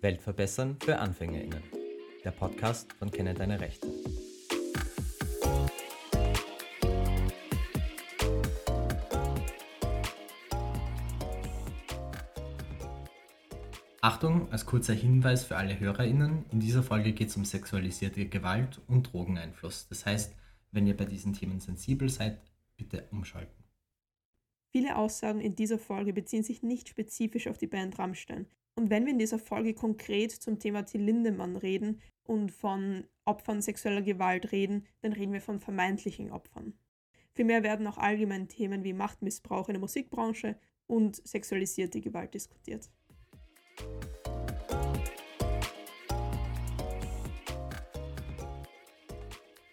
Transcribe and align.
Welt 0.00 0.22
verbessern 0.22 0.76
für 0.80 0.98
AnfängerInnen. 0.98 1.62
Der 2.24 2.30
Podcast 2.30 2.92
von 2.92 3.10
Kenne 3.10 3.34
deine 3.34 3.60
Rechte. 3.60 3.88
Achtung, 14.00 14.50
als 14.52 14.64
kurzer 14.64 14.94
Hinweis 14.94 15.44
für 15.44 15.56
alle 15.56 15.80
HörerInnen, 15.80 16.44
in 16.52 16.60
dieser 16.60 16.84
Folge 16.84 17.12
geht 17.12 17.28
es 17.30 17.36
um 17.36 17.44
sexualisierte 17.44 18.26
Gewalt 18.26 18.80
und 18.86 19.12
Drogeneinfluss. 19.12 19.88
Das 19.88 20.06
heißt, 20.06 20.34
wenn 20.70 20.86
ihr 20.86 20.96
bei 20.96 21.06
diesen 21.06 21.32
Themen 21.32 21.58
sensibel 21.58 22.08
seid, 22.08 22.40
bitte 22.76 23.08
umschalten. 23.10 23.64
Viele 24.70 24.96
Aussagen 24.96 25.40
in 25.40 25.56
dieser 25.56 25.78
Folge 25.78 26.12
beziehen 26.12 26.44
sich 26.44 26.62
nicht 26.62 26.88
spezifisch 26.88 27.48
auf 27.48 27.58
die 27.58 27.66
Band 27.66 27.98
Rammstein. 27.98 28.46
Und 28.78 28.90
wenn 28.90 29.06
wir 29.06 29.12
in 29.12 29.18
dieser 29.18 29.40
Folge 29.40 29.74
konkret 29.74 30.30
zum 30.30 30.60
Thema 30.60 30.84
Till 30.84 31.02
Lindemann 31.02 31.56
reden 31.56 32.00
und 32.22 32.52
von 32.52 33.02
Opfern 33.24 33.60
sexueller 33.60 34.02
Gewalt 34.02 34.52
reden, 34.52 34.86
dann 35.02 35.12
reden 35.12 35.32
wir 35.32 35.40
von 35.40 35.58
vermeintlichen 35.58 36.30
Opfern. 36.30 36.74
Vielmehr 37.32 37.64
werden 37.64 37.88
auch 37.88 37.98
allgemein 37.98 38.46
Themen 38.46 38.84
wie 38.84 38.92
Machtmissbrauch 38.92 39.68
in 39.68 39.72
der 39.72 39.80
Musikbranche 39.80 40.54
und 40.86 41.16
sexualisierte 41.26 42.00
Gewalt 42.00 42.34
diskutiert. 42.34 42.88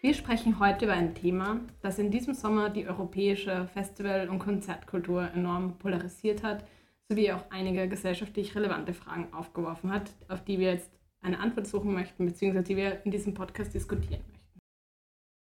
Wir 0.00 0.14
sprechen 0.14 0.58
heute 0.58 0.86
über 0.86 0.94
ein 0.94 1.14
Thema, 1.14 1.60
das 1.80 2.00
in 2.00 2.10
diesem 2.10 2.34
Sommer 2.34 2.70
die 2.70 2.88
europäische 2.88 3.68
Festival- 3.72 4.28
und 4.28 4.40
Konzertkultur 4.40 5.30
enorm 5.32 5.78
polarisiert 5.78 6.42
hat, 6.42 6.64
sowie 7.08 7.32
auch 7.32 7.44
einige 7.50 7.88
gesellschaftlich 7.88 8.54
relevante 8.54 8.92
Fragen 8.92 9.32
aufgeworfen 9.32 9.92
hat, 9.92 10.14
auf 10.28 10.44
die 10.44 10.58
wir 10.58 10.72
jetzt 10.72 10.90
eine 11.20 11.40
Antwort 11.40 11.66
suchen 11.66 11.92
möchten, 11.92 12.26
beziehungsweise 12.26 12.64
die 12.64 12.76
wir 12.76 13.04
in 13.04 13.10
diesem 13.10 13.34
Podcast 13.34 13.74
diskutieren 13.74 14.22
möchten. 14.28 14.60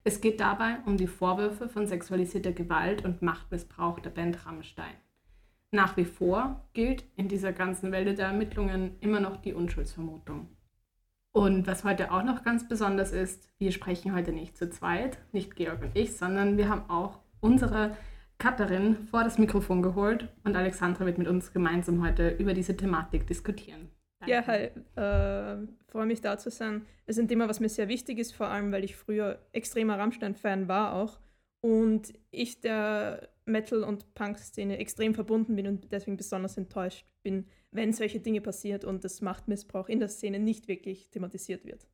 Es 0.03 0.21
geht 0.21 0.39
dabei 0.39 0.77
um 0.85 0.97
die 0.97 1.07
Vorwürfe 1.07 1.67
von 1.67 1.87
sexualisierter 1.87 2.51
Gewalt 2.51 3.03
und 3.03 3.21
Machtmissbrauch 3.21 3.99
der 3.99 4.11
Band 4.11 4.45
Rammstein. 4.45 4.93
Nach 5.71 5.97
wie 5.97 6.05
vor 6.05 6.69
gilt 6.73 7.03
in 7.15 7.27
dieser 7.27 7.51
ganzen 7.51 7.91
Welt 7.91 8.17
der 8.17 8.27
Ermittlungen 8.27 8.97
immer 9.01 9.19
noch 9.19 9.37
die 9.37 9.53
Unschuldsvermutung. 9.53 10.47
Und 11.31 11.67
was 11.67 11.83
heute 11.83 12.11
auch 12.11 12.23
noch 12.23 12.43
ganz 12.43 12.67
besonders 12.67 13.11
ist, 13.11 13.49
wir 13.57 13.71
sprechen 13.71 14.15
heute 14.15 14.31
nicht 14.31 14.55
zu 14.55 14.69
zweit, 14.69 15.17
nicht 15.33 15.55
Georg 15.55 15.81
und 15.81 15.95
ich, 15.95 16.15
sondern 16.15 16.57
wir 16.57 16.69
haben 16.69 16.89
auch 16.89 17.19
unsere 17.41 17.97
Cutterin 18.37 19.07
vor 19.09 19.23
das 19.23 19.37
Mikrofon 19.37 19.81
geholt 19.81 20.27
und 20.43 20.55
Alexandra 20.55 21.05
wird 21.05 21.17
mit 21.17 21.27
uns 21.27 21.53
gemeinsam 21.53 22.03
heute 22.03 22.29
über 22.29 22.53
diese 22.53 22.75
Thematik 22.75 23.27
diskutieren. 23.27 23.89
Danke. 24.19 24.33
Ja, 24.33 24.47
hi, 24.47 24.69
äh, 24.95 25.67
freue 25.87 26.05
mich 26.05 26.21
da 26.21 26.37
zu 26.37 26.49
sein. 26.49 26.85
Es 27.05 27.17
ist 27.17 27.23
ein 27.23 27.27
Thema, 27.27 27.47
was 27.47 27.59
mir 27.59 27.69
sehr 27.69 27.87
wichtig 27.87 28.19
ist, 28.19 28.33
vor 28.33 28.47
allem 28.47 28.71
weil 28.71 28.83
ich 28.83 28.95
früher 28.95 29.39
extremer 29.51 29.97
Rammstein-Fan 29.97 30.67
war 30.67 30.93
auch 30.93 31.19
und 31.61 32.13
ich 32.31 32.61
der 32.61 33.29
Metal- 33.45 33.83
und 33.83 34.13
Punk-Szene 34.15 34.77
extrem 34.77 35.13
verbunden 35.13 35.55
bin 35.55 35.67
und 35.67 35.91
deswegen 35.91 36.17
besonders 36.17 36.57
enttäuscht 36.57 37.05
bin, 37.23 37.45
wenn 37.71 37.93
solche 37.93 38.19
Dinge 38.19 38.41
passiert 38.41 38.85
und 38.85 39.03
das 39.03 39.21
Machtmissbrauch 39.21 39.89
in 39.89 39.99
der 39.99 40.09
Szene 40.09 40.39
nicht 40.39 40.67
wirklich 40.67 41.09
thematisiert 41.11 41.65
wird. 41.65 41.87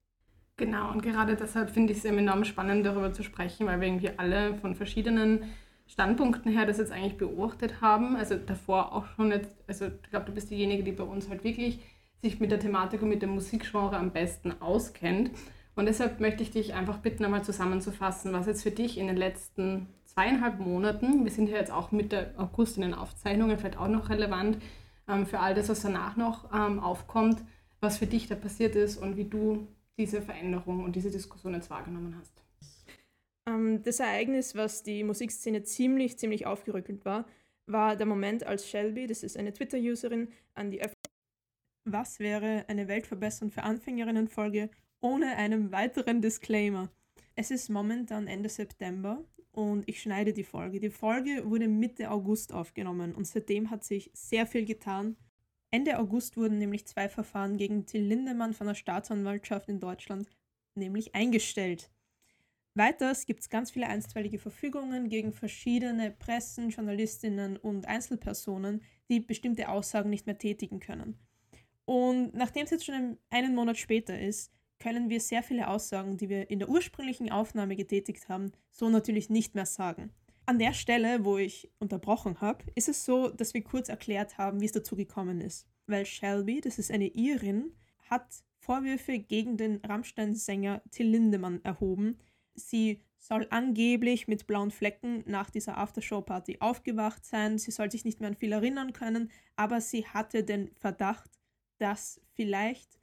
Genau, 0.57 0.91
und 0.91 1.01
gerade 1.01 1.35
deshalb 1.35 1.71
finde 1.71 1.93
ich 1.93 1.99
es 1.99 2.05
enorm 2.05 2.43
spannend, 2.43 2.85
darüber 2.85 3.13
zu 3.13 3.23
sprechen, 3.23 3.65
weil 3.65 3.81
wir 3.81 3.87
irgendwie 3.87 4.11
alle 4.17 4.55
von 4.55 4.75
verschiedenen 4.75 5.45
Standpunkten 5.91 6.53
her 6.53 6.65
das 6.65 6.77
jetzt 6.77 6.93
eigentlich 6.93 7.17
beobachtet 7.17 7.81
haben. 7.81 8.15
Also 8.15 8.35
davor 8.35 8.93
auch 8.93 9.07
schon 9.07 9.31
jetzt, 9.31 9.51
also 9.67 9.87
ich 9.87 10.09
glaube, 10.09 10.25
du 10.27 10.31
bist 10.31 10.49
diejenige, 10.49 10.83
die 10.83 10.93
bei 10.93 11.03
uns 11.03 11.29
halt 11.29 11.43
wirklich 11.43 11.79
sich 12.21 12.39
mit 12.39 12.49
der 12.49 12.61
Thematik 12.61 13.01
und 13.01 13.09
mit 13.09 13.21
dem 13.21 13.31
Musikgenre 13.31 13.97
am 13.97 14.11
besten 14.11 14.53
auskennt. 14.61 15.31
Und 15.75 15.87
deshalb 15.87 16.21
möchte 16.21 16.43
ich 16.43 16.51
dich 16.51 16.73
einfach 16.75 16.99
bitten, 16.99 17.25
einmal 17.25 17.43
zusammenzufassen, 17.43 18.31
was 18.31 18.45
jetzt 18.45 18.63
für 18.63 18.71
dich 18.71 18.97
in 18.97 19.07
den 19.07 19.17
letzten 19.17 19.87
zweieinhalb 20.05 20.59
Monaten, 20.59 21.25
wir 21.25 21.31
sind 21.31 21.49
ja 21.49 21.57
jetzt 21.57 21.71
auch 21.71 21.91
Mitte 21.91 22.33
August 22.37 22.77
in 22.77 22.83
den 22.83 22.93
Aufzeichnungen, 22.93 23.57
vielleicht 23.57 23.77
auch 23.77 23.87
noch 23.87 24.09
relevant, 24.09 24.59
ähm, 25.09 25.25
für 25.25 25.39
all 25.39 25.53
das, 25.53 25.67
was 25.67 25.81
danach 25.81 26.15
noch 26.15 26.53
ähm, 26.53 26.79
aufkommt, 26.79 27.41
was 27.81 27.97
für 27.97 28.07
dich 28.07 28.27
da 28.27 28.35
passiert 28.35 28.75
ist 28.75 28.95
und 28.97 29.17
wie 29.17 29.25
du 29.25 29.67
diese 29.97 30.21
Veränderung 30.21 30.83
und 30.85 30.95
diese 30.95 31.11
Diskussion 31.11 31.53
jetzt 31.53 31.69
wahrgenommen 31.69 32.15
hast. 32.19 32.40
Ähm, 33.47 33.81
das 33.83 33.99
Ereignis, 33.99 34.55
was 34.55 34.83
die 34.83 35.03
Musikszene 35.03 35.63
ziemlich, 35.63 36.17
ziemlich 36.17 36.45
aufgerückelt 36.45 37.05
war, 37.05 37.25
war 37.65 37.95
der 37.95 38.05
Moment, 38.05 38.45
als 38.45 38.69
Shelby, 38.69 39.07
das 39.07 39.23
ist 39.23 39.37
eine 39.37 39.53
Twitter-Userin, 39.53 40.31
an 40.53 40.71
die 40.71 40.79
Öffentlichkeit. 40.81 41.11
Was 41.85 42.19
wäre 42.19 42.65
eine 42.67 42.87
Weltverbesserung 42.87 43.51
für 43.51 43.63
Anfängerinnen-Folge 43.63 44.69
ohne 44.99 45.35
einen 45.37 45.71
weiteren 45.71 46.21
Disclaimer? 46.21 46.91
Es 47.35 47.49
ist 47.49 47.69
momentan 47.69 48.27
Ende 48.27 48.49
September 48.49 49.23
und 49.51 49.87
ich 49.87 50.01
schneide 50.01 50.33
die 50.33 50.43
Folge. 50.43 50.79
Die 50.79 50.89
Folge 50.91 51.49
wurde 51.49 51.67
Mitte 51.67 52.11
August 52.11 52.53
aufgenommen 52.53 53.15
und 53.15 53.25
seitdem 53.25 53.71
hat 53.71 53.83
sich 53.83 54.11
sehr 54.13 54.45
viel 54.45 54.65
getan. 54.65 55.17
Ende 55.71 55.97
August 55.97 56.37
wurden 56.37 56.57
nämlich 56.57 56.85
zwei 56.85 57.09
Verfahren 57.09 57.57
gegen 57.57 57.85
Till 57.85 58.03
Lindemann 58.03 58.53
von 58.53 58.67
der 58.67 58.75
Staatsanwaltschaft 58.75 59.69
in 59.69 59.79
Deutschland 59.79 60.29
nämlich 60.75 61.15
eingestellt. 61.15 61.89
Weiters 62.73 63.25
gibt 63.25 63.41
es 63.41 63.49
ganz 63.49 63.71
viele 63.71 63.87
einstweilige 63.87 64.39
Verfügungen 64.39 65.09
gegen 65.09 65.33
verschiedene 65.33 66.11
Pressen, 66.11 66.69
Journalistinnen 66.69 67.57
und 67.57 67.85
Einzelpersonen, 67.85 68.81
die 69.09 69.19
bestimmte 69.19 69.67
Aussagen 69.67 70.09
nicht 70.09 70.25
mehr 70.25 70.37
tätigen 70.37 70.79
können. 70.79 71.19
Und 71.83 72.33
nachdem 72.33 72.63
es 72.63 72.71
jetzt 72.71 72.85
schon 72.85 73.17
einen 73.29 73.55
Monat 73.55 73.77
später 73.77 74.17
ist, 74.17 74.53
können 74.79 75.09
wir 75.09 75.19
sehr 75.19 75.43
viele 75.43 75.67
Aussagen, 75.67 76.17
die 76.17 76.29
wir 76.29 76.49
in 76.49 76.59
der 76.59 76.69
ursprünglichen 76.69 77.29
Aufnahme 77.29 77.75
getätigt 77.75 78.29
haben, 78.29 78.51
so 78.71 78.89
natürlich 78.89 79.29
nicht 79.29 79.53
mehr 79.53 79.65
sagen. 79.65 80.11
An 80.45 80.57
der 80.57 80.73
Stelle, 80.73 81.23
wo 81.23 81.37
ich 81.37 81.69
unterbrochen 81.79 82.41
habe, 82.41 82.63
ist 82.75 82.89
es 82.89 83.05
so, 83.05 83.29
dass 83.29 83.53
wir 83.53 83.63
kurz 83.63 83.89
erklärt 83.89 84.37
haben, 84.37 84.59
wie 84.59 84.65
es 84.65 84.71
dazu 84.71 84.95
gekommen 84.95 85.39
ist. 85.39 85.67
Weil 85.87 86.05
Shelby, 86.05 86.61
das 86.61 86.79
ist 86.79 86.91
eine 86.91 87.07
Irin, 87.07 87.73
hat 88.09 88.43
Vorwürfe 88.57 89.19
gegen 89.19 89.57
den 89.57 89.77
Rammstein-Sänger 89.77 90.81
Till 90.91 91.07
Lindemann 91.07 91.63
erhoben. 91.63 92.17
Sie 92.69 93.01
soll 93.17 93.47
angeblich 93.51 94.27
mit 94.27 94.47
blauen 94.47 94.71
Flecken 94.71 95.23
nach 95.27 95.49
dieser 95.49 95.77
Aftershow-Party 95.77 96.57
aufgewacht 96.59 97.25
sein. 97.25 97.57
Sie 97.57 97.71
soll 97.71 97.91
sich 97.91 98.03
nicht 98.03 98.19
mehr 98.19 98.29
an 98.29 98.35
viel 98.35 98.51
erinnern 98.51 98.93
können, 98.93 99.31
aber 99.55 99.79
sie 99.79 100.07
hatte 100.07 100.43
den 100.43 100.71
Verdacht, 100.75 101.29
dass 101.77 102.19
vielleicht 102.33 102.99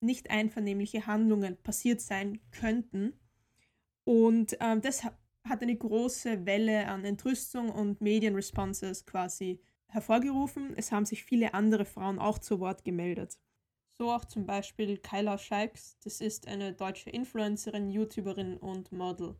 nicht 0.00 0.30
einvernehmliche 0.30 1.06
Handlungen 1.06 1.56
passiert 1.56 2.00
sein 2.00 2.40
könnten. 2.52 3.18
Und 4.04 4.56
ähm, 4.60 4.80
das 4.80 5.04
hat 5.04 5.62
eine 5.62 5.76
große 5.76 6.46
Welle 6.46 6.86
an 6.86 7.04
Entrüstung 7.04 7.70
und 7.70 8.00
Medienresponses 8.00 9.06
quasi 9.06 9.60
hervorgerufen. 9.88 10.72
Es 10.76 10.92
haben 10.92 11.04
sich 11.04 11.24
viele 11.24 11.54
andere 11.54 11.84
Frauen 11.84 12.18
auch 12.18 12.38
zu 12.38 12.60
Wort 12.60 12.84
gemeldet. 12.84 13.38
So 14.00 14.12
auch 14.12 14.24
zum 14.24 14.46
Beispiel 14.46 14.98
Kyla 14.98 15.38
Scheiks, 15.38 15.98
das 16.04 16.20
ist 16.20 16.46
eine 16.46 16.72
deutsche 16.72 17.10
Influencerin, 17.10 17.90
YouTuberin 17.90 18.56
und 18.56 18.92
Model. 18.92 19.34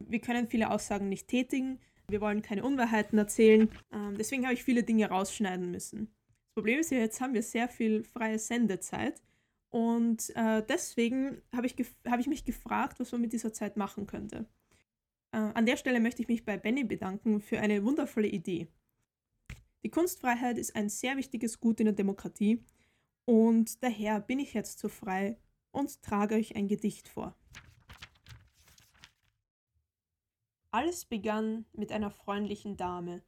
Wir 0.00 0.20
können 0.20 0.48
viele 0.48 0.72
Aussagen 0.72 1.08
nicht 1.08 1.28
tätigen, 1.28 1.78
wir 2.08 2.20
wollen 2.20 2.42
keine 2.42 2.64
Unwahrheiten 2.64 3.18
erzählen, 3.18 3.70
ähm, 3.92 4.16
deswegen 4.18 4.42
habe 4.42 4.54
ich 4.54 4.64
viele 4.64 4.82
Dinge 4.82 5.08
rausschneiden 5.08 5.70
müssen. 5.70 6.06
Das 6.08 6.54
Problem 6.56 6.80
ist 6.80 6.90
ja, 6.90 6.98
jetzt 6.98 7.20
haben 7.20 7.34
wir 7.34 7.42
sehr 7.44 7.68
viel 7.68 8.02
freie 8.02 8.40
Sendezeit 8.40 9.22
und 9.70 10.34
äh, 10.34 10.60
deswegen 10.68 11.40
habe 11.54 11.68
ich, 11.68 11.76
hab 12.04 12.18
ich 12.18 12.26
mich 12.26 12.44
gefragt, 12.44 12.98
was 12.98 13.12
man 13.12 13.20
mit 13.20 13.32
dieser 13.32 13.52
Zeit 13.52 13.76
machen 13.76 14.08
könnte. 14.08 14.46
Äh, 15.30 15.36
an 15.38 15.66
der 15.66 15.76
Stelle 15.76 16.00
möchte 16.00 16.22
ich 16.22 16.26
mich 16.26 16.44
bei 16.44 16.56
Benny 16.56 16.82
bedanken 16.82 17.40
für 17.40 17.60
eine 17.60 17.84
wundervolle 17.84 18.26
Idee. 18.26 18.66
Die 19.84 19.90
Kunstfreiheit 19.90 20.58
ist 20.58 20.74
ein 20.74 20.88
sehr 20.88 21.16
wichtiges 21.16 21.60
Gut 21.60 21.78
in 21.78 21.86
der 21.86 21.94
Demokratie 21.94 22.64
und 23.28 23.84
daher 23.84 24.20
bin 24.20 24.38
ich 24.38 24.54
jetzt 24.54 24.78
so 24.78 24.88
frei 24.88 25.36
und 25.70 26.00
trage 26.00 26.34
euch 26.34 26.56
ein 26.56 26.66
Gedicht 26.66 27.08
vor. 27.08 27.36
Alles 30.70 31.04
begann 31.04 31.66
mit 31.72 31.92
einer 31.92 32.10
freundlichen 32.10 32.78
Dame, 32.78 33.22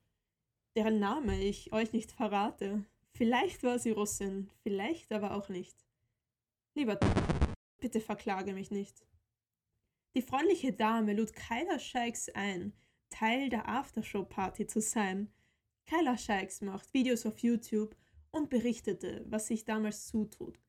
deren 0.75 1.01
Name 1.01 1.39
ich 1.43 1.75
euch 1.75 1.93
nicht 1.93 2.13
verrate. 2.13 2.83
Vielleicht 3.13 3.63
war 3.63 3.79
sie 3.79 3.91
Russin, 3.91 4.49
vielleicht 4.63 5.13
aber 5.13 5.35
auch 5.35 5.51
nicht. 5.51 5.77
Lieber, 6.75 6.99
bitte 7.79 8.01
verklage 8.01 8.55
mich 8.55 8.71
nicht. 8.71 9.07
Die 10.17 10.23
freundliche 10.23 10.73
Dame 10.73 11.13
lud 11.13 11.35
Kyla 11.35 11.79
Shikes 11.79 12.31
ein, 12.31 12.73
Teil 13.11 13.51
der 13.51 13.69
Aftershow-Party 13.69 14.67
zu 14.67 14.81
sein. 14.81 15.31
Kyla 15.85 16.17
Shikes 16.17 16.63
macht 16.63 16.95
Videos 16.95 17.27
auf 17.27 17.39
YouTube 17.41 17.95
und 18.33 18.51
berichtete, 18.51 19.25
was 19.29 19.47
sich 19.47 19.65
damals 19.65 20.07
zutut. 20.07 20.61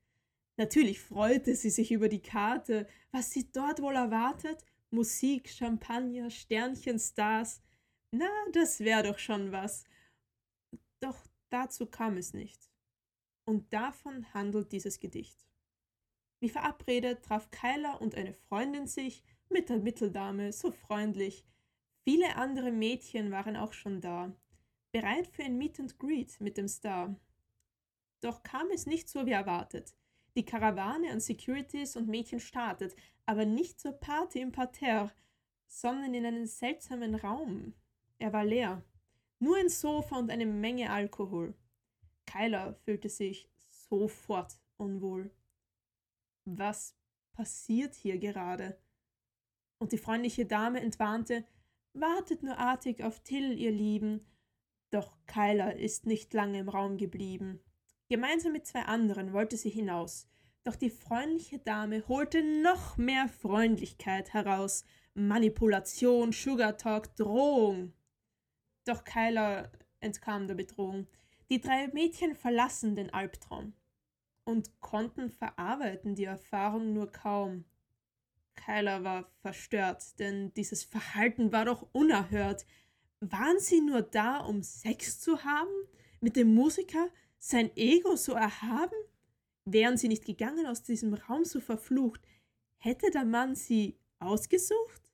Natürlich 0.57 0.99
freute 0.99 1.55
sie 1.55 1.69
sich 1.69 1.91
über 1.91 2.09
die 2.09 2.21
Karte, 2.21 2.87
was 3.11 3.31
sie 3.31 3.51
dort 3.51 3.81
wohl 3.81 3.95
erwartet. 3.95 4.63
Musik, 4.89 5.49
Champagner, 5.49 6.29
Sternchen, 6.29 6.99
Stars. 6.99 7.61
Na, 8.11 8.29
das 8.51 8.81
wäre 8.81 9.03
doch 9.03 9.19
schon 9.19 9.51
was. 9.51 9.85
Doch 10.99 11.17
dazu 11.49 11.85
kam 11.85 12.17
es 12.17 12.33
nicht. 12.33 12.69
Und 13.45 13.71
davon 13.73 14.33
handelt 14.33 14.71
dieses 14.71 14.99
Gedicht. 14.99 15.47
Wie 16.41 16.49
verabredet 16.49 17.23
traf 17.23 17.49
Kyla 17.51 17.95
und 17.95 18.15
eine 18.15 18.33
Freundin 18.33 18.87
sich 18.87 19.23
mit 19.49 19.69
der 19.69 19.77
Mitteldame 19.77 20.51
so 20.51 20.71
freundlich. 20.71 21.45
Viele 22.03 22.35
andere 22.35 22.71
Mädchen 22.71 23.31
waren 23.31 23.55
auch 23.55 23.73
schon 23.73 24.01
da, 24.01 24.35
bereit 24.91 25.27
für 25.27 25.43
ein 25.43 25.57
Meet 25.57 25.79
and 25.79 25.99
Greet 25.99 26.39
mit 26.41 26.57
dem 26.57 26.67
Star. 26.67 27.15
Doch 28.21 28.43
kam 28.43 28.69
es 28.71 28.85
nicht 28.85 29.09
so 29.09 29.25
wie 29.25 29.31
erwartet. 29.31 29.95
Die 30.35 30.45
Karawane 30.45 31.11
an 31.11 31.19
Securities 31.19 31.95
und 31.95 32.07
Mädchen 32.07 32.39
startet, 32.39 32.95
aber 33.25 33.45
nicht 33.45 33.79
zur 33.79 33.93
Party 33.93 34.39
im 34.39 34.51
Parterre, 34.51 35.11
sondern 35.67 36.13
in 36.13 36.25
einen 36.25 36.45
seltsamen 36.45 37.15
Raum. 37.15 37.73
Er 38.19 38.31
war 38.31 38.45
leer. 38.45 38.83
Nur 39.39 39.57
ein 39.57 39.69
Sofa 39.69 40.17
und 40.17 40.29
eine 40.29 40.45
Menge 40.45 40.91
Alkohol. 40.91 41.55
Kyla 42.25 42.73
fühlte 42.73 43.09
sich 43.09 43.49
sofort 43.69 44.57
unwohl. 44.77 45.31
Was 46.45 46.95
passiert 47.33 47.95
hier 47.95 48.19
gerade? 48.19 48.77
Und 49.79 49.91
die 49.91 49.97
freundliche 49.97 50.45
Dame 50.45 50.79
entwarnte, 50.79 51.43
wartet 51.93 52.43
nur 52.43 52.57
artig 52.57 53.03
auf 53.03 53.19
Till, 53.21 53.57
ihr 53.57 53.71
Lieben. 53.71 54.25
Doch 54.91 55.17
Kyla 55.25 55.71
ist 55.71 56.05
nicht 56.05 56.33
lange 56.33 56.59
im 56.59 56.69
Raum 56.69 56.97
geblieben. 56.97 57.59
Gemeinsam 58.11 58.51
mit 58.51 58.67
zwei 58.67 58.81
anderen 58.81 59.31
wollte 59.31 59.55
sie 59.55 59.69
hinaus, 59.69 60.27
doch 60.65 60.75
die 60.75 60.89
freundliche 60.89 61.59
Dame 61.59 62.05
holte 62.09 62.43
noch 62.61 62.97
mehr 62.97 63.29
Freundlichkeit 63.29 64.33
heraus. 64.33 64.83
Manipulation, 65.13 66.33
Sugar 66.33 66.75
Talk, 66.77 67.15
Drohung. 67.15 67.93
Doch 68.83 69.05
Kyla 69.05 69.71
entkam 70.01 70.45
der 70.47 70.55
Bedrohung. 70.55 71.07
Die 71.49 71.61
drei 71.61 71.87
Mädchen 71.93 72.35
verlassen 72.35 72.97
den 72.97 73.13
Albtraum 73.13 73.71
und 74.43 74.81
konnten 74.81 75.29
verarbeiten 75.29 76.13
die 76.13 76.25
Erfahrung 76.25 76.91
nur 76.91 77.09
kaum. 77.13 77.63
Kyla 78.55 79.05
war 79.05 79.31
verstört, 79.39 80.19
denn 80.19 80.53
dieses 80.55 80.83
Verhalten 80.83 81.53
war 81.53 81.63
doch 81.63 81.87
unerhört. 81.93 82.65
Waren 83.21 83.59
sie 83.59 83.79
nur 83.79 84.01
da, 84.01 84.39
um 84.39 84.63
Sex 84.63 85.21
zu 85.21 85.45
haben? 85.45 85.71
Mit 86.19 86.35
dem 86.35 86.53
Musiker? 86.53 87.07
Sein 87.43 87.75
Ego 87.75 88.15
so 88.15 88.33
erhaben? 88.33 88.95
Wären 89.65 89.97
sie 89.97 90.07
nicht 90.07 90.25
gegangen 90.25 90.67
aus 90.67 90.83
diesem 90.83 91.15
Raum 91.15 91.43
so 91.43 91.59
verflucht, 91.59 92.21
hätte 92.77 93.09
der 93.09 93.25
Mann 93.25 93.55
sie 93.55 93.97
ausgesucht? 94.19 95.11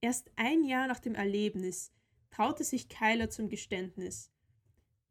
Erst 0.00 0.30
ein 0.34 0.64
Jahr 0.64 0.88
nach 0.88 0.98
dem 0.98 1.14
Erlebnis 1.14 1.92
traute 2.30 2.64
sich 2.64 2.88
Kyla 2.88 3.30
zum 3.30 3.48
Geständnis. 3.48 4.32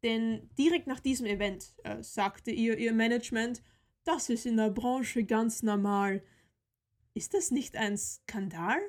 Denn 0.02 0.50
direkt 0.58 0.86
nach 0.86 1.00
diesem 1.00 1.26
Event 1.26 1.74
äh, 1.84 2.02
sagte 2.02 2.50
ihr 2.50 2.76
ihr 2.76 2.92
Management, 2.92 3.62
das 4.04 4.28
ist 4.28 4.44
in 4.44 4.58
der 4.58 4.70
Branche 4.70 5.24
ganz 5.24 5.62
normal. 5.62 6.22
Ist 7.14 7.32
das 7.32 7.50
nicht 7.50 7.76
ein 7.76 7.96
Skandal? 7.96 8.80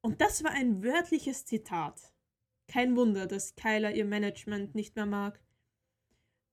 Und 0.00 0.20
das 0.20 0.44
war 0.44 0.52
ein 0.52 0.82
wörtliches 0.82 1.44
Zitat. 1.44 2.12
Kein 2.68 2.96
Wunder, 2.96 3.26
dass 3.26 3.56
Kyla 3.56 3.90
ihr 3.90 4.04
Management 4.04 4.74
nicht 4.76 4.94
mehr 4.94 5.06
mag. 5.06 5.40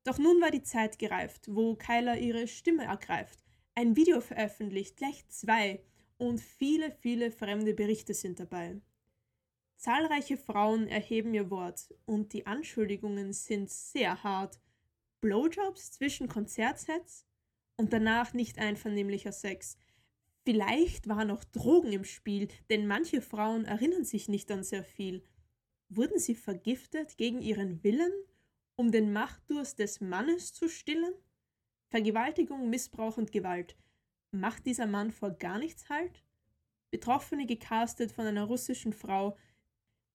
Doch 0.04 0.18
nun 0.18 0.42
war 0.42 0.52
die 0.52 0.64
Zeit 0.64 0.98
gereift, 1.00 1.48
wo 1.54 1.76
Kyla 1.76 2.16
ihre 2.16 2.48
Stimme 2.48 2.86
ergreift, 2.86 3.44
ein 3.76 3.96
Video 3.96 4.22
veröffentlicht, 4.22 4.98
gleich 4.98 5.28
zwei, 5.28 5.82
und 6.18 6.42
viele, 6.42 6.92
viele 6.92 7.32
fremde 7.32 7.74
Berichte 7.74 8.14
sind 8.14 8.40
dabei. 8.40 8.82
Zahlreiche 9.78 10.36
Frauen 10.36 10.88
erheben 10.88 11.34
ihr 11.34 11.50
Wort 11.50 11.94
und 12.06 12.34
die 12.34 12.46
Anschuldigungen 12.46 13.32
sind 13.32 13.70
sehr 13.70 14.22
hart. 14.24 14.60
Blowjobs 15.22 15.92
zwischen 15.92 16.28
Konzertsets 16.28 17.26
und 17.78 17.94
danach 17.94 18.34
nicht 18.34 18.60
einvernehmlicher 18.60 19.32
Sex. 19.32 19.78
Vielleicht 20.44 21.08
waren 21.08 21.30
noch 21.30 21.46
Drogen 21.46 21.94
im 21.94 22.04
Spiel, 22.04 22.50
denn 22.70 22.88
manche 22.88 23.22
Frauen 23.22 23.64
erinnern 23.64 24.04
sich 24.04 24.28
nicht 24.28 24.52
an 24.52 24.64
sehr 24.64 24.84
viel. 24.84 25.24
Wurden 25.88 26.20
sie 26.20 26.36
vergiftet 26.36 27.18
gegen 27.18 27.42
ihren 27.42 27.82
Willen 27.84 28.12
um 28.80 28.94
den 28.94 29.12
Machtdurst 29.12 29.78
des 29.78 30.00
Mannes 30.00 30.54
zu 30.54 30.70
stillen? 30.70 31.14
Vergewaltigung, 31.90 32.70
Missbrauch 32.70 33.18
und 33.18 33.34
Gewalt. 33.34 33.76
Macht 34.32 34.66
dieser 34.66 34.86
Mann 34.86 35.12
vor 35.12 35.32
gar 35.32 35.60
nichts 35.60 35.90
halt? 35.90 36.24
Betroffene 36.90 37.46
gecastet 37.46 38.14
von 38.14 38.26
einer 38.26 38.46
russischen 38.46 38.94
Frau, 38.94 39.36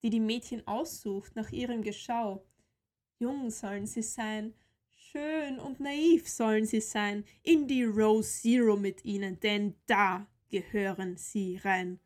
die 0.02 0.08
die 0.08 0.18
Mädchen 0.18 0.66
aussucht 0.66 1.36
nach 1.36 1.52
ihrem 1.52 1.82
Geschau. 1.82 2.42
Jung 3.18 3.50
sollen 3.50 3.86
sie 3.86 4.00
sein, 4.00 4.54
schön 4.96 5.58
und 5.58 5.80
naiv 5.80 6.26
sollen 6.26 6.64
sie 6.64 6.80
sein, 6.80 7.26
in 7.42 7.68
die 7.68 7.84
Row 7.84 8.24
Zero 8.24 8.78
mit 8.78 9.04
ihnen, 9.04 9.38
denn 9.40 9.74
da 9.84 10.26
gehören 10.48 11.18
sie 11.18 11.58
rein. 11.58 12.00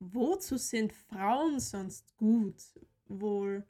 Wozu 0.00 0.58
sind 0.58 0.92
Frauen 0.92 1.60
sonst 1.60 2.14
gut? 2.18 2.62
Wohl 3.06 3.66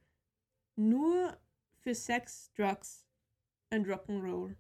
nur 0.75 1.39
für 1.83 1.95
Sex, 1.95 2.53
Drugs 2.55 3.07
und 3.71 3.87
Rock'n'Roll. 3.87 4.55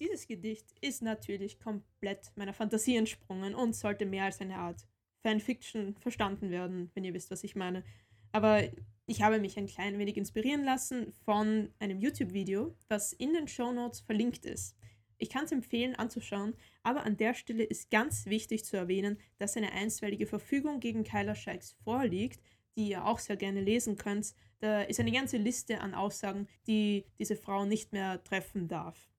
Dieses 0.00 0.26
Gedicht 0.26 0.72
ist 0.80 1.02
natürlich 1.02 1.58
komplett 1.58 2.32
meiner 2.36 2.54
Fantasie 2.54 2.96
entsprungen 2.96 3.54
und 3.54 3.74
sollte 3.74 4.06
mehr 4.06 4.24
als 4.24 4.40
eine 4.40 4.56
Art 4.56 4.86
Fanfiction 5.22 5.96
verstanden 5.96 6.50
werden, 6.50 6.90
wenn 6.94 7.04
ihr 7.04 7.14
wisst, 7.14 7.30
was 7.30 7.44
ich 7.44 7.56
meine. 7.56 7.84
Aber 8.32 8.62
ich 9.06 9.22
habe 9.22 9.40
mich 9.40 9.58
ein 9.58 9.66
klein 9.66 9.98
wenig 9.98 10.16
inspirieren 10.16 10.64
lassen 10.64 11.12
von 11.24 11.72
einem 11.78 11.98
YouTube-Video, 11.98 12.76
das 12.88 13.12
in 13.12 13.32
den 13.32 13.48
Show 13.48 13.72
Notes 13.72 14.00
verlinkt 14.00 14.46
ist. 14.46 14.76
Ich 15.18 15.30
kann 15.30 15.46
es 15.46 15.52
empfehlen 15.52 15.96
anzuschauen, 15.96 16.54
aber 16.84 17.02
an 17.02 17.16
der 17.16 17.34
Stelle 17.34 17.64
ist 17.64 17.90
ganz 17.90 18.26
wichtig 18.26 18.64
zu 18.64 18.76
erwähnen, 18.76 19.18
dass 19.38 19.56
eine 19.56 19.72
einstweilige 19.72 20.26
Verfügung 20.26 20.78
gegen 20.78 21.02
Kyla 21.02 21.34
Shikes 21.34 21.72
vorliegt, 21.82 22.40
die 22.78 22.90
ihr 22.90 23.04
auch 23.04 23.18
sehr 23.18 23.36
gerne 23.36 23.60
lesen 23.60 23.96
könnt. 23.96 24.34
Da 24.60 24.82
ist 24.82 25.00
eine 25.00 25.10
ganze 25.12 25.36
Liste 25.36 25.80
an 25.80 25.94
Aussagen, 25.94 26.46
die 26.68 27.04
diese 27.18 27.36
Frau 27.36 27.66
nicht 27.66 27.92
mehr 27.92 28.22
treffen 28.22 28.68
darf. 28.68 29.10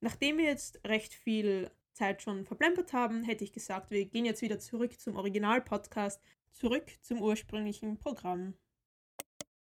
Nachdem 0.00 0.36
wir 0.36 0.44
jetzt 0.44 0.86
recht 0.86 1.14
viel 1.14 1.70
Zeit 1.94 2.20
schon 2.20 2.44
verplempert 2.44 2.92
haben, 2.92 3.24
hätte 3.24 3.42
ich 3.42 3.52
gesagt, 3.52 3.90
wir 3.90 4.04
gehen 4.04 4.26
jetzt 4.26 4.42
wieder 4.42 4.58
zurück 4.58 5.00
zum 5.00 5.16
Original-Podcast, 5.16 6.20
zurück 6.52 6.92
zum 7.00 7.22
ursprünglichen 7.22 7.98
Programm. 7.98 8.52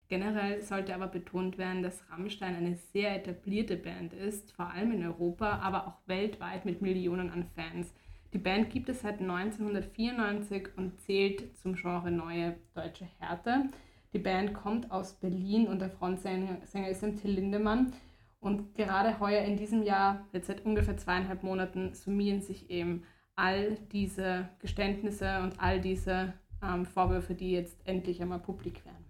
Generell 0.09 0.61
sollte 0.63 0.95
aber 0.95 1.07
betont 1.07 1.59
werden, 1.59 1.83
dass 1.83 2.11
Rammstein 2.11 2.57
eine 2.57 2.75
sehr 2.93 3.15
etablierte 3.15 3.77
Band 3.77 4.15
ist, 4.15 4.51
vor 4.53 4.71
allem 4.71 4.91
in 4.91 5.05
Europa, 5.05 5.59
aber 5.59 5.87
auch 5.87 6.09
weltweit 6.09 6.65
mit 6.65 6.83
Millionen 6.83 7.31
an 7.31 7.45
Fans. 7.55 7.93
Die 8.33 8.39
Band 8.39 8.71
gibt 8.71 8.89
es 8.89 9.01
seit 9.01 9.21
1994 9.21 10.69
und 10.77 11.01
zählt 11.01 11.57
zum 11.57 11.75
Genre 11.75 12.11
Neue 12.11 12.57
Deutsche 12.75 13.07
Härte. 13.19 13.71
Die 14.13 14.19
Band 14.19 14.53
kommt 14.53 14.91
aus 14.91 15.15
Berlin 15.15 15.67
und 15.67 15.81
der 15.81 15.91
Frontsänger 15.91 16.59
ist 16.89 17.01
Till 17.01 17.31
Lindemann. 17.31 17.93
Und 18.41 18.75
gerade 18.75 19.19
heuer 19.19 19.43
in 19.43 19.57
diesem 19.57 19.83
Jahr, 19.83 20.27
jetzt 20.33 20.47
seit 20.47 20.65
ungefähr 20.65 20.97
zweieinhalb 20.97 21.43
Monaten, 21.43 21.95
summieren 21.95 22.41
sich 22.41 22.71
eben 22.71 23.03
all 23.35 23.77
diese 23.93 24.49
Geständnisse 24.59 25.41
und 25.43 25.61
all 25.61 25.81
diese 25.81 26.35
ähm, 26.63 26.85
Vorwürfe, 26.85 27.35
die 27.35 27.53
jetzt 27.53 27.79
endlich 27.85 28.21
einmal 28.21 28.41
publik 28.41 28.85
werden. 28.85 29.05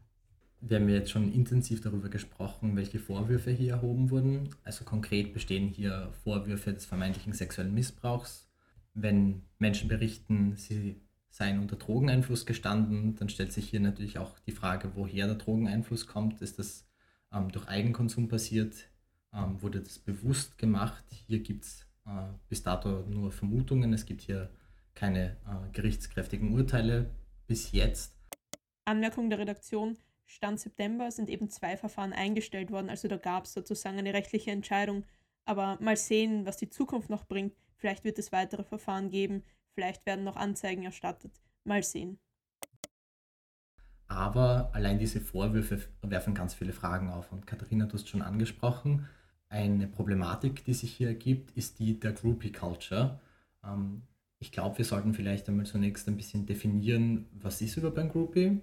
Wir 0.61 0.79
haben 0.79 0.89
jetzt 0.89 1.11
schon 1.11 1.33
intensiv 1.33 1.81
darüber 1.81 2.09
gesprochen, 2.09 2.77
welche 2.77 2.99
Vorwürfe 2.99 3.51
hier 3.51 3.75
erhoben 3.75 4.11
wurden. 4.11 4.49
Also 4.65 4.85
konkret 4.85 5.33
bestehen 5.33 5.69
hier 5.69 6.13
Vorwürfe 6.25 6.73
des 6.73 6.85
vermeintlichen 6.85 7.33
sexuellen 7.33 7.73
Missbrauchs, 7.73 8.48
wenn 8.95 9.43
Menschen 9.59 9.89
berichten, 9.89 10.57
sie 10.57 11.01
seien 11.31 11.61
unter 11.61 11.77
Drogeneinfluss 11.77 12.47
gestanden, 12.47 13.15
dann 13.17 13.29
stellt 13.29 13.53
sich 13.53 13.69
hier 13.69 13.81
natürlich 13.81 14.19
auch 14.19 14.39
die 14.41 14.53
Frage, 14.53 14.93
woher 14.95 15.27
der 15.27 15.37
Drogeneinfluss 15.37 16.07
kommt. 16.07 16.41
Ist 16.43 16.59
das 16.59 16.87
ähm, 17.33 17.51
durch 17.53 17.69
Eigenkonsum 17.69 18.29
passiert? 18.29 18.89
Ähm, 19.33 19.61
wurde 19.63 19.81
das 19.81 19.99
bewusst 19.99 20.59
gemacht? 20.59 21.05
Hier 21.27 21.41
gibt 21.41 21.65
es 21.65 21.87
äh, 22.07 22.11
bis 22.49 22.63
dato 22.63 23.05
nur 23.09 23.31
Vermutungen. 23.31 23.93
Es 23.93 24.07
gibt 24.07 24.23
hier 24.23 24.51
keine 24.95 25.37
äh, 25.47 25.71
gerichtskräftigen 25.73 26.53
Urteile 26.53 27.11
bis 27.47 27.73
jetzt. 27.73 28.17
Anmerkung 28.85 29.31
der 29.31 29.39
Redaktion. 29.39 29.97
Stand 30.27 30.61
September 30.61 31.11
sind 31.11 31.31
eben 31.31 31.49
zwei 31.49 31.77
Verfahren 31.77 32.13
eingestellt 32.13 32.71
worden, 32.71 32.91
also 32.91 33.09
da 33.09 33.17
gab 33.17 33.45
es 33.45 33.55
sozusagen 33.55 33.99
eine 33.99 34.13
rechtliche 34.13 34.51
Entscheidung. 34.51 35.05
Aber 35.47 35.79
mal 35.81 35.97
sehen, 35.97 36.45
was 36.45 36.59
die 36.59 36.69
Zukunft 36.69 37.09
noch 37.09 37.25
bringt. 37.25 37.55
Vielleicht 37.79 38.05
wird 38.05 38.19
es 38.19 38.33
weitere 38.33 38.65
Verfahren 38.65 39.11
geben, 39.11 39.43
vielleicht 39.75 40.05
werden 40.07 40.25
noch 40.25 40.37
Anzeigen 40.37 40.85
erstattet. 40.85 41.41
Mal 41.65 41.83
sehen. 41.83 42.19
Aber 44.09 44.71
allein 44.73 44.99
diese 44.99 45.21
Vorwürfe 45.21 45.81
werfen 46.03 46.35
ganz 46.35 46.55
viele 46.55 46.73
Fragen 46.73 47.11
auf. 47.11 47.31
Und 47.31 47.47
Katharina, 47.47 47.87
du 47.87 47.95
hast 47.95 48.09
schon 48.09 48.23
angesprochen, 48.23 49.07
eine 49.51 49.87
Problematik, 49.87 50.65
die 50.65 50.75
sich 50.75 50.93
hier 50.93 51.09
ergibt, 51.09 51.53
ist 51.53 51.79
die 51.79 51.99
der 52.01 52.13
Groupie 52.13 52.53
Culture. 52.53 53.21
Ähm, 53.65 54.03
ich 54.41 54.53
glaube, 54.53 54.79
wir 54.79 54.85
sollten 54.85 55.15
vielleicht 55.15 55.49
einmal 55.49 55.67
zunächst 55.67 56.09
ein 56.09 56.17
bisschen 56.17 56.47
definieren, 56.47 57.27
was 57.33 57.61
ist 57.61 57.77
überhaupt 57.77 57.99
ein 57.99 58.09
Groupie 58.11 58.61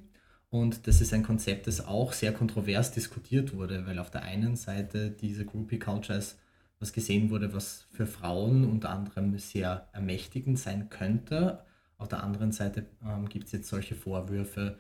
Und 0.50 0.88
das 0.88 1.02
ist 1.02 1.14
ein 1.14 1.24
Konzept, 1.24 1.68
das 1.68 1.86
auch 1.86 2.14
sehr 2.14 2.34
kontrovers 2.34 2.92
diskutiert 2.92 3.54
wurde, 3.56 3.86
weil 3.86 4.00
auf 4.00 4.12
der 4.12 4.24
einen 4.24 4.56
Seite 4.56 5.12
diese 5.12 5.46
Groupie 5.46 5.80
Culture 5.80 6.18
als 6.18 6.38
was 6.80 6.94
gesehen 6.94 7.30
wurde, 7.30 7.54
was 7.54 7.88
für 7.92 8.06
Frauen 8.06 8.66
unter 8.70 8.90
anderem 8.90 9.38
sehr 9.38 9.88
ermächtigend 9.94 10.60
sein 10.60 10.90
könnte. 10.90 11.64
Auf 11.98 12.10
der 12.10 12.24
anderen 12.24 12.52
Seite 12.52 12.86
ähm, 13.04 13.30
gibt 13.30 13.46
es 13.46 13.54
jetzt 13.54 13.70
solche 13.70 13.96
Vorwürfe, 13.96 14.78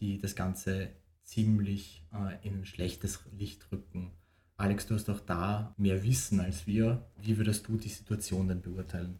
die 0.00 0.18
das 0.18 0.34
Ganze 0.34 0.90
ziemlich 1.24 2.04
äh, 2.12 2.46
in 2.46 2.64
schlechtes 2.64 3.20
Licht 3.32 3.70
rücken. 3.72 4.12
Alex, 4.56 4.86
du 4.86 4.94
hast 4.94 5.08
auch 5.08 5.20
da 5.20 5.74
mehr 5.76 6.02
Wissen 6.02 6.40
als 6.40 6.66
wir. 6.66 7.06
Wie 7.16 7.38
würdest 7.38 7.68
du 7.68 7.76
die 7.76 7.88
Situation 7.88 8.48
denn 8.48 8.60
beurteilen? 8.60 9.18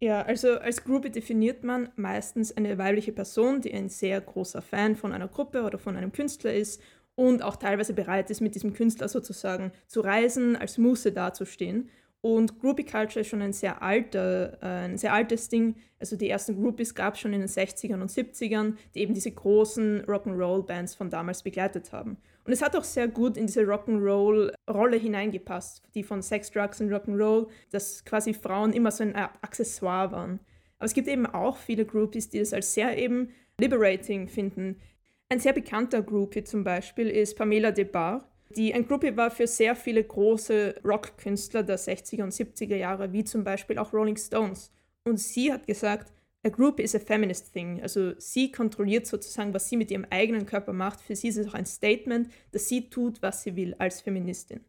Ja, 0.00 0.22
also 0.22 0.58
als 0.58 0.84
Groupie 0.84 1.10
definiert 1.10 1.64
man 1.64 1.88
meistens 1.96 2.54
eine 2.54 2.76
weibliche 2.76 3.12
Person, 3.12 3.62
die 3.62 3.72
ein 3.72 3.88
sehr 3.88 4.20
großer 4.20 4.60
Fan 4.60 4.96
von 4.96 5.12
einer 5.12 5.28
Gruppe 5.28 5.62
oder 5.62 5.78
von 5.78 5.96
einem 5.96 6.12
Künstler 6.12 6.52
ist 6.52 6.82
und 7.16 7.42
auch 7.42 7.56
teilweise 7.56 7.92
bereit 7.92 8.30
ist, 8.30 8.40
mit 8.40 8.54
diesem 8.54 8.72
Künstler 8.72 9.08
sozusagen 9.08 9.72
zu 9.86 10.00
reisen, 10.00 10.56
als 10.56 10.78
Muse 10.78 11.12
dazustehen. 11.12 11.90
Und 12.24 12.58
Groupie 12.58 12.84
Culture 12.84 13.20
ist 13.20 13.28
schon 13.28 13.42
ein 13.42 13.52
sehr, 13.52 13.82
alter, 13.82 14.56
äh, 14.62 14.86
ein 14.86 14.96
sehr 14.96 15.12
altes 15.12 15.50
Ding. 15.50 15.76
Also 15.98 16.16
die 16.16 16.30
ersten 16.30 16.58
Groupies 16.58 16.94
gab 16.94 17.14
es 17.14 17.20
schon 17.20 17.34
in 17.34 17.40
den 17.40 17.50
60ern 17.50 18.00
und 18.00 18.10
70ern, 18.10 18.76
die 18.94 19.00
eben 19.00 19.12
diese 19.12 19.30
großen 19.30 20.06
Rock'n'Roll-Bands 20.06 20.94
von 20.94 21.10
damals 21.10 21.42
begleitet 21.42 21.92
haben. 21.92 22.16
Und 22.44 22.52
es 22.54 22.62
hat 22.62 22.76
auch 22.76 22.84
sehr 22.84 23.08
gut 23.08 23.36
in 23.36 23.46
diese 23.46 23.64
Rock'n'Roll-Rolle 23.64 24.96
hineingepasst, 24.96 25.82
die 25.94 26.02
von 26.02 26.22
Sex, 26.22 26.50
Drugs 26.50 26.80
und 26.80 26.90
Rock'n'Roll, 26.90 27.48
dass 27.70 28.02
quasi 28.06 28.32
Frauen 28.32 28.72
immer 28.72 28.90
so 28.90 29.04
ein 29.04 29.14
Accessoire 29.14 30.10
waren. 30.10 30.40
Aber 30.78 30.86
es 30.86 30.94
gibt 30.94 31.08
eben 31.08 31.26
auch 31.26 31.58
viele 31.58 31.84
Groupies, 31.84 32.30
die 32.30 32.38
das 32.38 32.54
als 32.54 32.72
sehr 32.72 32.96
eben 32.96 33.34
liberating 33.60 34.28
finden. 34.28 34.80
Ein 35.28 35.40
sehr 35.40 35.52
bekannter 35.52 36.02
Groupie 36.02 36.44
zum 36.44 36.64
Beispiel 36.64 37.08
ist 37.08 37.36
Pamela 37.36 37.70
De 37.70 37.84
Bar, 37.84 38.28
die 38.50 38.74
ein 38.74 38.86
Groupie 38.86 39.16
war 39.16 39.30
für 39.30 39.46
sehr 39.46 39.74
viele 39.74 40.04
große 40.04 40.76
Rockkünstler 40.84 41.62
der 41.62 41.78
60er 41.78 42.22
und 42.22 42.32
70er 42.32 42.76
Jahre, 42.76 43.12
wie 43.12 43.24
zum 43.24 43.42
Beispiel 43.42 43.78
auch 43.78 43.92
Rolling 43.92 44.16
Stones. 44.16 44.70
Und 45.04 45.18
sie 45.18 45.52
hat 45.52 45.66
gesagt, 45.66 46.12
a 46.44 46.50
group 46.50 46.78
is 46.78 46.94
a 46.94 46.98
feminist 46.98 47.52
thing. 47.52 47.82
Also 47.82 48.12
sie 48.18 48.52
kontrolliert 48.52 49.06
sozusagen, 49.06 49.54
was 49.54 49.68
sie 49.68 49.76
mit 49.76 49.90
ihrem 49.90 50.06
eigenen 50.10 50.46
Körper 50.46 50.72
macht. 50.72 51.00
Für 51.00 51.16
sie 51.16 51.28
ist 51.28 51.38
es 51.38 51.48
auch 51.48 51.54
ein 51.54 51.66
Statement, 51.66 52.28
dass 52.52 52.68
sie 52.68 52.88
tut, 52.88 53.20
was 53.22 53.42
sie 53.42 53.56
will 53.56 53.74
als 53.78 54.02
Feministin. 54.02 54.60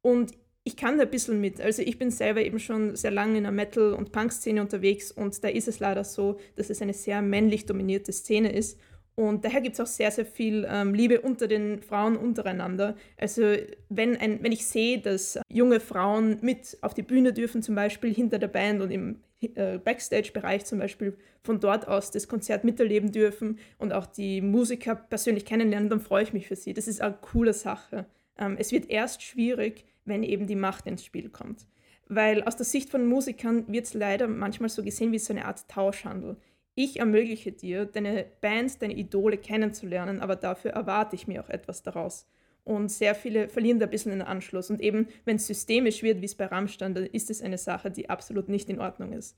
Und 0.00 0.32
ich 0.64 0.76
kann 0.76 0.98
da 0.98 1.04
ein 1.04 1.10
bisschen 1.10 1.40
mit. 1.40 1.60
Also 1.60 1.82
ich 1.82 1.98
bin 1.98 2.10
selber 2.10 2.42
eben 2.42 2.58
schon 2.58 2.94
sehr 2.94 3.10
lange 3.10 3.38
in 3.38 3.44
der 3.44 3.52
Metal- 3.52 3.94
und 3.94 4.12
Punk-Szene 4.12 4.60
unterwegs 4.60 5.10
und 5.10 5.42
da 5.42 5.48
ist 5.48 5.66
es 5.66 5.80
leider 5.80 6.04
so, 6.04 6.38
dass 6.56 6.70
es 6.70 6.82
eine 6.82 6.92
sehr 6.92 7.22
männlich 7.22 7.66
dominierte 7.66 8.12
Szene 8.12 8.52
ist. 8.52 8.78
Und 9.18 9.44
daher 9.44 9.60
gibt 9.60 9.74
es 9.74 9.80
auch 9.80 9.86
sehr, 9.88 10.12
sehr 10.12 10.24
viel 10.24 10.64
ähm, 10.70 10.94
Liebe 10.94 11.20
unter 11.20 11.48
den 11.48 11.82
Frauen 11.82 12.16
untereinander. 12.16 12.94
Also 13.16 13.56
wenn, 13.88 14.16
ein, 14.16 14.44
wenn 14.44 14.52
ich 14.52 14.64
sehe, 14.64 15.00
dass 15.00 15.40
junge 15.52 15.80
Frauen 15.80 16.38
mit 16.40 16.78
auf 16.82 16.94
die 16.94 17.02
Bühne 17.02 17.32
dürfen, 17.32 17.60
zum 17.60 17.74
Beispiel 17.74 18.14
hinter 18.14 18.38
der 18.38 18.46
Band 18.46 18.80
und 18.80 18.92
im 18.92 19.18
äh, 19.40 19.78
Backstage-Bereich 19.78 20.66
zum 20.66 20.78
Beispiel 20.78 21.16
von 21.42 21.58
dort 21.58 21.88
aus 21.88 22.12
das 22.12 22.28
Konzert 22.28 22.62
miterleben 22.62 23.10
dürfen 23.10 23.58
und 23.78 23.92
auch 23.92 24.06
die 24.06 24.40
Musiker 24.40 24.94
persönlich 24.94 25.44
kennenlernen, 25.44 25.90
dann 25.90 26.00
freue 26.00 26.22
ich 26.22 26.32
mich 26.32 26.46
für 26.46 26.54
sie. 26.54 26.72
Das 26.72 26.86
ist 26.86 27.00
eine 27.00 27.18
coole 27.20 27.54
Sache. 27.54 28.06
Ähm, 28.38 28.54
es 28.56 28.70
wird 28.70 28.88
erst 28.88 29.24
schwierig, 29.24 29.84
wenn 30.04 30.22
eben 30.22 30.46
die 30.46 30.54
Macht 30.54 30.86
ins 30.86 31.04
Spiel 31.04 31.28
kommt. 31.28 31.66
Weil 32.06 32.44
aus 32.44 32.54
der 32.54 32.66
Sicht 32.66 32.88
von 32.88 33.04
Musikern 33.04 33.64
wird 33.66 33.86
es 33.86 33.94
leider 33.94 34.28
manchmal 34.28 34.68
so 34.68 34.84
gesehen 34.84 35.10
wie 35.10 35.18
so 35.18 35.32
eine 35.32 35.44
Art 35.44 35.66
Tauschhandel 35.68 36.36
ich 36.78 37.00
ermögliche 37.00 37.50
dir, 37.50 37.86
deine 37.86 38.24
Bands, 38.40 38.78
deine 38.78 38.94
Idole 38.94 39.36
kennenzulernen, 39.36 40.20
aber 40.20 40.36
dafür 40.36 40.70
erwarte 40.70 41.16
ich 41.16 41.26
mir 41.26 41.42
auch 41.42 41.48
etwas 41.48 41.82
daraus. 41.82 42.24
Und 42.62 42.90
sehr 42.90 43.16
viele 43.16 43.48
verlieren 43.48 43.80
da 43.80 43.86
ein 43.86 43.90
bisschen 43.90 44.12
den 44.12 44.22
Anschluss. 44.22 44.70
Und 44.70 44.80
eben, 44.80 45.08
wenn 45.24 45.36
es 45.36 45.46
systemisch 45.48 46.04
wird, 46.04 46.20
wie 46.20 46.26
es 46.26 46.36
bei 46.36 46.46
Rammstein, 46.46 46.94
dann 46.94 47.06
ist 47.06 47.30
es 47.30 47.42
eine 47.42 47.58
Sache, 47.58 47.90
die 47.90 48.08
absolut 48.08 48.48
nicht 48.48 48.70
in 48.70 48.78
Ordnung 48.78 49.12
ist. 49.12 49.36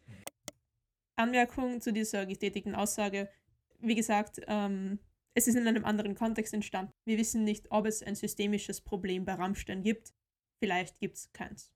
Anmerkung 1.17 1.81
zu 1.81 1.95
dieser 1.95 2.27
getätigten 2.27 2.75
Aussage. 2.75 3.31
Wie 3.79 3.95
gesagt, 3.95 4.43
ähm, 4.47 4.99
es 5.33 5.49
ist 5.49 5.55
in 5.55 5.67
einem 5.67 5.87
anderen 5.87 6.15
Kontext 6.15 6.53
entstanden. 6.53 6.93
Wir 7.07 7.17
wissen 7.17 7.45
nicht, 7.45 7.71
ob 7.71 7.87
es 7.87 8.03
ein 8.03 8.17
systemisches 8.17 8.83
Problem 8.83 9.25
bei 9.25 9.33
Rammstein 9.33 9.83
gibt. 9.83 10.13
Vielleicht 10.59 10.99
gibt 10.99 11.17
es 11.17 11.33
keins. 11.33 11.73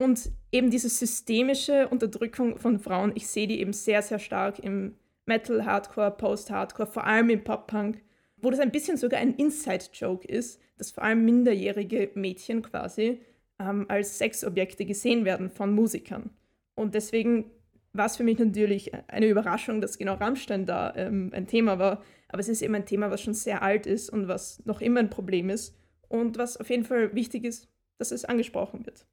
Und 0.00 0.32
eben 0.50 0.70
diese 0.70 0.88
systemische 0.88 1.86
Unterdrückung 1.88 2.56
von 2.56 2.78
Frauen, 2.78 3.12
ich 3.16 3.26
sehe 3.26 3.46
die 3.46 3.60
eben 3.60 3.74
sehr, 3.74 4.00
sehr 4.00 4.18
stark 4.18 4.58
im 4.58 4.94
Metal, 5.26 5.66
Hardcore, 5.66 6.12
Post-Hardcore, 6.12 6.90
vor 6.90 7.06
allem 7.06 7.28
im 7.28 7.44
Pop-Punk, 7.44 8.00
wo 8.38 8.48
das 8.48 8.60
ein 8.60 8.72
bisschen 8.72 8.96
sogar 8.96 9.20
ein 9.20 9.34
Inside-Joke 9.34 10.26
ist, 10.26 10.58
dass 10.78 10.90
vor 10.90 11.04
allem 11.04 11.26
minderjährige 11.26 12.12
Mädchen 12.14 12.62
quasi 12.62 13.20
ähm, 13.58 13.84
als 13.88 14.16
Sexobjekte 14.16 14.86
gesehen 14.86 15.26
werden 15.26 15.50
von 15.50 15.74
Musikern. 15.74 16.30
Und 16.74 16.94
deswegen 16.94 17.50
war 17.92 18.06
es 18.06 18.16
für 18.16 18.24
mich 18.24 18.38
natürlich 18.38 18.92
eine 19.08 19.28
Überraschung, 19.28 19.82
dass 19.82 19.98
genau 19.98 20.14
Rammstein 20.14 20.64
da 20.64 20.94
ähm, 20.96 21.30
ein 21.34 21.46
Thema 21.46 21.78
war. 21.78 22.02
Aber 22.28 22.40
es 22.40 22.48
ist 22.48 22.62
eben 22.62 22.74
ein 22.74 22.86
Thema, 22.86 23.10
was 23.10 23.20
schon 23.20 23.34
sehr 23.34 23.62
alt 23.62 23.84
ist 23.84 24.08
und 24.08 24.28
was 24.28 24.64
noch 24.64 24.80
immer 24.80 25.00
ein 25.00 25.10
Problem 25.10 25.50
ist 25.50 25.76
und 26.08 26.38
was 26.38 26.56
auf 26.56 26.70
jeden 26.70 26.84
Fall 26.84 27.14
wichtig 27.14 27.44
ist, 27.44 27.68
dass 27.98 28.12
es 28.12 28.24
angesprochen 28.24 28.86
wird. 28.86 29.04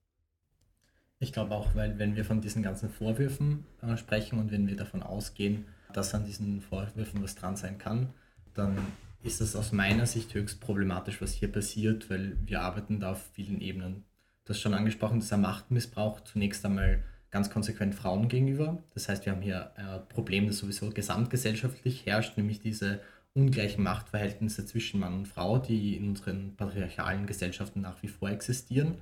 Ich 1.19 1.33
glaube 1.33 1.55
auch, 1.55 1.73
weil 1.75 1.97
wenn 1.97 2.15
wir 2.15 2.25
von 2.25 2.41
diesen 2.41 2.61
ganzen 2.61 2.89
Vorwürfen 2.89 3.65
äh, 3.81 3.97
sprechen 3.97 4.39
und 4.39 4.51
wenn 4.51 4.67
wir 4.67 4.75
davon 4.75 5.01
ausgehen, 5.01 5.65
dass 5.93 6.13
an 6.13 6.25
diesen 6.25 6.61
Vorwürfen 6.61 7.23
was 7.23 7.35
dran 7.35 7.55
sein 7.55 7.77
kann, 7.77 8.13
dann 8.53 8.77
ist 9.23 9.41
das 9.41 9.55
aus 9.55 9.71
meiner 9.71 10.05
Sicht 10.05 10.33
höchst 10.33 10.61
problematisch, 10.61 11.21
was 11.21 11.33
hier 11.33 11.51
passiert, 11.51 12.09
weil 12.09 12.37
wir 12.45 12.61
arbeiten 12.61 12.99
da 12.99 13.11
auf 13.11 13.29
vielen 13.33 13.61
Ebenen. 13.61 14.05
Du 14.45 14.53
hast 14.53 14.61
schon 14.61 14.75
angesprochen, 14.75 15.19
dieser 15.19 15.37
Machtmissbrauch 15.37 16.21
zunächst 16.21 16.63
einmal 16.65 17.03
ganz 17.31 17.49
konsequent 17.49 17.95
Frauen 17.95 18.29
gegenüber. 18.29 18.81
Das 18.93 19.09
heißt, 19.09 19.25
wir 19.25 19.33
haben 19.33 19.41
hier 19.41 19.75
ein 19.75 20.07
Problem, 20.09 20.47
das 20.47 20.59
sowieso 20.59 20.89
gesamtgesellschaftlich 20.91 22.05
herrscht, 22.05 22.37
nämlich 22.37 22.59
diese 22.59 23.01
ungleichen 23.33 23.83
Machtverhältnisse 23.83 24.65
zwischen 24.65 24.99
Mann 24.99 25.13
und 25.13 25.27
Frau, 25.27 25.57
die 25.57 25.97
in 25.97 26.09
unseren 26.09 26.55
patriarchalen 26.55 27.25
Gesellschaften 27.27 27.81
nach 27.81 28.01
wie 28.01 28.07
vor 28.07 28.29
existieren. 28.29 28.95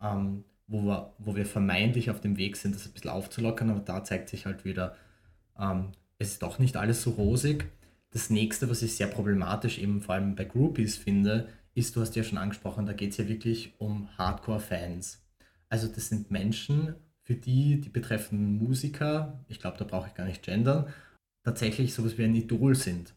Ähm, 0.00 0.44
wo 0.66 0.82
wir, 0.82 1.12
wo 1.18 1.36
wir 1.36 1.46
vermeintlich 1.46 2.10
auf 2.10 2.20
dem 2.20 2.36
Weg 2.36 2.56
sind, 2.56 2.74
das 2.74 2.86
ein 2.86 2.92
bisschen 2.92 3.10
aufzulockern, 3.10 3.70
aber 3.70 3.80
da 3.80 4.04
zeigt 4.04 4.28
sich 4.28 4.46
halt 4.46 4.64
wieder, 4.64 4.96
ähm, 5.58 5.92
es 6.18 6.32
ist 6.32 6.42
doch 6.42 6.58
nicht 6.58 6.76
alles 6.76 7.02
so 7.02 7.10
rosig. 7.10 7.66
Das 8.10 8.30
nächste, 8.30 8.70
was 8.70 8.82
ich 8.82 8.96
sehr 8.96 9.08
problematisch 9.08 9.78
eben 9.78 10.00
vor 10.00 10.14
allem 10.14 10.36
bei 10.36 10.44
Groupies 10.44 10.96
finde, 10.96 11.48
ist, 11.74 11.96
du 11.96 12.00
hast 12.00 12.14
ja 12.16 12.22
schon 12.22 12.38
angesprochen, 12.38 12.86
da 12.86 12.92
geht 12.92 13.10
es 13.10 13.16
ja 13.16 13.28
wirklich 13.28 13.74
um 13.78 14.08
Hardcore-Fans. 14.16 15.22
Also 15.68 15.88
das 15.88 16.08
sind 16.08 16.30
Menschen, 16.30 16.94
für 17.22 17.34
die 17.34 17.80
die 17.80 17.88
betreffenden 17.88 18.58
Musiker, 18.58 19.44
ich 19.48 19.58
glaube, 19.58 19.78
da 19.78 19.84
brauche 19.84 20.08
ich 20.08 20.14
gar 20.14 20.26
nicht 20.26 20.42
gendern, 20.42 20.86
tatsächlich 21.42 21.92
sowas 21.92 22.16
wie 22.16 22.24
ein 22.24 22.34
Idol 22.34 22.74
sind. 22.74 23.14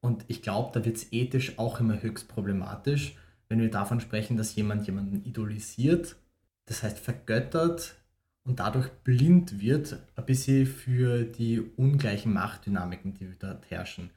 Und 0.00 0.24
ich 0.28 0.42
glaube, 0.42 0.70
da 0.72 0.84
wird 0.84 0.96
es 0.96 1.12
ethisch 1.12 1.58
auch 1.58 1.80
immer 1.80 2.00
höchst 2.00 2.28
problematisch, 2.28 3.16
wenn 3.48 3.60
wir 3.60 3.70
davon 3.70 4.00
sprechen, 4.00 4.36
dass 4.36 4.54
jemand 4.54 4.86
jemanden 4.86 5.24
idolisiert 5.24 6.16
das 6.66 6.82
heißt 6.82 6.98
vergöttert 6.98 7.96
und 8.44 8.60
dadurch 8.60 8.88
blind 9.02 9.60
wird, 9.60 9.98
ein 10.14 10.26
bisschen 10.26 10.66
für 10.66 11.24
die 11.24 11.60
ungleichen 11.60 12.32
Machtdynamiken, 12.32 13.14
die 13.14 13.28
dort 13.38 13.70
herrschen. 13.70 14.10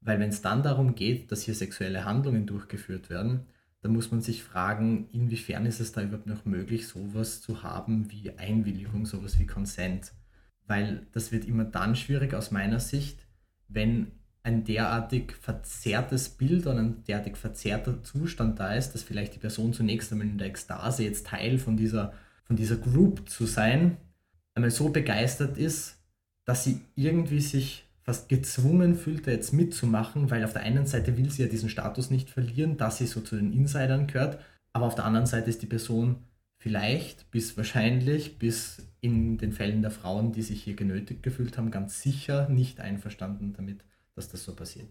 Weil 0.00 0.18
wenn 0.20 0.30
es 0.30 0.42
dann 0.42 0.62
darum 0.62 0.94
geht, 0.94 1.30
dass 1.30 1.42
hier 1.42 1.54
sexuelle 1.54 2.04
Handlungen 2.04 2.46
durchgeführt 2.46 3.10
werden, 3.10 3.46
dann 3.80 3.92
muss 3.92 4.10
man 4.10 4.20
sich 4.20 4.42
fragen, 4.42 5.08
inwiefern 5.12 5.66
ist 5.66 5.80
es 5.80 5.92
da 5.92 6.02
überhaupt 6.02 6.26
noch 6.26 6.44
möglich, 6.44 6.88
sowas 6.88 7.40
zu 7.40 7.62
haben 7.62 8.10
wie 8.10 8.30
Einwilligung, 8.36 9.06
sowas 9.06 9.38
wie 9.38 9.46
Consent. 9.46 10.12
Weil 10.66 11.06
das 11.12 11.30
wird 11.30 11.44
immer 11.44 11.64
dann 11.64 11.94
schwierig 11.94 12.34
aus 12.34 12.50
meiner 12.50 12.80
Sicht, 12.80 13.26
wenn 13.68 14.12
ein 14.46 14.62
derartig 14.62 15.32
verzerrtes 15.32 16.28
Bild 16.28 16.68
und 16.68 16.78
ein 16.78 17.04
derartig 17.04 17.36
verzerrter 17.36 18.04
Zustand 18.04 18.60
da 18.60 18.74
ist, 18.74 18.92
dass 18.92 19.02
vielleicht 19.02 19.34
die 19.34 19.40
Person 19.40 19.72
zunächst 19.72 20.12
einmal 20.12 20.28
in 20.28 20.38
der 20.38 20.46
Ekstase 20.46 21.02
jetzt 21.02 21.26
Teil 21.26 21.58
von 21.58 21.76
dieser, 21.76 22.12
von 22.44 22.54
dieser 22.54 22.76
Group 22.76 23.28
zu 23.28 23.44
sein, 23.44 23.96
einmal 24.54 24.70
so 24.70 24.90
begeistert 24.90 25.58
ist, 25.58 25.96
dass 26.44 26.62
sie 26.62 26.80
irgendwie 26.94 27.40
sich 27.40 27.88
fast 28.02 28.28
gezwungen 28.28 28.94
fühlt, 28.94 29.26
da 29.26 29.32
jetzt 29.32 29.52
mitzumachen, 29.52 30.30
weil 30.30 30.44
auf 30.44 30.52
der 30.52 30.62
einen 30.62 30.86
Seite 30.86 31.18
will 31.18 31.28
sie 31.28 31.42
ja 31.42 31.48
diesen 31.48 31.68
Status 31.68 32.10
nicht 32.10 32.30
verlieren, 32.30 32.76
dass 32.76 32.98
sie 32.98 33.08
so 33.08 33.20
zu 33.20 33.34
den 33.34 33.52
Insidern 33.52 34.06
gehört, 34.06 34.38
aber 34.72 34.86
auf 34.86 34.94
der 34.94 35.06
anderen 35.06 35.26
Seite 35.26 35.50
ist 35.50 35.60
die 35.62 35.66
Person 35.66 36.22
vielleicht 36.58 37.32
bis 37.32 37.56
wahrscheinlich 37.56 38.38
bis 38.38 38.86
in 39.00 39.38
den 39.38 39.52
Fällen 39.52 39.82
der 39.82 39.90
Frauen, 39.90 40.30
die 40.30 40.42
sich 40.42 40.62
hier 40.62 40.76
genötigt 40.76 41.24
gefühlt 41.24 41.58
haben, 41.58 41.72
ganz 41.72 42.00
sicher 42.00 42.48
nicht 42.48 42.78
einverstanden 42.78 43.52
damit 43.52 43.80
dass 44.16 44.28
das 44.28 44.44
so 44.44 44.54
passiert. 44.54 44.90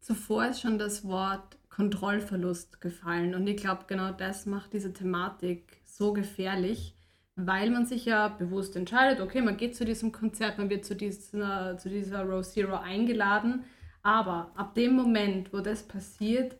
Zuvor 0.00 0.46
ist 0.46 0.60
schon 0.60 0.78
das 0.78 1.04
Wort 1.04 1.58
Kontrollverlust 1.68 2.80
gefallen 2.80 3.34
und 3.34 3.46
ich 3.46 3.56
glaube, 3.56 3.84
genau 3.86 4.12
das 4.12 4.46
macht 4.46 4.72
diese 4.72 4.92
Thematik 4.92 5.82
so 5.84 6.12
gefährlich, 6.12 6.94
weil 7.36 7.70
man 7.70 7.84
sich 7.84 8.04
ja 8.04 8.28
bewusst 8.28 8.76
entscheidet, 8.76 9.20
okay, 9.20 9.42
man 9.42 9.56
geht 9.56 9.74
zu 9.76 9.84
diesem 9.84 10.12
Konzert, 10.12 10.56
man 10.58 10.70
wird 10.70 10.84
zu 10.84 10.94
dieser, 10.94 11.76
zu 11.78 11.88
dieser 11.88 12.22
Row 12.24 12.46
Zero 12.46 12.76
eingeladen, 12.76 13.64
Aber 14.04 14.52
ab 14.54 14.74
dem 14.74 14.94
Moment, 14.94 15.52
wo 15.52 15.60
das 15.60 15.82
passiert, 15.82 16.56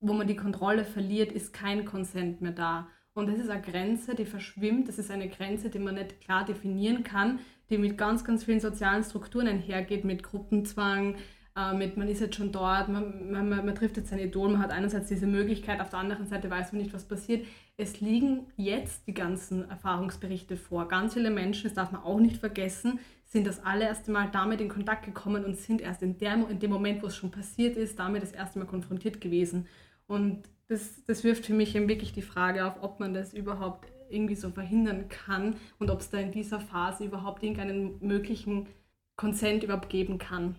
wo 0.00 0.14
man 0.14 0.26
die 0.26 0.36
Kontrolle 0.36 0.84
verliert, 0.84 1.30
ist 1.30 1.52
kein 1.52 1.84
Consent 1.84 2.40
mehr 2.40 2.52
da. 2.52 2.88
Und 3.12 3.28
das 3.28 3.38
ist 3.38 3.50
eine 3.50 3.60
Grenze, 3.62 4.14
die 4.14 4.24
verschwimmt. 4.24 4.88
Das 4.88 4.98
ist 4.98 5.10
eine 5.10 5.28
Grenze, 5.28 5.68
die 5.68 5.78
man 5.78 5.96
nicht 5.96 6.20
klar 6.22 6.44
definieren 6.44 7.04
kann, 7.04 7.40
die 7.70 7.78
mit 7.78 7.96
ganz, 7.96 8.24
ganz 8.24 8.44
vielen 8.44 8.60
sozialen 8.60 9.04
Strukturen 9.04 9.46
einhergeht, 9.46 10.04
mit 10.04 10.22
Gruppenzwang, 10.22 11.16
äh, 11.56 11.74
mit 11.74 11.96
man 11.96 12.08
ist 12.08 12.20
jetzt 12.20 12.36
schon 12.36 12.52
dort, 12.52 12.88
man, 12.88 13.30
man, 13.30 13.48
man, 13.48 13.74
trifft 13.74 13.96
jetzt 13.96 14.10
sein 14.10 14.18
Idol, 14.18 14.50
man 14.50 14.62
hat 14.62 14.70
einerseits 14.70 15.08
diese 15.08 15.26
Möglichkeit, 15.26 15.80
auf 15.80 15.90
der 15.90 16.00
anderen 16.00 16.26
Seite 16.26 16.50
weiß 16.50 16.72
man 16.72 16.82
nicht, 16.82 16.92
was 16.92 17.04
passiert. 17.04 17.46
Es 17.76 18.00
liegen 18.00 18.46
jetzt 18.56 19.06
die 19.06 19.14
ganzen 19.14 19.68
Erfahrungsberichte 19.68 20.56
vor. 20.56 20.88
Ganz 20.88 21.14
viele 21.14 21.30
Menschen, 21.30 21.64
das 21.64 21.74
darf 21.74 21.92
man 21.92 22.02
auch 22.02 22.20
nicht 22.20 22.36
vergessen, 22.36 22.98
sind 23.24 23.46
das 23.46 23.64
allererste 23.64 24.10
Mal 24.10 24.28
damit 24.32 24.60
in 24.60 24.68
Kontakt 24.68 25.04
gekommen 25.04 25.44
und 25.44 25.56
sind 25.56 25.80
erst 25.80 26.02
in, 26.02 26.18
der, 26.18 26.34
in 26.48 26.58
dem 26.58 26.70
Moment, 26.70 27.02
wo 27.02 27.06
es 27.06 27.16
schon 27.16 27.30
passiert 27.30 27.76
ist, 27.76 27.98
damit 27.98 28.22
das 28.22 28.32
erste 28.32 28.58
Mal 28.58 28.66
konfrontiert 28.66 29.20
gewesen. 29.20 29.66
Und 30.06 30.42
das, 30.68 31.04
das 31.06 31.24
wirft 31.24 31.46
für 31.46 31.54
mich 31.54 31.74
eben 31.74 31.88
wirklich 31.88 32.12
die 32.12 32.22
Frage 32.22 32.66
auf, 32.66 32.82
ob 32.82 33.00
man 33.00 33.14
das 33.14 33.32
überhaupt 33.32 33.86
irgendwie 34.10 34.34
so 34.34 34.50
verhindern 34.50 35.08
kann 35.08 35.56
und 35.78 35.90
ob 35.90 36.00
es 36.00 36.10
da 36.10 36.18
in 36.18 36.32
dieser 36.32 36.60
Phase 36.60 37.04
überhaupt 37.04 37.42
irgendeinen 37.42 37.98
möglichen 38.00 38.68
Konsent 39.16 39.64
überhaupt 39.64 39.90
geben 39.90 40.18
kann. 40.18 40.56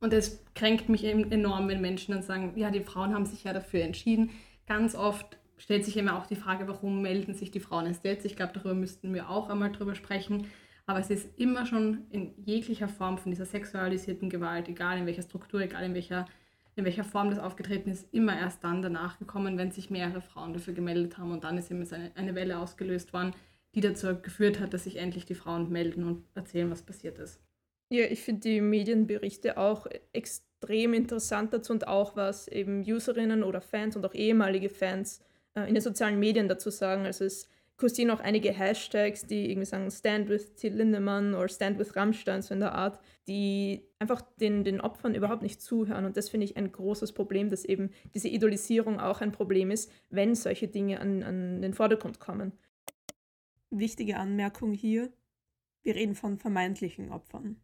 Und 0.00 0.12
es 0.12 0.44
kränkt 0.54 0.88
mich 0.88 1.04
eben 1.04 1.32
enorm, 1.32 1.68
wenn 1.68 1.80
Menschen 1.80 2.12
dann 2.12 2.22
sagen, 2.22 2.52
ja, 2.56 2.70
die 2.70 2.82
Frauen 2.82 3.14
haben 3.14 3.24
sich 3.24 3.44
ja 3.44 3.52
dafür 3.52 3.82
entschieden. 3.82 4.30
Ganz 4.66 4.94
oft 4.94 5.38
stellt 5.56 5.84
sich 5.84 5.96
immer 5.96 6.18
auch 6.18 6.26
die 6.26 6.36
Frage, 6.36 6.68
warum 6.68 7.00
melden 7.00 7.34
sich 7.34 7.50
die 7.50 7.60
Frauen 7.60 7.86
erst 7.86 8.04
jetzt? 8.04 8.26
Ich 8.26 8.36
glaube, 8.36 8.52
darüber 8.52 8.74
müssten 8.74 9.14
wir 9.14 9.30
auch 9.30 9.48
einmal 9.48 9.72
drüber 9.72 9.94
sprechen. 9.94 10.46
Aber 10.86 10.98
es 10.98 11.08
ist 11.08 11.38
immer 11.38 11.64
schon 11.64 12.02
in 12.10 12.34
jeglicher 12.44 12.88
Form 12.88 13.16
von 13.16 13.30
dieser 13.30 13.46
sexualisierten 13.46 14.28
Gewalt, 14.28 14.68
egal 14.68 14.98
in 14.98 15.06
welcher 15.06 15.22
Struktur, 15.22 15.60
egal 15.62 15.84
in 15.84 15.94
welcher, 15.94 16.26
in 16.76 16.84
welcher 16.84 17.04
Form 17.04 17.30
das 17.30 17.38
aufgetreten 17.38 17.90
ist, 17.90 18.06
immer 18.12 18.38
erst 18.38 18.64
dann 18.64 18.82
danach 18.82 19.18
gekommen, 19.18 19.58
wenn 19.58 19.70
sich 19.70 19.90
mehrere 19.90 20.20
Frauen 20.20 20.52
dafür 20.52 20.74
gemeldet 20.74 21.18
haben. 21.18 21.32
Und 21.32 21.44
dann 21.44 21.56
ist 21.56 21.70
immer 21.70 21.90
eine, 21.92 22.10
eine 22.14 22.34
Welle 22.34 22.58
ausgelöst 22.58 23.12
worden, 23.12 23.32
die 23.74 23.80
dazu 23.80 24.14
geführt 24.20 24.60
hat, 24.60 24.74
dass 24.74 24.84
sich 24.84 24.96
endlich 24.96 25.24
die 25.24 25.34
Frauen 25.34 25.70
melden 25.70 26.04
und 26.04 26.24
erzählen, 26.34 26.70
was 26.70 26.82
passiert 26.82 27.18
ist. 27.18 27.40
Ja, 27.90 28.04
ich 28.04 28.22
finde 28.22 28.40
die 28.40 28.60
Medienberichte 28.60 29.56
auch 29.56 29.86
extrem 30.12 30.94
interessant 30.94 31.52
dazu 31.52 31.72
und 31.72 31.86
auch 31.86 32.16
was 32.16 32.48
eben 32.48 32.80
Userinnen 32.80 33.44
oder 33.44 33.60
Fans 33.60 33.94
und 33.96 34.04
auch 34.04 34.14
ehemalige 34.14 34.68
Fans 34.68 35.22
äh, 35.54 35.68
in 35.68 35.74
den 35.74 35.82
sozialen 35.82 36.18
Medien 36.18 36.48
dazu 36.48 36.70
sagen. 36.70 37.04
Also 37.04 37.24
es 37.24 37.48
kursieren 37.76 38.10
auch 38.10 38.20
einige 38.20 38.52
Hashtags, 38.52 39.26
die 39.26 39.50
irgendwie 39.50 39.66
sagen 39.66 39.90
Stand 39.90 40.28
with 40.28 40.54
Till 40.54 40.74
Lindemann 40.74 41.34
oder 41.34 41.48
Stand 41.48 41.78
with 41.78 41.96
Rammstein, 41.96 42.42
so 42.42 42.54
in 42.54 42.60
der 42.60 42.74
Art, 42.74 43.00
die 43.26 43.84
einfach 43.98 44.22
den, 44.40 44.64
den 44.64 44.80
Opfern 44.80 45.14
überhaupt 45.14 45.42
nicht 45.42 45.60
zuhören. 45.60 46.04
Und 46.04 46.16
das 46.16 46.28
finde 46.28 46.44
ich 46.44 46.56
ein 46.56 46.70
großes 46.70 47.12
Problem, 47.12 47.50
dass 47.50 47.64
eben 47.64 47.90
diese 48.14 48.28
Idolisierung 48.28 49.00
auch 49.00 49.20
ein 49.20 49.32
Problem 49.32 49.70
ist, 49.70 49.90
wenn 50.10 50.34
solche 50.34 50.68
Dinge 50.68 51.00
an, 51.00 51.22
an 51.22 51.62
den 51.62 51.74
Vordergrund 51.74 52.20
kommen. 52.20 52.52
Wichtige 53.70 54.18
Anmerkung 54.18 54.72
hier, 54.72 55.12
wir 55.82 55.96
reden 55.96 56.14
von 56.14 56.38
vermeintlichen 56.38 57.10
Opfern. 57.10 57.60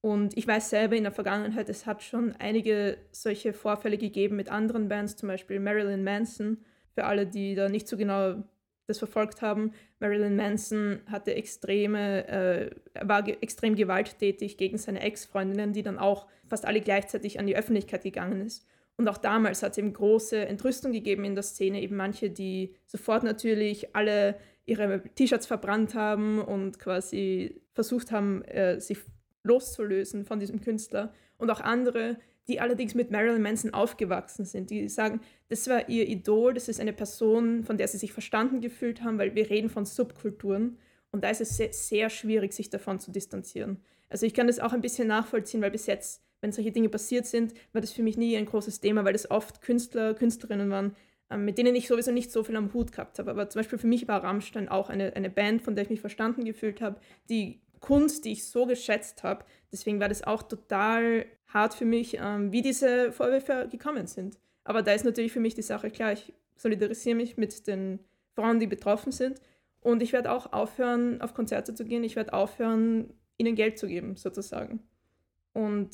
Und 0.00 0.36
ich 0.36 0.46
weiß 0.46 0.70
selber 0.70 0.96
in 0.96 1.04
der 1.04 1.12
Vergangenheit, 1.12 1.68
es 1.68 1.86
hat 1.86 2.02
schon 2.02 2.32
einige 2.36 2.98
solche 3.10 3.52
Vorfälle 3.52 3.98
gegeben 3.98 4.36
mit 4.36 4.48
anderen 4.48 4.88
Bands, 4.88 5.16
zum 5.16 5.28
Beispiel 5.28 5.58
Marilyn 5.58 6.04
Manson 6.04 6.58
für 6.96 7.04
alle, 7.04 7.26
die 7.26 7.54
da 7.54 7.68
nicht 7.68 7.86
so 7.86 7.96
genau 7.96 8.42
das 8.86 8.98
verfolgt 8.98 9.42
haben, 9.42 9.72
Marilyn 10.00 10.36
Manson 10.36 11.00
hatte 11.06 11.34
extreme, 11.34 12.26
äh, 12.28 12.70
war 13.02 13.22
ge 13.22 13.36
extrem 13.40 13.74
gewalttätig 13.74 14.56
gegen 14.56 14.78
seine 14.78 15.00
Ex-Freundinnen, 15.00 15.72
die 15.72 15.82
dann 15.82 15.98
auch 15.98 16.26
fast 16.48 16.64
alle 16.64 16.80
gleichzeitig 16.80 17.38
an 17.38 17.46
die 17.46 17.56
Öffentlichkeit 17.56 18.02
gegangen 18.02 18.40
ist. 18.40 18.66
Und 18.96 19.08
auch 19.08 19.18
damals 19.18 19.62
hat 19.62 19.72
es 19.72 19.78
eben 19.78 19.92
große 19.92 20.46
Entrüstung 20.46 20.92
gegeben 20.92 21.24
in 21.24 21.34
der 21.34 21.42
Szene, 21.42 21.82
eben 21.82 21.96
manche, 21.96 22.30
die 22.30 22.74
sofort 22.86 23.24
natürlich 23.24 23.94
alle 23.94 24.36
ihre 24.64 25.02
T-Shirts 25.02 25.46
verbrannt 25.46 25.94
haben 25.94 26.40
und 26.40 26.78
quasi 26.78 27.60
versucht 27.72 28.10
haben, 28.10 28.42
äh, 28.44 28.80
sich 28.80 28.98
loszulösen 29.42 30.24
von 30.24 30.40
diesem 30.40 30.60
Künstler. 30.60 31.12
Und 31.36 31.50
auch 31.50 31.60
andere, 31.60 32.16
die 32.48 32.60
allerdings 32.60 32.94
mit 32.94 33.10
Marilyn 33.10 33.42
Manson 33.42 33.74
aufgewachsen 33.74 34.44
sind, 34.44 34.70
die 34.70 34.88
sagen, 34.88 35.20
das 35.48 35.68
war 35.68 35.88
ihr 35.88 36.08
Idol, 36.08 36.54
das 36.54 36.68
ist 36.68 36.80
eine 36.80 36.92
Person, 36.92 37.64
von 37.64 37.76
der 37.76 37.88
sie 37.88 37.98
sich 37.98 38.12
verstanden 38.12 38.60
gefühlt 38.60 39.02
haben, 39.02 39.18
weil 39.18 39.34
wir 39.34 39.50
reden 39.50 39.68
von 39.68 39.84
Subkulturen 39.84 40.78
und 41.10 41.24
da 41.24 41.30
ist 41.30 41.40
es 41.40 41.56
sehr, 41.56 41.72
sehr 41.72 42.10
schwierig, 42.10 42.52
sich 42.52 42.70
davon 42.70 43.00
zu 43.00 43.10
distanzieren. 43.10 43.82
Also 44.08 44.26
ich 44.26 44.34
kann 44.34 44.46
das 44.46 44.60
auch 44.60 44.72
ein 44.72 44.80
bisschen 44.80 45.08
nachvollziehen, 45.08 45.62
weil 45.62 45.70
bis 45.70 45.86
jetzt, 45.86 46.22
wenn 46.40 46.52
solche 46.52 46.72
Dinge 46.72 46.88
passiert 46.88 47.26
sind, 47.26 47.54
war 47.72 47.80
das 47.80 47.92
für 47.92 48.02
mich 48.02 48.16
nie 48.16 48.36
ein 48.36 48.46
großes 48.46 48.80
Thema, 48.80 49.04
weil 49.04 49.12
das 49.12 49.30
oft 49.30 49.62
Künstler, 49.62 50.14
Künstlerinnen 50.14 50.70
waren, 50.70 50.94
ähm, 51.30 51.44
mit 51.44 51.58
denen 51.58 51.74
ich 51.74 51.88
sowieso 51.88 52.12
nicht 52.12 52.30
so 52.30 52.44
viel 52.44 52.56
am 52.56 52.72
Hut 52.72 52.92
gehabt 52.92 53.18
habe. 53.18 53.30
Aber 53.30 53.48
zum 53.48 53.60
Beispiel 53.60 53.78
für 53.78 53.86
mich 53.86 54.06
war 54.06 54.22
Rammstein 54.22 54.68
auch 54.68 54.90
eine, 54.90 55.16
eine 55.16 55.30
Band, 55.30 55.62
von 55.62 55.74
der 55.74 55.84
ich 55.84 55.90
mich 55.90 56.00
verstanden 56.00 56.44
gefühlt 56.44 56.80
habe, 56.80 57.00
die 57.28 57.60
Kunst, 57.80 58.24
die 58.24 58.32
ich 58.32 58.46
so 58.46 58.66
geschätzt 58.66 59.22
habe. 59.22 59.44
Deswegen 59.72 60.00
war 60.00 60.08
das 60.08 60.22
auch 60.22 60.42
total 60.42 61.26
hart 61.48 61.74
für 61.74 61.84
mich, 61.84 62.18
ähm, 62.20 62.52
wie 62.52 62.62
diese 62.62 63.12
Vorwürfe 63.12 63.68
gekommen 63.70 64.06
sind. 64.06 64.38
Aber 64.64 64.82
da 64.82 64.92
ist 64.92 65.04
natürlich 65.04 65.32
für 65.32 65.40
mich 65.40 65.54
die 65.54 65.62
Sache 65.62 65.90
klar, 65.90 66.12
ich 66.12 66.32
solidarisiere 66.56 67.14
mich 67.16 67.36
mit 67.36 67.66
den 67.66 68.00
Frauen, 68.34 68.58
die 68.58 68.66
betroffen 68.66 69.12
sind. 69.12 69.40
Und 69.80 70.02
ich 70.02 70.12
werde 70.12 70.32
auch 70.32 70.52
aufhören, 70.52 71.20
auf 71.20 71.34
Konzerte 71.34 71.74
zu 71.74 71.84
gehen. 71.84 72.02
Ich 72.02 72.16
werde 72.16 72.32
aufhören, 72.32 73.12
ihnen 73.36 73.54
Geld 73.54 73.78
zu 73.78 73.86
geben, 73.86 74.16
sozusagen. 74.16 74.80
Und 75.52 75.90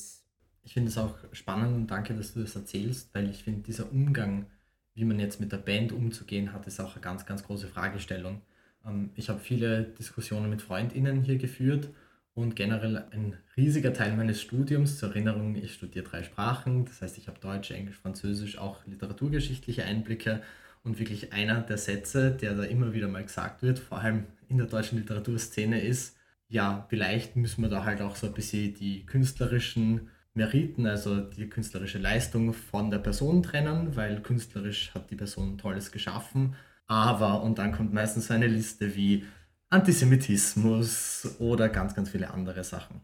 ich 0.63 0.73
finde 0.73 0.89
es 0.89 0.97
auch 0.97 1.15
spannend 1.33 1.75
und 1.75 1.87
danke, 1.87 2.15
dass 2.15 2.33
du 2.33 2.41
das 2.41 2.55
erzählst, 2.55 3.13
weil 3.13 3.29
ich 3.29 3.43
finde, 3.43 3.61
dieser 3.61 3.91
Umgang, 3.91 4.47
wie 4.95 5.05
man 5.05 5.19
jetzt 5.19 5.39
mit 5.39 5.51
der 5.51 5.57
Band 5.57 5.91
umzugehen 5.91 6.53
hat, 6.53 6.65
ist 6.67 6.79
auch 6.79 6.93
eine 6.93 7.01
ganz, 7.01 7.25
ganz 7.25 7.43
große 7.43 7.67
Fragestellung. 7.67 8.41
Ähm, 8.85 9.09
ich 9.15 9.29
habe 9.29 9.39
viele 9.39 9.83
Diskussionen 9.83 10.49
mit 10.49 10.61
FreundInnen 10.61 11.21
hier 11.23 11.37
geführt 11.37 11.89
und 12.35 12.55
generell 12.55 13.05
ein 13.11 13.37
riesiger 13.55 13.93
Teil 13.93 14.15
meines 14.15 14.41
Studiums, 14.41 14.97
zur 14.97 15.09
Erinnerung, 15.09 15.55
ich 15.55 15.73
studiere 15.73 16.05
drei 16.05 16.23
Sprachen, 16.23 16.85
das 16.85 17.01
heißt, 17.01 17.17
ich 17.17 17.27
habe 17.27 17.39
Deutsch, 17.39 17.71
Englisch, 17.71 17.97
Französisch, 17.97 18.57
auch 18.57 18.85
literaturgeschichtliche 18.87 19.85
Einblicke. 19.85 20.41
Und 20.83 20.99
wirklich 20.99 21.31
einer 21.31 21.61
der 21.61 21.77
Sätze, 21.77 22.31
der 22.31 22.55
da 22.55 22.63
immer 22.63 22.93
wieder 22.93 23.07
mal 23.07 23.23
gesagt 23.23 23.61
wird, 23.61 23.79
vor 23.79 23.99
allem 23.99 24.25
in 24.49 24.57
der 24.57 24.67
deutschen 24.67 24.97
Literaturszene 24.97 25.79
ist, 25.81 26.17
ja, 26.49 26.85
vielleicht 26.89 27.37
müssen 27.37 27.61
wir 27.61 27.69
da 27.69 27.85
halt 27.85 28.01
auch 28.01 28.17
so 28.17 28.27
ein 28.27 28.33
bisschen 28.33 28.73
die 28.73 29.05
künstlerischen 29.05 30.09
Meriten, 30.33 30.85
also 30.85 31.21
die 31.21 31.47
künstlerische 31.47 31.99
Leistung 31.99 32.53
von 32.53 32.91
der 32.91 32.97
Person 32.99 33.43
trennen, 33.43 33.95
weil 33.95 34.21
künstlerisch 34.21 34.93
hat 34.93 35.09
die 35.09 35.15
Person 35.15 35.57
Tolles 35.57 35.91
geschaffen 35.91 36.55
aber, 36.87 37.41
und 37.43 37.57
dann 37.57 37.71
kommt 37.71 37.93
meistens 37.93 38.27
so 38.27 38.33
eine 38.33 38.47
Liste 38.47 38.95
wie 38.95 39.25
Antisemitismus 39.69 41.35
oder 41.39 41.69
ganz, 41.69 41.95
ganz 41.95 42.09
viele 42.09 42.31
andere 42.31 42.63
Sachen. 42.63 43.01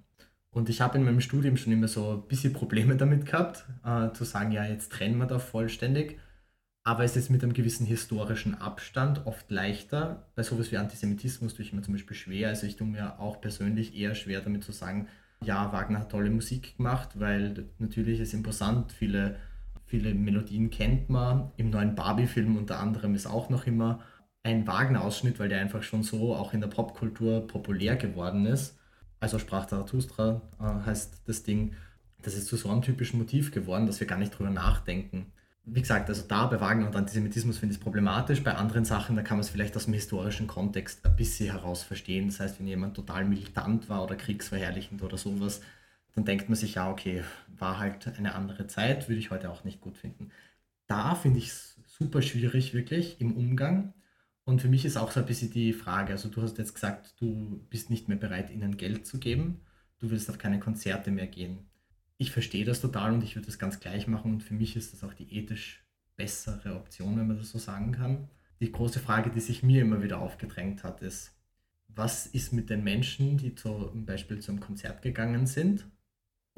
Und 0.51 0.69
ich 0.69 0.81
habe 0.81 0.97
in 0.97 1.03
meinem 1.03 1.21
Studium 1.21 1.57
schon 1.57 1.73
immer 1.73 1.87
so 1.87 2.13
ein 2.13 2.27
bisschen 2.27 2.53
Probleme 2.53 2.95
damit 2.95 3.25
gehabt, 3.25 3.65
äh, 3.83 4.11
zu 4.13 4.23
sagen, 4.23 4.51
ja, 4.51 4.65
jetzt 4.65 4.91
trennen 4.91 5.17
wir 5.17 5.27
da 5.27 5.39
vollständig. 5.39 6.19
Aber 6.83 7.03
es 7.03 7.15
ist 7.15 7.29
mit 7.29 7.43
einem 7.43 7.53
gewissen 7.53 7.85
historischen 7.85 8.55
Abstand 8.55 9.25
oft 9.27 9.51
leichter. 9.51 10.31
Bei 10.35 10.43
sowas 10.43 10.71
wie 10.71 10.77
Antisemitismus 10.77 11.53
tue 11.53 11.65
ich 11.65 11.73
mir 11.73 11.81
zum 11.81 11.93
Beispiel 11.93 12.15
schwer. 12.15 12.49
Also 12.49 12.65
ich 12.65 12.77
tue 12.77 12.87
mir 12.87 13.19
auch 13.19 13.41
persönlich 13.41 13.95
eher 13.95 14.15
schwer 14.15 14.41
damit 14.41 14.63
zu 14.63 14.71
sagen, 14.71 15.07
ja, 15.43 15.71
Wagner 15.71 15.99
hat 15.99 16.11
tolle 16.11 16.29
Musik 16.29 16.77
gemacht, 16.77 17.11
weil 17.19 17.65
natürlich 17.77 18.19
ist 18.19 18.33
imposant, 18.33 18.91
viele 18.91 19.37
Viele 19.89 20.13
Melodien 20.13 20.69
kennt 20.69 21.09
man. 21.09 21.51
Im 21.57 21.71
neuen 21.71 21.95
Barbie-Film 21.95 22.57
unter 22.57 22.79
anderem 22.79 23.15
ist 23.15 23.25
auch 23.25 23.49
noch 23.49 23.65
immer 23.65 24.01
ein 24.43 24.67
Wagner-Ausschnitt, 24.67 25.39
weil 25.39 25.49
der 25.49 25.59
einfach 25.61 25.81
schon 25.81 26.03
so 26.03 26.35
auch 26.35 26.53
in 26.53 26.61
der 26.61 26.67
Popkultur 26.67 27.47
populär 27.47 27.95
geworden 27.95 28.45
ist. 28.45 28.77
Also 29.19 29.39
sprach 29.39 29.65
Zarathustra 29.65 30.43
äh, 30.59 30.85
heißt 30.85 31.23
das 31.25 31.41
Ding. 31.41 31.73
Das 32.21 32.35
ist 32.35 32.45
zu 32.45 32.55
so 32.55 32.69
einem 32.69 32.83
typischen 32.83 33.17
Motiv 33.17 33.51
geworden, 33.51 33.87
dass 33.87 33.99
wir 33.99 34.05
gar 34.05 34.19
nicht 34.19 34.37
drüber 34.37 34.51
nachdenken. 34.51 35.31
Wie 35.65 35.81
gesagt, 35.81 36.07
also 36.07 36.23
da 36.27 36.45
bei 36.45 36.61
Wagner 36.61 36.85
und 36.85 36.95
Antisemitismus 36.95 37.57
finde 37.57 37.73
ich 37.73 37.79
es 37.79 37.83
problematisch. 37.83 38.43
Bei 38.43 38.53
anderen 38.53 38.85
Sachen, 38.85 39.15
da 39.15 39.23
kann 39.23 39.37
man 39.37 39.43
es 39.43 39.49
vielleicht 39.49 39.75
aus 39.75 39.85
dem 39.85 39.95
historischen 39.95 40.45
Kontext 40.45 41.03
ein 41.03 41.15
bisschen 41.15 41.51
heraus 41.51 41.81
verstehen. 41.81 42.27
Das 42.27 42.39
heißt, 42.39 42.59
wenn 42.59 42.67
jemand 42.67 42.95
total 42.95 43.25
militant 43.25 43.89
war 43.89 44.03
oder 44.03 44.15
kriegsverherrlichend 44.15 45.01
oder 45.01 45.17
sowas, 45.17 45.61
dann 46.19 46.25
denkt 46.25 46.49
man 46.49 46.57
sich, 46.57 46.75
ja, 46.75 46.91
okay, 46.91 47.23
war 47.47 47.79
halt 47.79 48.05
eine 48.17 48.35
andere 48.35 48.67
Zeit, 48.67 49.07
würde 49.07 49.19
ich 49.19 49.31
heute 49.31 49.49
auch 49.49 49.63
nicht 49.63 49.79
gut 49.79 49.97
finden. 49.97 50.31
Da 50.85 51.15
finde 51.15 51.39
ich 51.39 51.47
es 51.47 51.79
super 51.85 52.21
schwierig, 52.21 52.73
wirklich 52.73 53.21
im 53.21 53.37
Umgang. 53.37 53.93
Und 54.43 54.61
für 54.61 54.67
mich 54.67 54.83
ist 54.83 54.97
auch 54.97 55.11
so 55.11 55.21
ein 55.21 55.25
bisschen 55.25 55.51
die 55.51 55.71
Frage, 55.71 56.11
also 56.11 56.27
du 56.27 56.41
hast 56.41 56.57
jetzt 56.57 56.73
gesagt, 56.73 57.15
du 57.21 57.65
bist 57.69 57.89
nicht 57.89 58.09
mehr 58.09 58.17
bereit, 58.17 58.49
ihnen 58.49 58.75
Geld 58.75 59.07
zu 59.07 59.17
geben, 59.17 59.61
du 59.99 60.11
willst 60.11 60.29
auf 60.29 60.37
keine 60.37 60.59
Konzerte 60.59 61.09
mehr 61.09 61.27
gehen. 61.27 61.69
Ich 62.17 62.31
verstehe 62.31 62.65
das 62.65 62.81
total 62.81 63.13
und 63.13 63.23
ich 63.23 63.37
würde 63.37 63.45
das 63.45 63.59
ganz 63.59 63.79
gleich 63.79 64.07
machen 64.07 64.33
und 64.33 64.43
für 64.43 64.55
mich 64.55 64.75
ist 64.75 64.91
das 64.91 65.05
auch 65.05 65.13
die 65.13 65.33
ethisch 65.37 65.85
bessere 66.17 66.75
Option, 66.75 67.17
wenn 67.17 67.27
man 67.27 67.37
das 67.37 67.51
so 67.51 67.59
sagen 67.59 67.93
kann. 67.93 68.27
Die 68.59 68.73
große 68.73 68.99
Frage, 68.99 69.29
die 69.29 69.39
sich 69.39 69.63
mir 69.63 69.83
immer 69.83 70.03
wieder 70.03 70.19
aufgedrängt 70.19 70.83
hat, 70.83 71.01
ist, 71.01 71.33
was 71.87 72.27
ist 72.27 72.51
mit 72.51 72.69
den 72.69 72.83
Menschen, 72.83 73.37
die 73.37 73.55
zum 73.55 74.05
Beispiel 74.05 74.39
zum 74.39 74.59
Konzert 74.59 75.01
gegangen 75.01 75.47
sind 75.47 75.87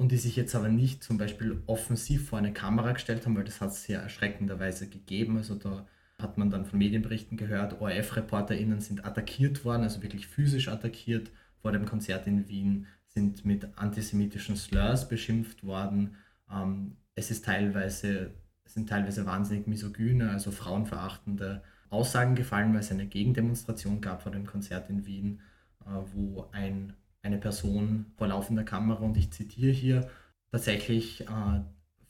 und 0.02 0.10
die 0.10 0.16
sich 0.16 0.34
jetzt 0.34 0.56
aber 0.56 0.68
nicht 0.68 1.04
zum 1.04 1.16
Beispiel 1.16 1.62
offensiv 1.66 2.28
vor 2.28 2.38
eine 2.38 2.52
Kamera 2.52 2.90
gestellt 2.90 3.24
haben, 3.24 3.36
weil 3.36 3.44
das 3.44 3.60
hat 3.60 3.70
es 3.70 3.84
sehr 3.84 4.00
erschreckenderweise 4.00 4.88
gegeben. 4.88 5.36
Also 5.36 5.54
da 5.54 5.86
hat 6.18 6.38
man 6.38 6.50
dann 6.50 6.66
von 6.66 6.80
Medienberichten 6.80 7.36
gehört, 7.36 7.80
ORF-ReporterInnen 7.80 8.80
sind 8.80 9.04
attackiert 9.04 9.64
worden, 9.64 9.84
also 9.84 10.02
wirklich 10.02 10.26
physisch 10.26 10.66
attackiert 10.66 11.30
vor 11.60 11.70
dem 11.70 11.86
Konzert 11.86 12.26
in 12.26 12.48
Wien, 12.48 12.86
sind 13.06 13.44
mit 13.44 13.78
antisemitischen 13.78 14.56
Slurs 14.56 15.08
beschimpft 15.08 15.62
worden. 15.62 16.16
Ähm, 16.50 16.96
es 17.14 17.30
ist 17.30 17.44
teilweise, 17.44 18.32
sind 18.64 18.88
teilweise 18.88 19.24
wahnsinnig 19.24 19.68
misogyne, 19.68 20.30
also 20.30 20.50
frauenverachtende 20.50 21.62
Aussagen 21.90 22.34
gefallen, 22.34 22.72
weil 22.72 22.80
es 22.80 22.90
eine 22.90 23.06
Gegendemonstration 23.06 24.00
gab 24.00 24.22
vor 24.22 24.32
dem 24.32 24.46
Konzert 24.46 24.90
in 24.90 25.06
Wien, 25.06 25.40
äh, 25.84 25.90
wo 26.12 26.48
ein, 26.50 26.94
eine 27.22 27.38
Person 27.38 28.06
vor 28.16 28.28
laufender 28.28 28.64
Kamera, 28.64 29.02
und 29.02 29.16
ich 29.16 29.32
zitiere 29.32 29.72
hier, 29.72 30.10
tatsächlich 30.50 31.22
äh, 31.22 31.60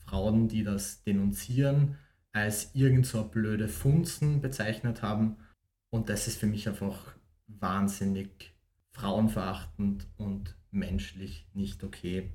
Frauen, 0.05 0.47
die 0.47 0.63
das 0.63 1.03
denunzieren, 1.03 1.97
als 2.31 2.73
irgend 2.73 3.05
so 3.05 3.23
blöde 3.23 3.67
Funzen 3.67 4.41
bezeichnet 4.41 5.01
haben. 5.01 5.37
Und 5.89 6.09
das 6.09 6.27
ist 6.27 6.39
für 6.39 6.47
mich 6.47 6.67
einfach 6.67 7.15
wahnsinnig 7.47 8.53
frauenverachtend 8.91 10.07
und 10.17 10.55
menschlich 10.71 11.47
nicht 11.53 11.83
okay. 11.83 12.31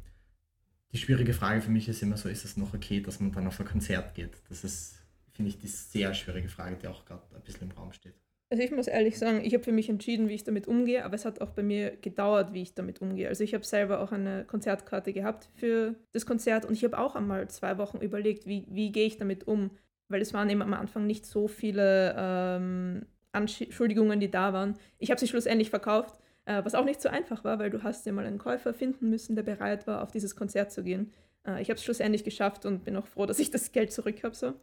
Die 0.93 0.99
schwierige 0.99 1.35
Frage 1.35 1.61
für 1.61 1.71
mich 1.71 1.89
ist 1.89 2.03
immer 2.03 2.17
so, 2.17 2.29
ist 2.29 2.45
es 2.45 2.57
noch 2.57 2.73
okay, 2.73 3.01
dass 3.01 3.21
man 3.21 3.33
dann 3.33 3.47
auf 3.47 3.61
ein 3.61 3.67
Konzert 3.67 4.15
geht? 4.15 4.41
Das 4.49 4.65
ist, 4.65 4.97
finde 5.33 5.51
ich, 5.51 5.59
die 5.59 5.69
sehr 5.69 6.15
schwierige 6.15 6.49
Frage, 6.49 6.77
die 6.77 6.87
auch 6.87 7.05
gerade 7.05 7.23
ein 7.35 7.43
bisschen 7.43 7.71
im 7.71 7.77
Raum 7.77 7.93
steht. 7.93 8.15
Also 8.51 8.63
ich 8.63 8.71
muss 8.71 8.87
ehrlich 8.87 9.19
sagen, 9.19 9.45
ich 9.45 9.53
habe 9.53 9.63
für 9.63 9.73
mich 9.73 9.91
entschieden, 9.91 10.29
wie 10.29 10.35
ich 10.35 10.45
damit 10.45 10.67
umgehe, 10.67 11.05
aber 11.05 11.15
es 11.15 11.27
hat 11.27 11.43
auch 11.43 11.51
bei 11.51 11.63
mir 11.63 11.97
gedauert, 11.97 12.55
wie 12.55 12.63
ich 12.63 12.75
damit 12.75 13.03
umgehe. 13.03 13.29
Also 13.29 13.45
ich 13.45 13.53
habe 13.53 13.65
selber 13.65 14.01
auch 14.01 14.11
eine 14.11 14.45
Konzertkarte 14.47 15.13
gehabt 15.13 15.51
für 15.55 15.95
das 16.13 16.25
Konzert 16.25 16.65
und 16.65 16.73
ich 16.73 16.83
habe 16.83 16.99
auch 16.99 17.15
einmal 17.15 17.49
zwei 17.49 17.77
Wochen 17.77 17.99
überlegt, 17.99 18.47
wie, 18.47 18.65
wie 18.71 18.91
gehe 18.91 19.07
ich 19.07 19.19
damit 19.19 19.47
um, 19.47 19.71
weil 20.09 20.23
es 20.23 20.33
waren 20.33 20.49
eben 20.49 20.63
am 20.63 20.73
Anfang 20.73 21.07
nicht 21.07 21.27
so 21.27 21.47
viele 21.47 22.15
ähm, 22.17 23.05
Anschuldigungen, 23.33 24.19
die 24.19 24.31
da 24.31 24.55
waren. 24.55 24.79
Ich 24.99 25.11
habe 25.11 25.21
sie 25.21 25.29
schlussendlich 25.29 25.69
verkauft, 25.69 26.19
äh, 26.47 26.65
was 26.65 26.75
auch 26.75 26.87
nicht 26.87 27.03
so 27.03 27.11
einfach 27.11 27.45
war, 27.45 27.59
weil 27.59 27.69
du 27.69 27.83
hast 27.83 28.07
ja 28.07 28.13
mal 28.13 28.25
einen 28.25 28.39
Käufer 28.39 28.73
finden 28.73 29.11
müssen, 29.11 29.37
der 29.37 29.43
bereit 29.43 29.87
war, 29.87 30.03
auf 30.03 30.11
dieses 30.11 30.37
Konzert 30.37 30.73
zu 30.73 30.83
gehen. 30.83 31.13
Äh, 31.47 31.61
ich 31.61 31.69
habe 31.69 31.77
es 31.77 31.85
schlussendlich 31.85 32.25
geschafft 32.25 32.65
und 32.65 32.85
bin 32.85 32.97
auch 32.97 33.07
froh, 33.07 33.27
dass 33.27 33.39
ich 33.41 33.51
das 33.51 33.73
Geld 33.73 33.93
zurück 33.93 34.25
habe. 34.25 34.35
So. 34.35 34.55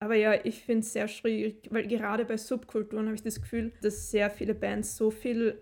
Aber 0.00 0.14
ja, 0.14 0.44
ich 0.44 0.62
finde 0.62 0.80
es 0.80 0.92
sehr 0.92 1.08
schwierig, 1.08 1.68
weil 1.70 1.86
gerade 1.88 2.24
bei 2.24 2.36
Subkulturen 2.36 3.06
habe 3.06 3.16
ich 3.16 3.22
das 3.22 3.40
Gefühl, 3.40 3.72
dass 3.82 4.10
sehr 4.10 4.30
viele 4.30 4.54
Bands 4.54 4.96
so 4.96 5.10
viel 5.10 5.60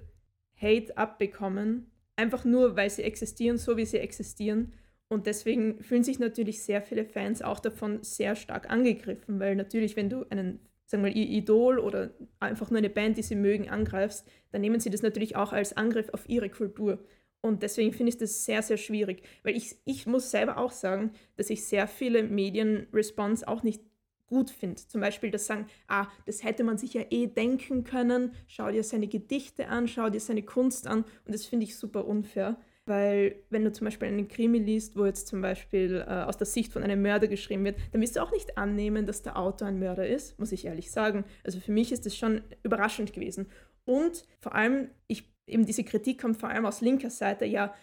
Hate 0.61 0.97
abbekommen, 0.97 1.91
einfach 2.17 2.45
nur, 2.45 2.77
weil 2.77 2.91
sie 2.91 3.03
existieren, 3.03 3.57
so 3.57 3.77
wie 3.77 3.87
sie 3.87 3.99
existieren. 3.99 4.73
Und 5.09 5.27
deswegen 5.27 5.83
fühlen 5.83 6.05
sich 6.05 6.19
natürlich 6.19 6.63
sehr 6.63 6.83
viele 6.83 7.05
Fans 7.05 7.41
auch 7.41 7.61
davon 7.61 8.03
sehr 8.03 8.35
stark 8.35 8.69
angegriffen, 8.71 9.39
weil 9.39 9.57
natürlich, 9.57 9.97
wenn 9.97 10.11
du 10.11 10.27
einen 10.31 10.61
sagen 10.87 11.03
wir 11.03 11.11
mal, 11.11 11.17
ihr 11.17 11.29
Idol 11.29 11.79
oder 11.79 12.11
einfach 12.39 12.71
nur 12.71 12.79
eine 12.79 12.91
Band, 12.91 13.17
die 13.17 13.23
sie 13.23 13.35
mögen, 13.35 13.69
angreifst, 13.69 14.27
dann 14.53 14.61
nehmen 14.61 14.81
sie 14.81 14.91
das 14.91 15.03
natürlich 15.03 15.37
auch 15.37 15.53
als 15.53 15.77
Angriff 15.77 16.09
auf 16.11 16.29
ihre 16.29 16.49
Kultur. 16.49 17.05
Und 17.41 17.63
deswegen 17.63 17.93
finde 17.93 18.11
ich 18.11 18.19
das 18.19 18.45
sehr, 18.45 18.63
sehr 18.63 18.77
schwierig. 18.77 19.23
Weil 19.43 19.57
ich, 19.57 19.77
ich 19.85 20.07
muss 20.07 20.31
selber 20.31 20.59
auch 20.59 20.73
sagen, 20.73 21.13
dass 21.37 21.51
ich 21.51 21.65
sehr 21.65 21.87
viele 21.87 22.23
Medienresponse 22.23 23.47
auch 23.47 23.63
nicht 23.63 23.83
gut 24.27 24.51
finde. 24.51 24.77
Zum 24.77 25.01
Beispiel 25.01 25.31
das 25.31 25.47
sagen, 25.47 25.67
ah, 25.89 26.09
das 26.27 26.43
hätte 26.43 26.65
man 26.65 26.79
sich 26.79 26.95
ja 26.95 27.03
eh 27.11 27.27
denken 27.27 27.85
können, 27.85 28.33
schau 28.47 28.71
dir 28.71 28.83
seine 28.83 29.09
Gedichte 29.09 29.69
an, 29.69 29.89
schau 29.89 30.11
dir 30.11 30.21
seine 30.21 30.43
Kunst 30.43 30.87
an. 30.87 31.05
Und 31.25 31.35
das 31.35 31.47
finde 31.47 31.65
ich 31.65 31.77
super 31.77 32.07
unfair. 32.07 32.59
Weil 32.87 33.43
wenn 33.51 33.65
du 33.65 33.73
zum 33.73 33.87
Beispiel 33.87 34.07
einen 34.07 34.29
Krimi 34.29 34.59
liest, 34.59 34.97
wo 34.97 35.05
jetzt 35.05 35.27
zum 35.27 35.41
Beispiel 35.41 36.05
äh, 36.07 36.23
aus 36.23 36.37
der 36.37 36.47
Sicht 36.47 36.73
von 36.73 36.85
einem 36.85 37.03
Mörder 37.03 37.27
geschrieben 37.27 37.65
wird, 37.65 37.79
dann 37.91 38.01
wirst 38.01 38.15
du 38.15 38.23
auch 38.23 38.31
nicht 38.31 38.57
annehmen, 38.57 39.07
dass 39.07 39.23
der 39.23 39.37
Autor 39.37 39.67
ein 39.67 39.81
Mörder 39.81 40.07
ist, 40.07 40.39
muss 40.39 40.53
ich 40.53 40.67
ehrlich 40.67 40.93
sagen. 40.93 41.25
Also 41.43 41.59
für 41.59 41.73
mich 41.73 41.91
ist 41.91 42.07
das 42.07 42.17
schon 42.17 42.43
überraschend 42.63 43.13
gewesen. 43.13 43.51
Und 43.85 44.25
vor 44.41 44.55
allem, 44.55 44.89
ich, 45.09 45.33
eben 45.49 45.67
diese 45.67 45.83
Kritik 45.83 46.21
kommt 46.21 46.37
vor 46.37 46.49
allem 46.49 46.65
aus 46.65 46.81
linker 46.81 47.11
Seite, 47.11 47.45
ja, 47.45 47.75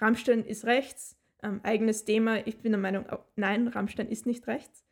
Rammstein 0.00 0.44
ist 0.44 0.64
rechts, 0.64 1.16
ähm, 1.42 1.60
eigenes 1.64 2.04
Thema. 2.04 2.46
Ich 2.46 2.58
bin 2.58 2.70
der 2.70 2.80
Meinung, 2.80 3.04
oh, 3.10 3.18
nein, 3.34 3.66
Rammstein 3.66 4.08
ist 4.08 4.26
nicht 4.26 4.46
rechts. 4.46 4.84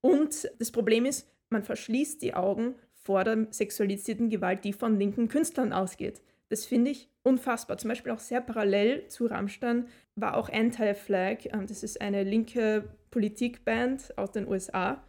Und 0.00 0.50
das 0.58 0.70
Problem 0.70 1.04
ist, 1.04 1.28
man 1.50 1.62
verschließt 1.62 2.22
die 2.22 2.34
Augen 2.34 2.74
vor 2.92 3.24
der 3.24 3.46
sexualisierten 3.50 4.28
Gewalt, 4.28 4.64
die 4.64 4.72
von 4.72 4.98
linken 4.98 5.28
Künstlern 5.28 5.72
ausgeht. 5.72 6.20
Das 6.50 6.64
finde 6.64 6.90
ich 6.90 7.10
unfassbar. 7.22 7.78
Zum 7.78 7.88
Beispiel 7.88 8.12
auch 8.12 8.18
sehr 8.18 8.40
parallel 8.40 9.06
zu 9.08 9.26
Rammstein 9.26 9.86
war 10.14 10.36
auch 10.36 10.48
Anti-Flag, 10.48 11.46
ähm, 11.52 11.66
das 11.66 11.82
ist 11.82 12.00
eine 12.00 12.24
linke 12.24 12.88
Politikband 13.10 14.16
aus 14.18 14.32
den 14.32 14.48
USA, 14.48 15.04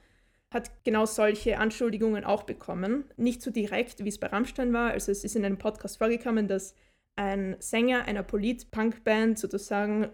hat 0.52 0.71
genau 0.84 1.06
solche 1.06 1.58
Anschuldigungen 1.60 2.23
auch 2.23 2.43
bekommen. 2.43 3.06
Nicht 3.17 3.41
so 3.41 3.52
direkt, 3.52 4.04
wie 4.04 4.10
es 4.10 4.17
bei 4.17 4.28
Rammstein 4.28 4.73
war. 4.73 4.91
Also 4.91 5.12
es 5.12 5.23
ist 5.23 5.36
in 5.36 5.45
einem 5.45 5.58
Podcast 5.58 5.97
vorgekommen, 5.97 6.47
dass 6.47 6.75
ein 7.15 7.56
Sänger 7.60 8.06
einer 8.06 8.23
Polit-Punk-Band 8.23 9.38
sozusagen 9.38 10.10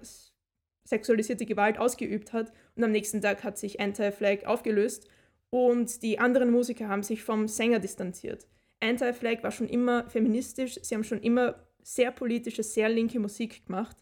sexualisierte 0.84 1.46
Gewalt 1.46 1.78
ausgeübt 1.78 2.34
hat 2.34 2.52
und 2.76 2.84
am 2.84 2.92
nächsten 2.92 3.22
Tag 3.22 3.44
hat 3.44 3.58
sich 3.58 3.80
Anti-Flag 3.80 4.46
aufgelöst 4.46 5.08
und 5.50 6.04
die 6.04 6.20
anderen 6.20 6.52
Musiker 6.52 6.90
haben 6.90 7.04
sich 7.04 7.24
vom 7.24 7.48
Sänger 7.48 7.80
distanziert. 7.80 8.48
Anti-Flag 8.82 9.44
war 9.44 9.52
schon 9.52 9.70
immer 9.70 10.10
feministisch, 10.10 10.80
sie 10.82 10.96
haben 10.96 11.04
schon 11.04 11.22
immer 11.22 11.56
sehr 11.82 12.12
politische, 12.12 12.64
sehr 12.64 12.90
linke 12.90 13.20
Musik 13.20 13.66
gemacht. 13.66 13.98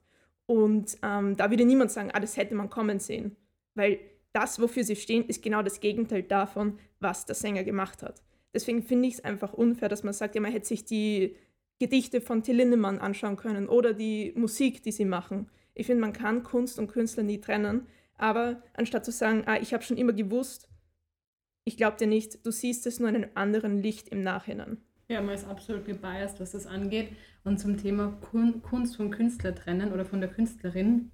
Und 0.46 0.98
ähm, 1.04 1.38
da 1.38 1.50
würde 1.50 1.66
niemand 1.66 1.92
sagen, 1.92 2.12
ah, 2.14 2.20
das 2.20 2.38
hätte 2.38 2.56
man 2.56 2.70
kommen 2.70 3.00
sehen. 3.00 3.36
Weil 3.76 4.00
das, 4.34 4.60
wofür 4.60 4.84
sie 4.84 4.96
stehen, 4.96 5.26
ist 5.28 5.44
genau 5.44 5.62
das 5.62 5.80
Gegenteil 5.80 6.24
davon, 6.24 6.80
was 7.00 7.26
der 7.26 7.36
Sänger 7.36 7.64
gemacht 7.64 8.02
hat. 8.02 8.22
Deswegen 8.54 8.84
finde 8.84 9.08
ich 9.08 9.16
es 9.16 9.24
einfach 9.24 9.54
unfair, 9.54 9.90
dass 9.90 10.04
man 10.04 10.14
sagt, 10.14 10.36
ja, 10.36 10.42
man 10.42 10.52
hätte 10.52 10.68
sich 10.68 10.86
die 10.86 11.36
Gedichte 11.80 12.22
von 12.22 12.44
Till 12.44 12.56
Lindemann 12.56 13.00
anschauen 13.00 13.36
können 13.36 13.68
oder 13.68 13.94
die 13.94 14.32
Musik, 14.36 14.84
die 14.84 14.92
sie 14.92 15.06
machen. 15.06 15.50
Ich 15.74 15.88
finde, 15.88 16.02
man 16.02 16.14
kann 16.14 16.44
Kunst 16.44 16.80
und 16.80 16.88
Künstler 16.88 17.24
nie 17.24 17.42
trennen. 17.42 17.88
Aber 18.18 18.62
anstatt 18.74 19.06
zu 19.06 19.12
sagen, 19.12 19.44
ah, 19.46 19.58
ich 19.60 19.74
habe 19.74 19.84
schon 19.84 19.98
immer 19.98 20.14
gewusst, 20.14 20.70
ich 21.66 21.78
glaube 21.78 21.98
dir 21.98 22.08
nicht, 22.08 22.46
du 22.46 22.52
siehst 22.52 22.86
es 22.88 23.00
nur 23.00 23.10
in 23.10 23.16
einem 23.16 23.30
anderen 23.36 23.82
Licht 23.82 24.10
im 24.10 24.22
Nachhinein. 24.22 24.78
Ja, 25.10 25.22
man 25.22 25.36
ist 25.36 25.48
absolut 25.48 25.86
gebiased, 25.86 26.40
was 26.40 26.52
das 26.52 26.66
angeht. 26.66 27.10
Und 27.44 27.60
zum 27.60 27.78
Thema 27.78 28.18
Kunst 28.22 28.96
vom 28.96 29.12
Künstler 29.12 29.54
trennen 29.54 29.92
oder 29.92 30.06
von 30.06 30.22
der 30.22 30.30
Künstlerin 30.30 31.12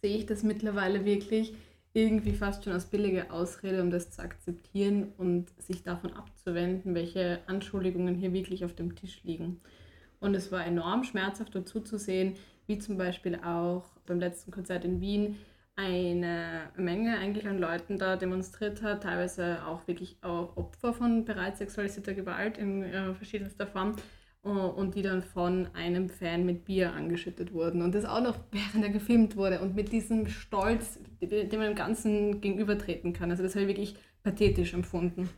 sehe 0.00 0.16
ich 0.16 0.26
das 0.26 0.42
mittlerweile 0.42 1.04
wirklich 1.04 1.54
irgendwie 1.92 2.32
fast 2.32 2.62
schon 2.62 2.74
als 2.74 2.86
billige 2.86 3.30
Ausrede, 3.30 3.80
um 3.80 3.90
das 3.90 4.10
zu 4.10 4.22
akzeptieren 4.22 5.12
und 5.16 5.50
sich 5.60 5.82
davon 5.82 6.12
abzuwenden, 6.12 6.94
welche 6.94 7.40
Anschuldigungen 7.46 8.14
hier 8.14 8.32
wirklich 8.32 8.64
auf 8.64 8.74
dem 8.74 8.94
Tisch 8.94 9.22
liegen. 9.24 9.60
Und 10.20 10.34
es 10.34 10.52
war 10.52 10.64
enorm 10.64 11.04
schmerzhaft 11.04 11.54
dazu 11.54 11.80
zu 11.80 11.98
sehen, 11.98 12.34
wie 12.66 12.78
zum 12.78 12.98
Beispiel 12.98 13.36
auch 13.36 13.84
beim 14.06 14.20
letzten 14.20 14.50
Konzert 14.50 14.84
in 14.84 15.00
Wien, 15.00 15.36
eine 15.76 16.70
Menge 16.76 17.18
eigentlich 17.18 17.46
an 17.46 17.58
Leuten 17.58 17.98
da 17.98 18.16
demonstriert 18.16 18.82
hat, 18.82 19.02
teilweise 19.02 19.64
auch 19.66 19.86
wirklich 19.86 20.16
auch 20.22 20.56
Opfer 20.56 20.94
von 20.94 21.24
bereits 21.24 21.58
sexualisierter 21.58 22.14
Gewalt 22.14 22.56
in 22.56 22.82
äh, 22.82 23.14
verschiedenster 23.14 23.66
Form 23.66 23.94
uh, 24.42 24.48
und 24.48 24.94
die 24.94 25.02
dann 25.02 25.22
von 25.22 25.68
einem 25.74 26.08
Fan 26.08 26.46
mit 26.46 26.64
Bier 26.64 26.94
angeschüttet 26.94 27.52
wurden 27.52 27.82
und 27.82 27.94
das 27.94 28.06
auch 28.06 28.22
noch 28.22 28.38
während 28.52 28.84
er 28.84 28.90
gefilmt 28.90 29.36
wurde 29.36 29.60
und 29.60 29.74
mit 29.74 29.92
diesem 29.92 30.28
Stolz, 30.28 30.98
dem 31.20 31.58
man 31.58 31.70
im 31.70 31.76
Ganzen 31.76 32.40
gegenübertreten 32.40 33.12
kann. 33.12 33.30
Also 33.30 33.42
das 33.42 33.54
habe 33.54 33.64
ich 33.64 33.68
wirklich 33.68 33.96
pathetisch 34.22 34.72
empfunden. 34.72 35.28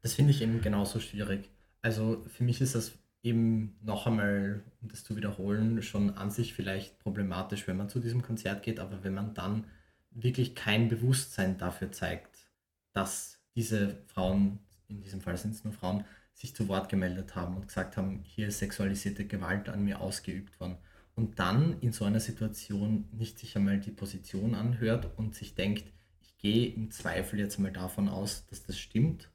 Das 0.00 0.14
finde 0.14 0.30
ich 0.30 0.40
eben 0.40 0.62
genauso 0.62 1.00
schwierig. 1.00 1.50
Also 1.82 2.24
für 2.28 2.44
mich 2.44 2.62
ist 2.62 2.74
das 2.74 2.92
eben 3.22 3.76
noch 3.82 4.06
einmal, 4.06 4.62
um 4.80 4.88
das 4.88 5.04
zu 5.04 5.16
wiederholen, 5.16 5.82
schon 5.82 6.10
an 6.10 6.30
sich 6.30 6.54
vielleicht 6.54 6.98
problematisch, 6.98 7.68
wenn 7.68 7.76
man 7.76 7.88
zu 7.88 8.00
diesem 8.00 8.22
Konzert 8.22 8.62
geht, 8.62 8.80
aber 8.80 9.04
wenn 9.04 9.14
man 9.14 9.34
dann 9.34 9.64
wirklich 10.14 10.54
kein 10.54 10.88
Bewusstsein 10.88 11.58
dafür 11.58 11.92
zeigt, 11.92 12.50
dass 12.92 13.38
diese 13.54 14.02
Frauen, 14.06 14.58
in 14.88 15.02
diesem 15.02 15.20
Fall 15.20 15.36
sind 15.36 15.54
es 15.54 15.64
nur 15.64 15.72
Frauen, 15.72 16.04
sich 16.34 16.54
zu 16.54 16.68
Wort 16.68 16.88
gemeldet 16.88 17.34
haben 17.34 17.56
und 17.56 17.68
gesagt 17.68 17.96
haben, 17.96 18.22
hier 18.24 18.48
ist 18.48 18.58
sexualisierte 18.58 19.26
Gewalt 19.26 19.68
an 19.68 19.84
mir 19.84 20.00
ausgeübt 20.00 20.58
worden. 20.60 20.78
Und 21.14 21.38
dann 21.38 21.78
in 21.80 21.92
so 21.92 22.04
einer 22.04 22.20
Situation 22.20 23.06
nicht 23.12 23.38
sich 23.38 23.56
einmal 23.56 23.78
die 23.78 23.90
Position 23.90 24.54
anhört 24.54 25.18
und 25.18 25.34
sich 25.34 25.54
denkt, 25.54 25.84
ich 26.20 26.38
gehe 26.38 26.68
im 26.68 26.90
Zweifel 26.90 27.38
jetzt 27.38 27.58
mal 27.58 27.70
davon 27.70 28.08
aus, 28.08 28.46
dass 28.46 28.62
das 28.62 28.78
stimmt, 28.78 29.28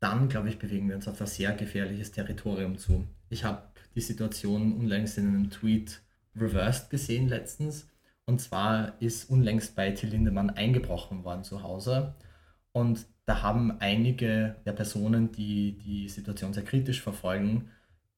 dann 0.00 0.28
glaube 0.28 0.48
ich, 0.48 0.58
bewegen 0.58 0.88
wir 0.88 0.94
uns 0.94 1.08
auf 1.08 1.20
ein 1.20 1.26
sehr 1.26 1.52
gefährliches 1.52 2.12
Territorium 2.12 2.78
zu. 2.78 3.06
Ich 3.30 3.42
habe 3.42 3.68
die 3.96 4.00
Situation 4.00 4.72
unlängst 4.74 5.18
in 5.18 5.26
einem 5.26 5.50
Tweet 5.50 6.00
reversed 6.36 6.88
gesehen 6.90 7.28
letztens 7.28 7.88
und 8.28 8.42
zwar 8.42 8.92
ist 9.00 9.30
unlängst 9.30 9.74
bei 9.74 9.90
Till 9.92 10.10
Lindemann 10.10 10.50
eingebrochen 10.50 11.24
worden 11.24 11.44
zu 11.44 11.62
Hause. 11.62 12.14
Und 12.72 13.06
da 13.24 13.40
haben 13.40 13.80
einige 13.80 14.56
der 14.66 14.72
Personen, 14.72 15.32
die 15.32 15.78
die 15.78 16.10
Situation 16.10 16.52
sehr 16.52 16.64
kritisch 16.64 17.00
verfolgen, 17.00 17.70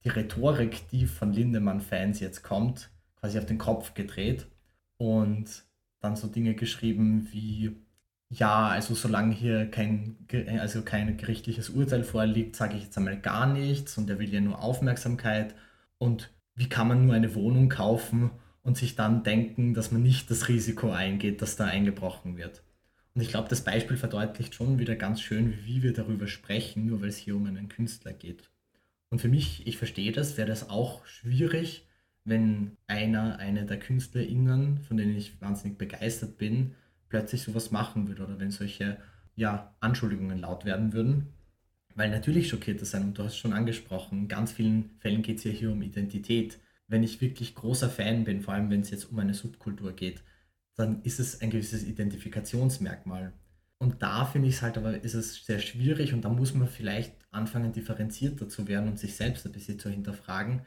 die 0.03 0.09
Rhetorik, 0.09 0.89
die 0.89 1.07
von 1.07 1.33
Lindemann-Fans 1.33 2.19
jetzt 2.19 2.43
kommt, 2.43 2.91
quasi 3.21 3.39
auf 3.39 3.47
den 3.47 3.59
Kopf 3.59 3.95
gedreht 3.95 4.49
und 4.97 5.63
dann 6.01 6.17
so 6.17 6.27
Dinge 6.27 6.55
geschrieben 6.55 7.29
wie, 7.31 7.77
ja, 8.31 8.67
also 8.67 8.97
solange 8.97 9.33
hier 9.33 9.71
kein, 9.71 10.27
also 10.59 10.83
kein 10.83 11.19
gerichtliches 11.19 11.71
Urteil 11.71 12.03
vorliegt, 12.03 12.57
sage 12.57 12.77
ich 12.77 12.83
jetzt 12.83 12.99
einmal 12.99 13.21
gar 13.21 13.47
nichts 13.47 13.97
und 13.97 14.11
er 14.11 14.19
will 14.19 14.35
ja 14.35 14.41
nur 14.41 14.61
Aufmerksamkeit. 14.61 15.55
Und 15.99 16.33
wie 16.57 16.69
kann 16.69 16.89
man 16.89 17.07
nur 17.07 17.15
eine 17.15 17.37
Wohnung 17.37 17.69
kaufen 17.69 18.33
und 18.63 18.77
sich 18.77 18.97
dann 18.97 19.23
denken, 19.23 19.75
dass 19.75 19.91
man 19.91 20.03
nicht 20.03 20.31
das 20.31 20.49
Risiko 20.49 20.91
eingeht, 20.91 21.43
dass 21.43 21.57
da 21.57 21.67
eingebrochen 21.67 22.37
wird? 22.37 22.63
Und 23.15 23.23
ich 23.23 23.29
glaube, 23.29 23.49
das 23.49 23.65
Beispiel 23.65 23.97
verdeutlicht 23.97 24.55
schon 24.55 24.79
wieder 24.79 24.97
ganz 24.97 25.21
schön, 25.21 25.55
wie 25.65 25.83
wir 25.83 25.93
darüber 25.93 26.27
sprechen, 26.27 26.87
nur 26.87 27.01
weil 27.01 27.09
es 27.09 27.17
hier 27.17 27.37
um 27.37 27.47
einen 27.47 27.69
Künstler 27.69 28.13
geht. 28.13 28.51
Und 29.09 29.21
für 29.21 29.29
mich, 29.29 29.67
ich 29.67 29.77
verstehe 29.77 30.13
das, 30.13 30.37
wäre 30.37 30.49
das 30.49 30.71
auch 30.71 31.05
schwierig, 31.07 31.89
wenn 32.25 32.77
einer, 32.87 33.39
eine 33.39 33.67
der 33.67 33.79
KünstlerInnen, 33.79 34.79
von 34.79 34.97
denen 34.97 35.17
ich 35.17 35.41
wahnsinnig 35.41 35.79
begeistert 35.79 36.39
bin, 36.39 36.75
plötzlich 37.09 37.43
sowas 37.43 37.73
machen 37.73 38.07
würde 38.07 38.25
oder 38.25 38.39
wenn 38.39 38.53
solche 38.53 38.99
ja, 39.35 39.75
Anschuldigungen 39.81 40.39
laut 40.39 40.65
werden 40.65 40.93
würden. 40.93 41.35
Weil 41.97 42.11
natürlich 42.11 42.49
schockiert 42.49 42.81
das 42.81 42.93
sein 42.93 43.03
und 43.03 43.19
du 43.19 43.25
hast 43.25 43.33
es 43.33 43.39
schon 43.39 43.53
angesprochen, 43.53 44.21
in 44.21 44.29
ganz 44.29 44.53
vielen 44.53 44.91
Fällen 45.01 45.23
geht 45.23 45.39
es 45.39 45.45
ja 45.45 45.51
hier 45.51 45.73
um 45.73 45.83
Identität. 45.83 46.59
Wenn 46.91 47.05
ich 47.05 47.21
wirklich 47.21 47.55
großer 47.55 47.89
Fan 47.89 48.25
bin, 48.25 48.43
vor 48.43 48.55
allem 48.55 48.69
wenn 48.69 48.81
es 48.81 48.91
jetzt 48.91 49.11
um 49.11 49.19
eine 49.19 49.35
Subkultur 49.35 49.93
geht, 49.93 50.23
dann 50.75 51.03
ist 51.03 51.21
es 51.21 51.41
ein 51.41 51.51
gewisses 51.51 51.85
Identifikationsmerkmal. 51.85 53.33
Und 53.79 54.03
da 54.03 54.27
finde 54.27 54.49
ich 54.49 54.57
es 54.57 54.63
halt 54.63 54.77
aber, 54.77 55.03
ist 55.03 55.15
es 55.15 55.45
sehr 55.45 55.61
schwierig 55.61 56.13
und 56.13 56.23
da 56.23 56.29
muss 56.29 56.53
man 56.53 56.69
vielleicht 56.69 57.15
anfangen, 57.31 57.73
differenzierter 57.73 58.49
zu 58.49 58.67
werden 58.69 58.89
und 58.89 58.99
sich 58.99 59.15
selbst 59.15 59.47
ein 59.47 59.53
bisschen 59.53 59.79
zu 59.79 59.89
hinterfragen. 59.89 60.63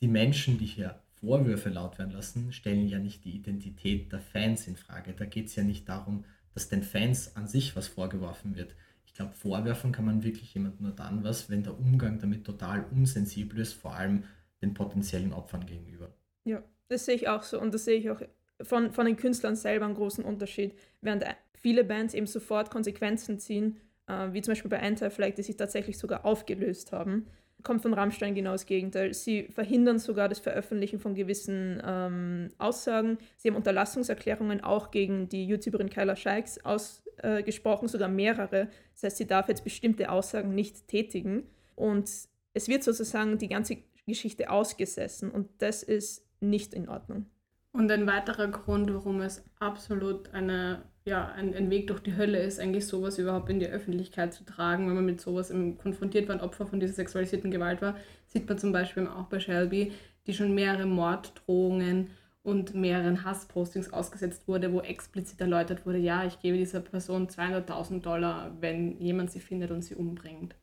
Die 0.00 0.08
Menschen, 0.08 0.58
die 0.58 0.66
hier 0.66 1.00
Vorwürfe 1.20 1.68
laut 1.68 1.98
werden 1.98 2.12
lassen, 2.12 2.52
stellen 2.52 2.88
ja 2.88 2.98
nicht 2.98 3.24
die 3.24 3.36
Identität 3.36 4.12
der 4.12 4.20
Fans 4.20 4.66
in 4.66 4.76
Frage. 4.76 5.12
Da 5.12 5.26
geht 5.26 5.46
es 5.46 5.56
ja 5.56 5.62
nicht 5.62 5.88
darum, 5.88 6.24
dass 6.54 6.68
den 6.68 6.82
Fans 6.82 7.36
an 7.36 7.46
sich 7.46 7.76
was 7.76 7.86
vorgeworfen 7.86 8.56
wird. 8.56 8.74
Ich 9.04 9.14
glaube, 9.14 9.32
vorwerfen 9.32 9.92
kann 9.92 10.04
man 10.04 10.24
wirklich 10.24 10.54
jemandem 10.54 10.86
nur 10.86 10.96
dann 10.96 11.22
was, 11.22 11.50
wenn 11.50 11.62
der 11.62 11.78
Umgang 11.78 12.18
damit 12.18 12.44
total 12.44 12.84
unsensibel 12.90 13.58
ist, 13.58 13.74
vor 13.74 13.94
allem 13.94 14.24
den 14.62 14.74
potenziellen 14.74 15.32
Opfern 15.32 15.66
gegenüber. 15.66 16.14
Ja, 16.44 16.62
das 16.88 17.06
sehe 17.06 17.14
ich 17.14 17.28
auch 17.28 17.42
so 17.42 17.60
und 17.60 17.74
das 17.74 17.84
sehe 17.84 17.98
ich 17.98 18.10
auch 18.10 18.20
von, 18.62 18.92
von 18.92 19.06
den 19.06 19.16
Künstlern 19.16 19.56
selber 19.56 19.86
einen 19.86 19.94
großen 19.94 20.24
Unterschied. 20.24 20.74
Während 21.00 21.24
viele 21.54 21.84
Bands 21.84 22.14
eben 22.14 22.26
sofort 22.26 22.70
Konsequenzen 22.70 23.38
ziehen, 23.38 23.76
äh, 24.06 24.32
wie 24.32 24.42
zum 24.42 24.52
Beispiel 24.52 24.70
bei 24.70 24.80
Anti-Flag, 24.80 25.34
die 25.34 25.42
sich 25.42 25.56
tatsächlich 25.56 25.98
sogar 25.98 26.24
aufgelöst 26.24 26.92
haben, 26.92 27.26
kommt 27.62 27.82
von 27.82 27.94
Rammstein 27.94 28.34
genau 28.34 28.52
das 28.52 28.66
Gegenteil. 28.66 29.12
Sie 29.12 29.44
verhindern 29.44 29.98
sogar 29.98 30.28
das 30.28 30.38
Veröffentlichen 30.38 31.00
von 31.00 31.14
gewissen 31.14 31.82
ähm, 31.84 32.48
Aussagen. 32.58 33.18
Sie 33.36 33.48
haben 33.48 33.56
Unterlassungserklärungen 33.56 34.62
auch 34.62 34.90
gegen 34.90 35.28
die 35.28 35.46
YouTuberin 35.46 35.90
Kyla 35.90 36.14
Scheiks 36.14 36.58
ausgesprochen, 36.64 37.86
äh, 37.86 37.88
sogar 37.88 38.08
mehrere. 38.08 38.68
Das 38.92 39.02
heißt, 39.02 39.16
sie 39.16 39.26
darf 39.26 39.48
jetzt 39.48 39.64
bestimmte 39.64 40.10
Aussagen 40.10 40.54
nicht 40.54 40.86
tätigen. 40.86 41.48
Und 41.74 42.08
es 42.54 42.68
wird 42.68 42.84
sozusagen 42.84 43.36
die 43.38 43.48
ganze 43.48 43.78
Geschichte 44.06 44.50
ausgesessen 44.50 45.30
und 45.30 45.48
das 45.58 45.82
ist 45.82 46.24
nicht 46.40 46.74
in 46.74 46.88
Ordnung. 46.88 47.26
Und 47.72 47.90
ein 47.90 48.06
weiterer 48.06 48.48
Grund, 48.48 48.92
warum 48.92 49.20
es 49.20 49.44
absolut 49.58 50.32
eine, 50.32 50.82
ja, 51.04 51.26
ein, 51.32 51.54
ein, 51.54 51.68
Weg 51.68 51.88
durch 51.88 52.00
die 52.00 52.16
Hölle 52.16 52.38
ist, 52.38 52.58
eigentlich 52.58 52.86
sowas 52.86 53.18
überhaupt 53.18 53.50
in 53.50 53.60
die 53.60 53.66
Öffentlichkeit 53.66 54.32
zu 54.32 54.44
tragen, 54.44 54.88
wenn 54.88 54.94
man 54.94 55.04
mit 55.04 55.20
sowas 55.20 55.52
konfrontiert 55.82 56.26
war 56.28 56.36
und 56.36 56.42
Opfer 56.42 56.66
von 56.66 56.80
dieser 56.80 56.94
sexualisierten 56.94 57.50
Gewalt 57.50 57.82
war, 57.82 57.96
sieht 58.26 58.48
man 58.48 58.56
zum 58.56 58.72
Beispiel 58.72 59.06
auch 59.06 59.26
bei 59.26 59.40
Shelby, 59.40 59.92
die 60.26 60.32
schon 60.32 60.54
mehrere 60.54 60.86
Morddrohungen 60.86 62.08
und 62.42 62.74
mehreren 62.74 63.24
Hasspostings 63.24 63.92
ausgesetzt 63.92 64.48
wurde, 64.48 64.72
wo 64.72 64.80
explizit 64.80 65.40
erläutert 65.40 65.84
wurde, 65.84 65.98
ja, 65.98 66.24
ich 66.24 66.38
gebe 66.40 66.56
dieser 66.56 66.80
Person 66.80 67.28
200.000 67.28 68.00
Dollar, 68.00 68.56
wenn 68.60 68.98
jemand 69.00 69.32
sie 69.32 69.40
findet 69.40 69.70
und 69.70 69.82
sie 69.82 69.96
umbringt. 69.96 70.54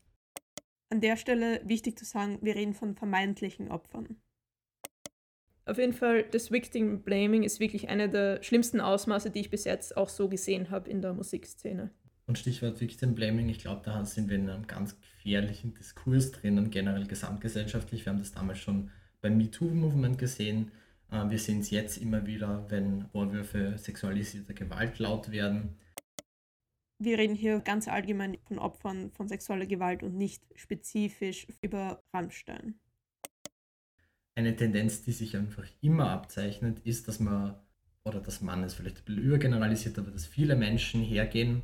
An 0.94 1.02
der 1.02 1.18
Stelle 1.18 1.60
wichtig 1.66 1.98
zu 1.98 2.06
sagen, 2.06 2.38
wir 2.44 2.54
reden 2.54 2.76
von 2.76 2.94
vermeintlichen 2.94 3.72
Opfern. 3.72 4.16
Auf 5.66 5.80
jeden 5.80 5.94
Fall, 5.94 6.22
das 6.22 6.52
Victim 6.52 7.02
Blaming 7.02 7.42
ist 7.42 7.60
wirklich 7.60 7.90
eine 7.90 8.10
der 8.10 8.44
schlimmsten 8.44 8.80
Ausmaße, 8.80 9.32
die 9.32 9.40
ich 9.40 9.50
bis 9.50 9.64
jetzt 9.64 9.98
auch 9.98 10.08
so 10.08 10.30
gesehen 10.30 10.70
habe 10.70 10.92
in 10.92 11.02
der 11.02 11.14
Musikszene. 11.14 11.90
Und 12.28 12.38
Stichwort 12.38 12.80
Victim 12.80 13.16
Blaming, 13.16 13.50
ich 13.50 13.58
glaube, 13.58 13.82
da 13.84 14.06
sind 14.06 14.30
wir 14.30 14.38
in 14.38 14.48
einem 14.48 14.68
ganz 14.68 14.96
gefährlichen 15.00 15.74
Diskurs 15.74 16.32
drinnen, 16.32 16.70
generell 16.70 17.08
gesamtgesellschaftlich. 17.08 18.06
Wir 18.06 18.12
haben 18.12 18.20
das 18.20 18.34
damals 18.34 18.60
schon 18.60 18.92
beim 19.20 19.36
MeToo-Movement 19.38 20.20
gesehen. 20.20 20.72
Äh, 21.12 21.28
wir 21.28 21.40
sehen 21.40 21.62
es 21.62 21.72
jetzt 21.72 21.98
immer 21.98 22.28
wieder, 22.28 22.68
wenn 22.70 23.08
Vorwürfe 23.08 23.80
sexualisierter 23.80 24.54
Gewalt 24.54 25.00
laut 25.00 25.32
werden. 25.32 25.76
Wir 27.04 27.18
reden 27.18 27.36
hier 27.36 27.60
ganz 27.60 27.88
allgemein 27.88 28.38
von 28.46 28.60
Opfern 28.60 29.12
von 29.12 29.28
sexueller 29.28 29.66
Gewalt 29.66 30.04
und 30.04 30.16
nicht 30.16 30.44
spezifisch 30.56 31.48
über 31.62 32.02
Rammstein 32.14 32.76
eine 34.36 34.56
Tendenz, 34.56 35.04
die 35.04 35.12
sich 35.12 35.38
einfach 35.38 35.66
immer 35.82 36.10
abzeichnet, 36.10 36.80
ist, 36.84 37.08
dass 37.08 37.20
man, 37.20 37.56
oder 38.04 38.20
dass 38.20 38.42
man 38.42 38.64
es 38.64 38.74
vielleicht 38.74 39.00
ein 39.00 39.06
bisschen 39.06 39.24
übergeneralisiert, 39.24 39.98
aber 40.00 40.12
dass 40.12 40.26
viele 40.26 40.56
Menschen 40.56 41.02
hergehen 41.02 41.62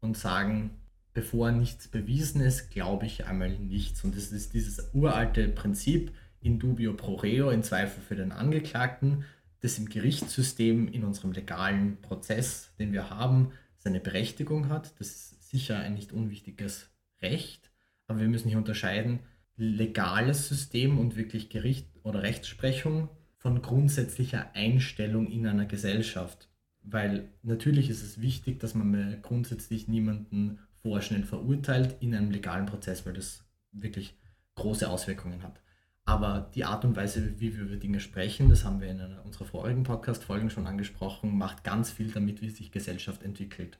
und 0.00 0.16
sagen, 0.16 0.70
bevor 1.12 1.50
nichts 1.50 1.88
bewiesen 1.88 2.40
ist, 2.40 2.70
glaube 2.70 3.06
ich 3.06 3.26
einmal 3.26 3.50
nichts. 3.50 4.04
Und 4.04 4.16
das 4.16 4.32
ist 4.32 4.54
dieses 4.54 4.90
uralte 4.92 5.48
Prinzip 5.48 6.12
in 6.40 6.58
dubio 6.58 6.94
pro 6.94 7.14
reo, 7.16 7.50
in 7.50 7.62
Zweifel 7.62 8.02
für 8.02 8.16
den 8.16 8.32
Angeklagten, 8.32 9.24
das 9.60 9.78
im 9.78 9.88
Gerichtssystem, 9.88 10.88
in 10.88 11.04
unserem 11.04 11.32
legalen 11.32 12.00
Prozess, 12.00 12.70
den 12.78 12.92
wir 12.92 13.10
haben, 13.10 13.52
seine 13.80 14.00
Berechtigung 14.00 14.68
hat. 14.68 14.98
Das 15.00 15.08
ist 15.08 15.48
sicher 15.48 15.78
ein 15.78 15.94
nicht 15.94 16.12
unwichtiges 16.12 16.90
Recht, 17.20 17.70
aber 18.06 18.20
wir 18.20 18.28
müssen 18.28 18.48
hier 18.48 18.58
unterscheiden, 18.58 19.20
legales 19.56 20.48
System 20.48 20.98
und 20.98 21.16
wirklich 21.16 21.50
Gericht 21.50 21.88
oder 22.02 22.22
Rechtsprechung 22.22 23.08
von 23.36 23.60
grundsätzlicher 23.62 24.54
Einstellung 24.54 25.26
in 25.26 25.46
einer 25.46 25.66
Gesellschaft. 25.66 26.48
Weil 26.82 27.28
natürlich 27.42 27.90
ist 27.90 28.02
es 28.02 28.20
wichtig, 28.20 28.60
dass 28.60 28.74
man 28.74 29.20
grundsätzlich 29.22 29.88
niemanden 29.88 30.60
vorschnell 30.82 31.24
verurteilt 31.24 31.96
in 32.00 32.14
einem 32.14 32.30
legalen 32.30 32.66
Prozess, 32.66 33.04
weil 33.04 33.12
das 33.14 33.44
wirklich 33.72 34.16
große 34.54 34.88
Auswirkungen 34.88 35.42
hat. 35.42 35.60
Aber 36.04 36.50
die 36.54 36.64
Art 36.64 36.84
und 36.84 36.96
Weise, 36.96 37.40
wie 37.40 37.56
wir 37.56 37.64
über 37.64 37.76
Dinge 37.76 38.00
sprechen, 38.00 38.48
das 38.48 38.64
haben 38.64 38.80
wir 38.80 38.88
in 38.88 39.00
einer 39.00 39.24
unserer 39.24 39.44
vorigen 39.44 39.84
Podcast-Folgen 39.84 40.50
schon 40.50 40.66
angesprochen, 40.66 41.36
macht 41.36 41.62
ganz 41.62 41.90
viel 41.90 42.10
damit, 42.10 42.42
wie 42.42 42.50
sich 42.50 42.72
Gesellschaft 42.72 43.22
entwickelt. 43.22 43.78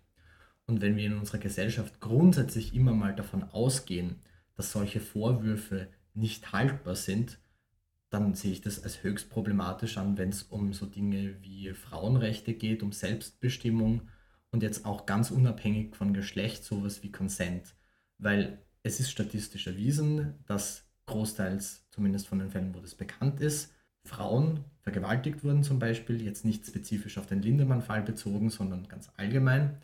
Und 0.67 0.81
wenn 0.81 0.97
wir 0.97 1.07
in 1.07 1.19
unserer 1.19 1.39
Gesellschaft 1.39 1.99
grundsätzlich 2.01 2.75
immer 2.75 2.93
mal 2.93 3.15
davon 3.15 3.43
ausgehen, 3.43 4.21
dass 4.55 4.71
solche 4.71 5.01
Vorwürfe 5.01 5.89
nicht 6.15 6.53
haltbar 6.53 6.95
sind, 6.95 7.41
dann 8.11 8.35
sehe 8.35 8.53
ich 8.53 8.61
das 8.61 8.83
als 8.83 9.03
höchst 9.03 9.31
problematisch 9.31 9.97
an, 9.97 10.19
wenn 10.19 10.31
es 10.31 10.43
um 10.43 10.73
so 10.73 10.87
Dinge 10.87 11.37
wie 11.43 11.73
Frauenrechte 11.73 12.55
geht, 12.55 12.83
um 12.83 12.93
Selbstbestimmung 12.93 14.03
und 14.51 14.63
jetzt 14.63 14.85
auch 14.85 15.07
ganz 15.07 15.31
unabhängig 15.31 15.97
von 15.97 16.13
Geschlecht 16.13 16.65
sowas 16.65 17.03
wie 17.03 17.13
Consent. 17.13 17.75
Weil 18.19 18.63
es 18.83 19.01
ist 19.01 19.11
statistisch 19.11 19.67
erwiesen, 19.69 20.35
dass 20.47 20.90
großteils, 21.11 21.87
zumindest 21.91 22.29
von 22.29 22.39
den 22.39 22.51
Fällen, 22.51 22.75
wo 22.75 22.81
das 22.81 22.95
bekannt 22.95 23.41
ist, 23.41 23.75
Frauen 24.05 24.65
vergewaltigt 24.81 25.45
wurden 25.45 25.63
zum 25.63 25.79
Beispiel, 25.79 26.23
jetzt 26.23 26.45
nicht 26.45 26.67
spezifisch 26.67 27.19
auf 27.19 27.27
den 27.27 27.43
Lindemann-Fall 27.43 28.03
bezogen, 28.03 28.51
sondern 28.51 28.89
ganz 28.89 29.11
allgemein. 29.17 29.77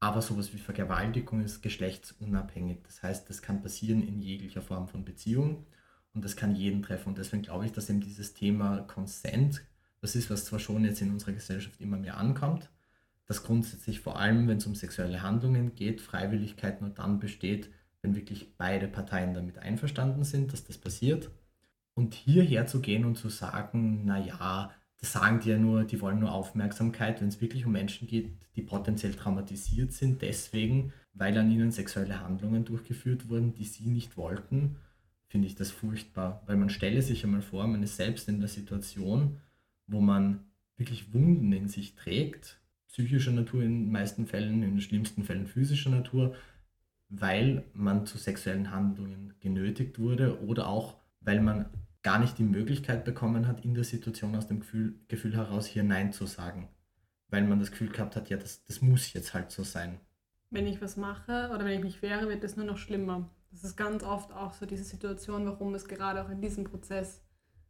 Aber 0.00 0.20
sowas 0.20 0.52
wie 0.52 0.58
Vergewaltigung 0.58 1.42
ist 1.42 1.62
geschlechtsunabhängig. 1.62 2.78
Das 2.84 3.02
heißt, 3.02 3.30
das 3.30 3.40
kann 3.40 3.62
passieren 3.62 4.02
in 4.02 4.20
jeglicher 4.20 4.60
Form 4.60 4.88
von 4.88 5.04
Beziehung 5.04 5.64
und 6.12 6.24
das 6.24 6.34
kann 6.34 6.56
jeden 6.56 6.82
treffen. 6.82 7.10
Und 7.10 7.18
deswegen 7.18 7.42
glaube 7.42 7.66
ich, 7.66 7.72
dass 7.72 7.88
eben 7.88 8.00
dieses 8.00 8.34
Thema 8.34 8.78
Consent, 8.78 9.62
das 10.00 10.16
ist, 10.16 10.28
was 10.28 10.44
zwar 10.44 10.58
schon 10.58 10.84
jetzt 10.84 11.00
in 11.00 11.12
unserer 11.12 11.32
Gesellschaft 11.32 11.80
immer 11.80 11.98
mehr 11.98 12.16
ankommt, 12.16 12.68
dass 13.26 13.44
grundsätzlich 13.44 14.00
vor 14.00 14.18
allem, 14.18 14.48
wenn 14.48 14.58
es 14.58 14.66
um 14.66 14.74
sexuelle 14.74 15.22
Handlungen 15.22 15.76
geht, 15.76 16.00
Freiwilligkeit 16.00 16.80
nur 16.80 16.90
dann 16.90 17.20
besteht, 17.20 17.70
wenn 18.02 18.16
wirklich 18.16 18.56
beide 18.58 18.88
Parteien 18.88 19.32
damit 19.32 19.58
einverstanden 19.58 20.24
sind, 20.24 20.52
dass 20.52 20.64
das 20.64 20.76
passiert. 20.76 21.30
Und 21.94 22.14
hierher 22.14 22.66
zu 22.66 22.80
gehen 22.80 23.04
und 23.04 23.16
zu 23.16 23.28
sagen, 23.28 24.04
naja, 24.04 24.72
das 24.98 25.12
sagen 25.12 25.40
die 25.40 25.50
ja 25.50 25.58
nur, 25.58 25.84
die 25.84 26.00
wollen 26.00 26.20
nur 26.20 26.32
Aufmerksamkeit, 26.32 27.20
wenn 27.20 27.28
es 27.28 27.40
wirklich 27.40 27.66
um 27.66 27.72
Menschen 27.72 28.06
geht, 28.06 28.32
die 28.56 28.62
potenziell 28.62 29.14
traumatisiert 29.14 29.92
sind, 29.92 30.22
deswegen, 30.22 30.92
weil 31.12 31.36
an 31.36 31.50
ihnen 31.50 31.70
sexuelle 31.70 32.20
Handlungen 32.20 32.64
durchgeführt 32.64 33.28
wurden, 33.28 33.52
die 33.54 33.64
sie 33.64 33.88
nicht 33.88 34.16
wollten, 34.16 34.76
finde 35.26 35.48
ich 35.48 35.54
das 35.54 35.70
furchtbar. 35.70 36.42
Weil 36.46 36.56
man 36.56 36.70
stelle 36.70 37.02
sich 37.02 37.24
einmal 37.24 37.42
vor, 37.42 37.66
man 37.66 37.82
ist 37.82 37.96
selbst 37.96 38.28
in 38.28 38.40
der 38.40 38.48
Situation, 38.48 39.40
wo 39.86 40.00
man 40.00 40.44
wirklich 40.76 41.12
Wunden 41.12 41.52
in 41.52 41.68
sich 41.68 41.94
trägt, 41.94 42.60
psychischer 42.88 43.32
Natur 43.32 43.62
in 43.62 43.84
den 43.84 43.92
meisten 43.92 44.26
Fällen, 44.26 44.62
in 44.62 44.72
den 44.72 44.80
schlimmsten 44.80 45.24
Fällen 45.24 45.46
physischer 45.46 45.90
Natur, 45.90 46.34
weil 47.14 47.64
man 47.74 48.06
zu 48.06 48.18
sexuellen 48.18 48.70
Handlungen 48.70 49.34
genötigt 49.40 49.98
wurde 49.98 50.42
oder 50.42 50.66
auch 50.68 50.96
weil 51.20 51.40
man 51.40 51.66
gar 52.02 52.18
nicht 52.18 52.38
die 52.38 52.42
Möglichkeit 52.44 53.04
bekommen 53.04 53.46
hat, 53.46 53.64
in 53.64 53.74
der 53.74 53.84
Situation 53.84 54.34
aus 54.34 54.48
dem 54.48 54.60
Gefühl, 54.60 54.94
Gefühl 55.08 55.36
heraus 55.36 55.66
hier 55.66 55.84
Nein 55.84 56.12
zu 56.12 56.26
sagen. 56.26 56.68
weil 57.28 57.44
man 57.44 57.58
das 57.60 57.70
Gefühl 57.70 57.88
gehabt 57.90 58.16
hat, 58.16 58.28
ja, 58.30 58.36
das, 58.36 58.64
das 58.64 58.82
muss 58.82 59.12
jetzt 59.14 59.34
halt 59.34 59.50
so 59.50 59.62
sein. 59.64 59.98
Wenn 60.50 60.66
ich 60.66 60.80
was 60.82 60.96
mache 60.96 61.50
oder 61.54 61.64
wenn 61.64 61.78
ich 61.78 61.82
mich 61.84 62.02
wehre, 62.02 62.28
wird 62.28 62.44
es 62.44 62.56
nur 62.56 62.66
noch 62.66 62.76
schlimmer. 62.78 63.30
Das 63.50 63.64
ist 63.64 63.76
ganz 63.76 64.02
oft 64.02 64.32
auch 64.32 64.52
so 64.54 64.66
diese 64.66 64.84
Situation, 64.84 65.46
warum 65.46 65.74
es 65.74 65.86
gerade 65.88 66.24
auch 66.24 66.30
in 66.30 66.40
diesem 66.42 66.64
Prozess 66.64 67.22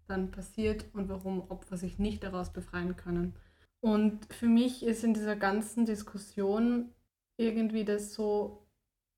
dann 0.09 0.31
passiert 0.31 0.87
und 0.94 1.09
warum 1.09 1.48
Opfer 1.50 1.76
sich 1.76 1.98
nicht 1.98 2.24
daraus 2.24 2.52
befreien 2.52 2.96
können. 2.96 3.35
Und 3.81 4.33
für 4.35 4.46
mich 4.48 4.83
ist 4.85 5.05
in 5.05 5.14
dieser 5.14 5.37
ganzen 5.37 5.87
Diskussion 5.87 6.90
irgendwie 7.37 7.85
das 7.85 8.14
so 8.14 8.62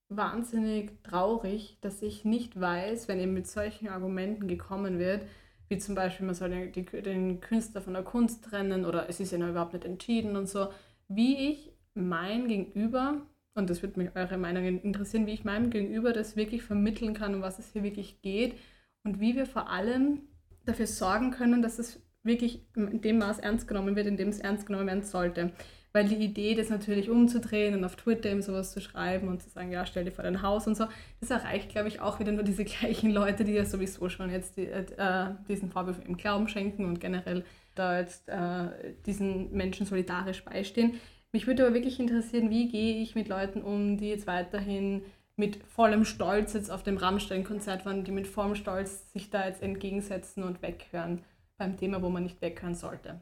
wahnsinnig 0.09 1.03
traurig, 1.03 1.79
dass 1.81 2.03
ich 2.03 2.25
nicht 2.25 2.59
weiß, 2.61 3.09
wenn 3.09 3.21
eben 3.21 3.35
mit 3.35 3.47
solchen 3.47 3.89
Argumenten 3.89 4.49
gekommen 4.49 4.99
wird, 4.99 5.27
wie 5.69 5.79
zum 5.79 5.95
Beispiel, 5.95 6.27
man 6.27 6.35
soll 6.35 6.51
den, 6.51 6.87
den 7.03 7.41
Künstler 7.41 7.81
von 7.81 7.95
der 7.95 8.03
Kunst 8.03 8.45
trennen 8.45 8.85
oder 8.85 9.09
es 9.09 9.21
ist 9.21 9.33
ja 9.33 9.39
noch 9.39 9.49
überhaupt 9.49 9.73
nicht 9.73 9.85
entschieden 9.85 10.37
und 10.37 10.49
so, 10.49 10.69
wie 11.09 11.51
ich 11.51 11.73
mein 11.95 12.49
Gegenüber, 12.49 13.23
und 13.55 13.71
das 13.71 13.83
würde 13.83 14.01
mich 14.01 14.15
eure 14.15 14.37
Meinung 14.37 14.65
interessieren, 14.65 15.27
wie 15.27 15.33
ich 15.33 15.45
meinem 15.45 15.71
Gegenüber 15.71 16.13
das 16.13 16.37
wirklich 16.37 16.63
vermitteln 16.63 17.15
kann, 17.15 17.35
um 17.35 17.43
was 17.43 17.59
es 17.59 17.73
hier 17.73 17.83
wirklich 17.83 18.21
geht 18.21 18.59
und 19.05 19.21
wie 19.21 19.37
wir 19.37 19.47
vor 19.47 19.71
allem 19.71 20.23
dafür 20.65 20.87
sorgen 20.87 21.31
können, 21.31 21.63
dass 21.63 21.79
es 21.79 22.03
wirklich 22.23 22.67
in 22.75 23.01
dem 23.01 23.19
Maß 23.19 23.39
ernst 23.39 23.69
genommen 23.69 23.97
wird, 23.97 24.07
in 24.07 24.17
dem 24.17 24.29
es 24.29 24.41
ernst 24.41 24.67
genommen 24.67 24.87
werden 24.87 25.03
sollte. 25.03 25.53
Weil 25.97 26.09
die 26.09 26.17
Idee, 26.17 26.57
das 26.57 26.71
natürlich 26.71 27.09
umzudrehen 27.09 27.73
und 27.75 27.85
auf 27.85 27.95
Twitter 27.95 28.29
eben 28.29 28.43
sowas 28.43 28.73
zu 28.73 28.81
schreiben 28.81 29.29
und 29.29 29.41
zu 29.41 29.49
sagen, 29.49 29.71
ja, 29.71 29.87
stell 29.87 30.05
dir 30.05 30.11
vor 30.11 30.25
dein 30.25 30.43
Haus 30.43 30.67
und 30.67 30.77
so, 30.77 30.87
das 31.21 31.31
erreicht, 31.31 31.69
glaube 31.69 31.87
ich, 31.87 32.01
auch 32.01 32.19
wieder 32.19 32.33
nur 32.33 32.43
diese 32.43 32.65
gleichen 32.65 33.13
Leute, 33.13 33.45
die 33.45 33.53
ja 33.53 33.65
sowieso 33.65 34.09
schon 34.09 34.29
jetzt 34.29 34.57
die, 34.57 34.67
äh, 34.67 35.31
diesen 35.49 35.71
Vorwurf 35.71 36.01
im 36.05 36.17
Glauben 36.17 36.49
schenken 36.49 36.85
und 36.85 36.99
generell 36.99 37.45
da 37.77 38.01
jetzt 38.01 38.29
äh, 38.29 38.95
diesen 39.07 39.53
Menschen 39.53 39.87
solidarisch 39.87 40.45
beistehen. 40.45 40.99
Mich 41.31 41.47
würde 41.47 41.65
aber 41.65 41.75
wirklich 41.75 42.01
interessieren, 42.01 42.51
wie 42.51 42.69
gehe 42.69 43.01
ich 43.01 43.15
mit 43.15 43.29
Leuten 43.29 43.63
um, 43.63 43.97
die 43.97 44.09
jetzt 44.09 44.27
weiterhin 44.27 45.03
mit 45.37 45.57
vollem 45.65 46.05
Stolz 46.05 46.55
jetzt 46.55 46.71
auf 46.71 46.83
dem 46.83 46.97
Rammstein-Konzert 46.97 47.87
waren, 47.87 48.03
die 48.03 48.13
mit 48.13 48.27
vollem 48.27 48.57
Stolz 48.57 49.13
sich 49.13 49.31
da 49.31 49.47
jetzt 49.47 49.63
entgegensetzen 49.63 50.43
und 50.43 50.61
weghören 50.61 51.23
beim 51.57 51.77
Thema, 51.77 52.03
wo 52.03 52.09
man 52.09 52.25
nicht 52.25 52.41
weghören 52.43 52.75
sollte. 52.75 53.21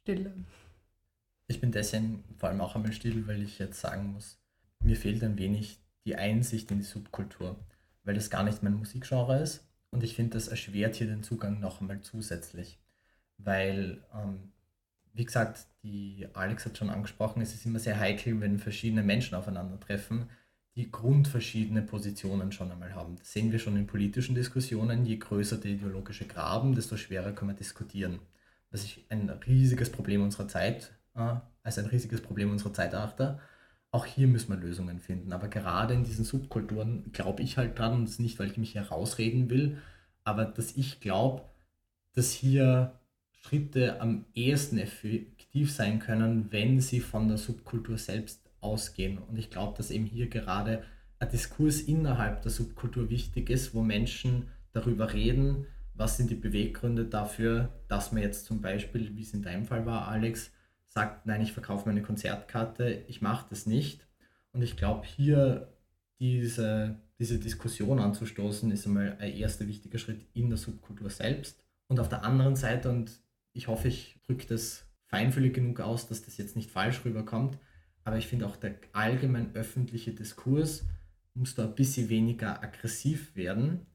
Stille. 0.00 0.32
Ich 1.52 1.60
bin 1.60 1.70
deswegen 1.70 2.24
vor 2.38 2.48
allem 2.48 2.62
auch 2.62 2.76
einmal 2.76 2.94
still, 2.94 3.26
weil 3.26 3.42
ich 3.42 3.58
jetzt 3.58 3.78
sagen 3.78 4.14
muss, 4.14 4.40
mir 4.80 4.96
fehlt 4.96 5.22
ein 5.22 5.36
wenig 5.36 5.78
die 6.06 6.16
Einsicht 6.16 6.70
in 6.70 6.78
die 6.78 6.84
Subkultur, 6.84 7.56
weil 8.04 8.14
das 8.14 8.30
gar 8.30 8.42
nicht 8.42 8.62
mein 8.62 8.72
Musikgenre 8.72 9.38
ist 9.42 9.62
und 9.90 10.02
ich 10.02 10.16
finde, 10.16 10.32
das 10.32 10.48
erschwert 10.48 10.96
hier 10.96 11.08
den 11.08 11.22
Zugang 11.22 11.60
noch 11.60 11.82
einmal 11.82 12.00
zusätzlich, 12.00 12.80
weil, 13.36 14.02
ähm, 14.14 14.52
wie 15.12 15.26
gesagt, 15.26 15.66
die 15.82 16.26
Alex 16.32 16.64
hat 16.64 16.78
schon 16.78 16.88
angesprochen, 16.88 17.42
es 17.42 17.52
ist 17.52 17.66
immer 17.66 17.80
sehr 17.80 18.00
heikel, 18.00 18.40
wenn 18.40 18.58
verschiedene 18.58 19.02
Menschen 19.02 19.34
aufeinandertreffen, 19.34 20.30
die 20.74 20.90
grundverschiedene 20.90 21.82
Positionen 21.82 22.50
schon 22.50 22.72
einmal 22.72 22.94
haben. 22.94 23.16
Das 23.16 23.30
sehen 23.30 23.52
wir 23.52 23.58
schon 23.58 23.76
in 23.76 23.86
politischen 23.86 24.34
Diskussionen. 24.34 25.04
Je 25.04 25.18
größer 25.18 25.58
der 25.58 25.72
ideologische 25.72 26.24
Graben, 26.24 26.74
desto 26.74 26.96
schwerer 26.96 27.32
kann 27.32 27.48
man 27.48 27.56
diskutieren. 27.56 28.20
Was 28.70 28.84
ich 28.84 29.04
ein 29.10 29.28
riesiges 29.28 29.92
Problem 29.92 30.22
unserer 30.22 30.48
Zeit 30.48 30.92
äh, 31.14 31.34
als 31.62 31.78
ein 31.78 31.86
riesiges 31.86 32.20
Problem 32.20 32.50
unserer 32.50 32.72
Zeit 32.72 32.92
erachte. 32.92 33.40
Auch 33.90 34.06
hier 34.06 34.26
müssen 34.26 34.50
wir 34.50 34.56
Lösungen 34.56 35.00
finden. 35.00 35.32
Aber 35.32 35.48
gerade 35.48 35.94
in 35.94 36.04
diesen 36.04 36.24
Subkulturen 36.24 37.12
glaube 37.12 37.42
ich 37.42 37.58
halt 37.58 37.78
dran, 37.78 37.94
und 37.94 38.08
das 38.08 38.18
nicht, 38.18 38.38
weil 38.38 38.50
ich 38.50 38.56
mich 38.56 38.74
herausreden 38.74 39.50
will, 39.50 39.78
aber 40.24 40.44
dass 40.44 40.76
ich 40.76 41.00
glaube, 41.00 41.42
dass 42.14 42.30
hier 42.30 42.98
Schritte 43.32 44.00
am 44.00 44.24
ehesten 44.34 44.78
effektiv 44.78 45.72
sein 45.72 45.98
können, 45.98 46.50
wenn 46.50 46.80
sie 46.80 47.00
von 47.00 47.28
der 47.28 47.38
Subkultur 47.38 47.98
selbst 47.98 48.40
ausgehen. 48.60 49.18
Und 49.18 49.36
ich 49.36 49.50
glaube, 49.50 49.76
dass 49.76 49.90
eben 49.90 50.06
hier 50.06 50.28
gerade 50.28 50.84
ein 51.18 51.28
Diskurs 51.28 51.80
innerhalb 51.80 52.42
der 52.42 52.50
Subkultur 52.50 53.10
wichtig 53.10 53.50
ist, 53.50 53.74
wo 53.74 53.82
Menschen 53.82 54.48
darüber 54.72 55.12
reden, 55.12 55.66
was 55.94 56.16
sind 56.16 56.30
die 56.30 56.36
Beweggründe 56.36 57.04
dafür, 57.04 57.68
dass 57.88 58.12
man 58.12 58.22
jetzt 58.22 58.46
zum 58.46 58.62
Beispiel, 58.62 59.14
wie 59.16 59.22
es 59.22 59.34
in 59.34 59.42
deinem 59.42 59.66
Fall 59.66 59.84
war, 59.84 60.08
Alex, 60.08 60.50
sagt, 60.94 61.26
nein, 61.26 61.40
ich 61.40 61.52
verkaufe 61.52 61.88
meine 61.88 62.02
Konzertkarte, 62.02 63.04
ich 63.08 63.22
mache 63.22 63.46
das 63.48 63.66
nicht. 63.66 64.06
Und 64.52 64.62
ich 64.62 64.76
glaube, 64.76 65.06
hier 65.06 65.72
diese, 66.20 67.00
diese 67.18 67.38
Diskussion 67.38 67.98
anzustoßen, 67.98 68.70
ist 68.70 68.86
einmal 68.86 69.16
ein 69.18 69.32
erster 69.32 69.66
wichtiger 69.66 69.98
Schritt 69.98 70.26
in 70.34 70.50
der 70.50 70.58
Subkultur 70.58 71.08
selbst. 71.08 71.64
Und 71.88 71.98
auf 71.98 72.10
der 72.10 72.24
anderen 72.24 72.56
Seite, 72.56 72.90
und 72.90 73.10
ich 73.54 73.68
hoffe, 73.68 73.88
ich 73.88 74.20
drücke 74.26 74.46
das 74.46 74.86
feinfühlig 75.06 75.54
genug 75.54 75.80
aus, 75.80 76.08
dass 76.08 76.22
das 76.22 76.36
jetzt 76.36 76.56
nicht 76.56 76.70
falsch 76.70 77.04
rüberkommt, 77.04 77.58
aber 78.04 78.18
ich 78.18 78.26
finde 78.26 78.46
auch 78.46 78.56
der 78.56 78.76
allgemein 78.92 79.54
öffentliche 79.54 80.12
Diskurs 80.12 80.86
muss 81.34 81.54
da 81.54 81.64
ein 81.64 81.74
bisschen 81.74 82.10
weniger 82.10 82.62
aggressiv 82.62 83.34
werden. 83.34 83.86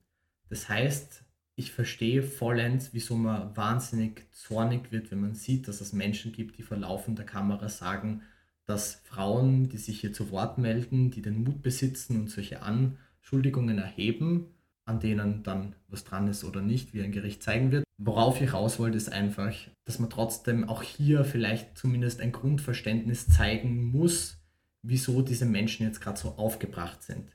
Das 0.50 0.68
heißt, 0.68 1.24
ich 1.58 1.72
verstehe 1.72 2.22
vollends, 2.22 2.92
wieso 2.94 3.18
man 3.18 3.58
wahnsinnig 3.58 4.28
zornig 4.32 4.92
wird, 4.92 5.10
wenn 5.10 5.22
man 5.22 5.34
sieht, 5.34 5.68
dass 5.68 5.82
es 5.82 5.92
Menschen 5.92 6.32
gibt, 6.32 6.60
die 6.60 6.62
vor 6.62 6.78
laufender 6.78 7.24
Kamera 7.24 7.68
sagen, 7.68 8.22
dass 8.66 9.02
Frauen, 9.06 9.68
die 9.68 9.78
sich 9.78 10.00
hier 10.00 10.14
zu 10.14 10.30
Wort 10.30 10.60
melden, 10.60 11.10
die 11.10 11.24
den 11.24 11.44
Mut 11.44 11.64
besitzen 11.64 12.22
und 12.22 12.30
solche 12.30 12.62
Anschuldigungen 12.62 13.80
erheben, 13.80 14.54
an 14.86 15.00
denen 15.00 15.42
dann 15.42 15.74
was 15.88 16.04
dran 16.04 16.28
ist 16.28 16.44
oder 16.44 16.62
nicht, 16.62 16.94
wie 16.94 17.02
ein 17.02 17.12
Gericht 17.12 17.42
zeigen 17.42 17.72
wird. 17.72 17.84
Worauf 17.98 18.40
ich 18.40 18.54
raus 18.54 18.78
wollte, 18.78 18.98
ist 18.98 19.12
einfach, 19.12 19.52
dass 19.86 19.98
man 19.98 20.12
trotzdem 20.12 20.70
auch 20.70 20.84
hier 20.84 21.26
vielleicht 21.26 21.76
zumindest 21.76 22.22
ein 22.22 22.34
Grundverständnis 22.34 23.28
zeigen 23.30 23.84
muss, 23.86 24.38
wieso 24.84 25.24
diese 25.24 25.48
Menschen 25.48 25.88
jetzt 25.88 26.02
gerade 26.02 26.20
so 26.20 26.34
aufgebracht 26.38 27.02
sind. 27.02 27.32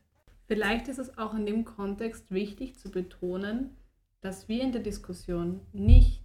Vielleicht 0.47 0.87
ist 0.87 0.99
es 0.99 1.19
auch 1.19 1.35
in 1.35 1.45
dem 1.45 1.65
Kontext 1.65 2.31
wichtig 2.31 2.79
zu 2.79 2.91
betonen, 2.91 3.71
dass 4.23 4.49
wir 4.49 4.63
in 4.63 4.73
der 4.73 4.81
Diskussion 4.81 5.61
nicht 5.73 6.23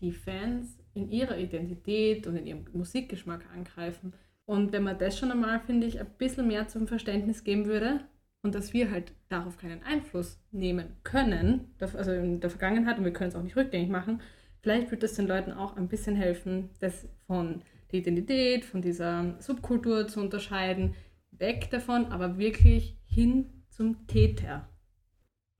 die 0.00 0.12
Fans 0.12 0.76
in 0.92 1.10
ihrer 1.10 1.38
Identität 1.38 2.26
und 2.26 2.36
in 2.36 2.46
ihrem 2.46 2.64
Musikgeschmack 2.72 3.46
angreifen. 3.54 4.12
Und 4.44 4.72
wenn 4.72 4.82
man 4.82 4.98
das 4.98 5.18
schon 5.18 5.30
einmal, 5.30 5.60
finde 5.60 5.86
ich, 5.86 5.98
ein 5.98 6.10
bisschen 6.18 6.48
mehr 6.48 6.68
zum 6.68 6.86
Verständnis 6.86 7.44
geben 7.44 7.64
würde 7.64 8.00
und 8.42 8.54
dass 8.54 8.74
wir 8.74 8.90
halt 8.90 9.12
darauf 9.28 9.56
keinen 9.56 9.82
Einfluss 9.84 10.38
nehmen 10.50 10.96
können, 11.04 11.74
also 11.80 12.12
in 12.12 12.40
der 12.40 12.50
Vergangenheit, 12.50 12.98
und 12.98 13.04
wir 13.04 13.12
können 13.12 13.30
es 13.30 13.36
auch 13.36 13.42
nicht 13.42 13.56
rückgängig 13.56 13.88
machen, 13.88 14.20
vielleicht 14.60 14.90
wird 14.90 15.02
das 15.02 15.14
den 15.14 15.26
Leuten 15.26 15.52
auch 15.52 15.76
ein 15.76 15.88
bisschen 15.88 16.16
helfen, 16.16 16.70
das 16.80 17.08
von 17.26 17.62
der 17.90 18.00
Identität, 18.00 18.64
von 18.64 18.82
dieser 18.82 19.40
Subkultur 19.40 20.08
zu 20.08 20.20
unterscheiden, 20.20 20.94
weg 21.30 21.70
davon, 21.70 22.06
aber 22.06 22.38
wirklich 22.38 22.98
hin 23.06 23.64
zum 23.70 24.06
Täter. 24.06 24.68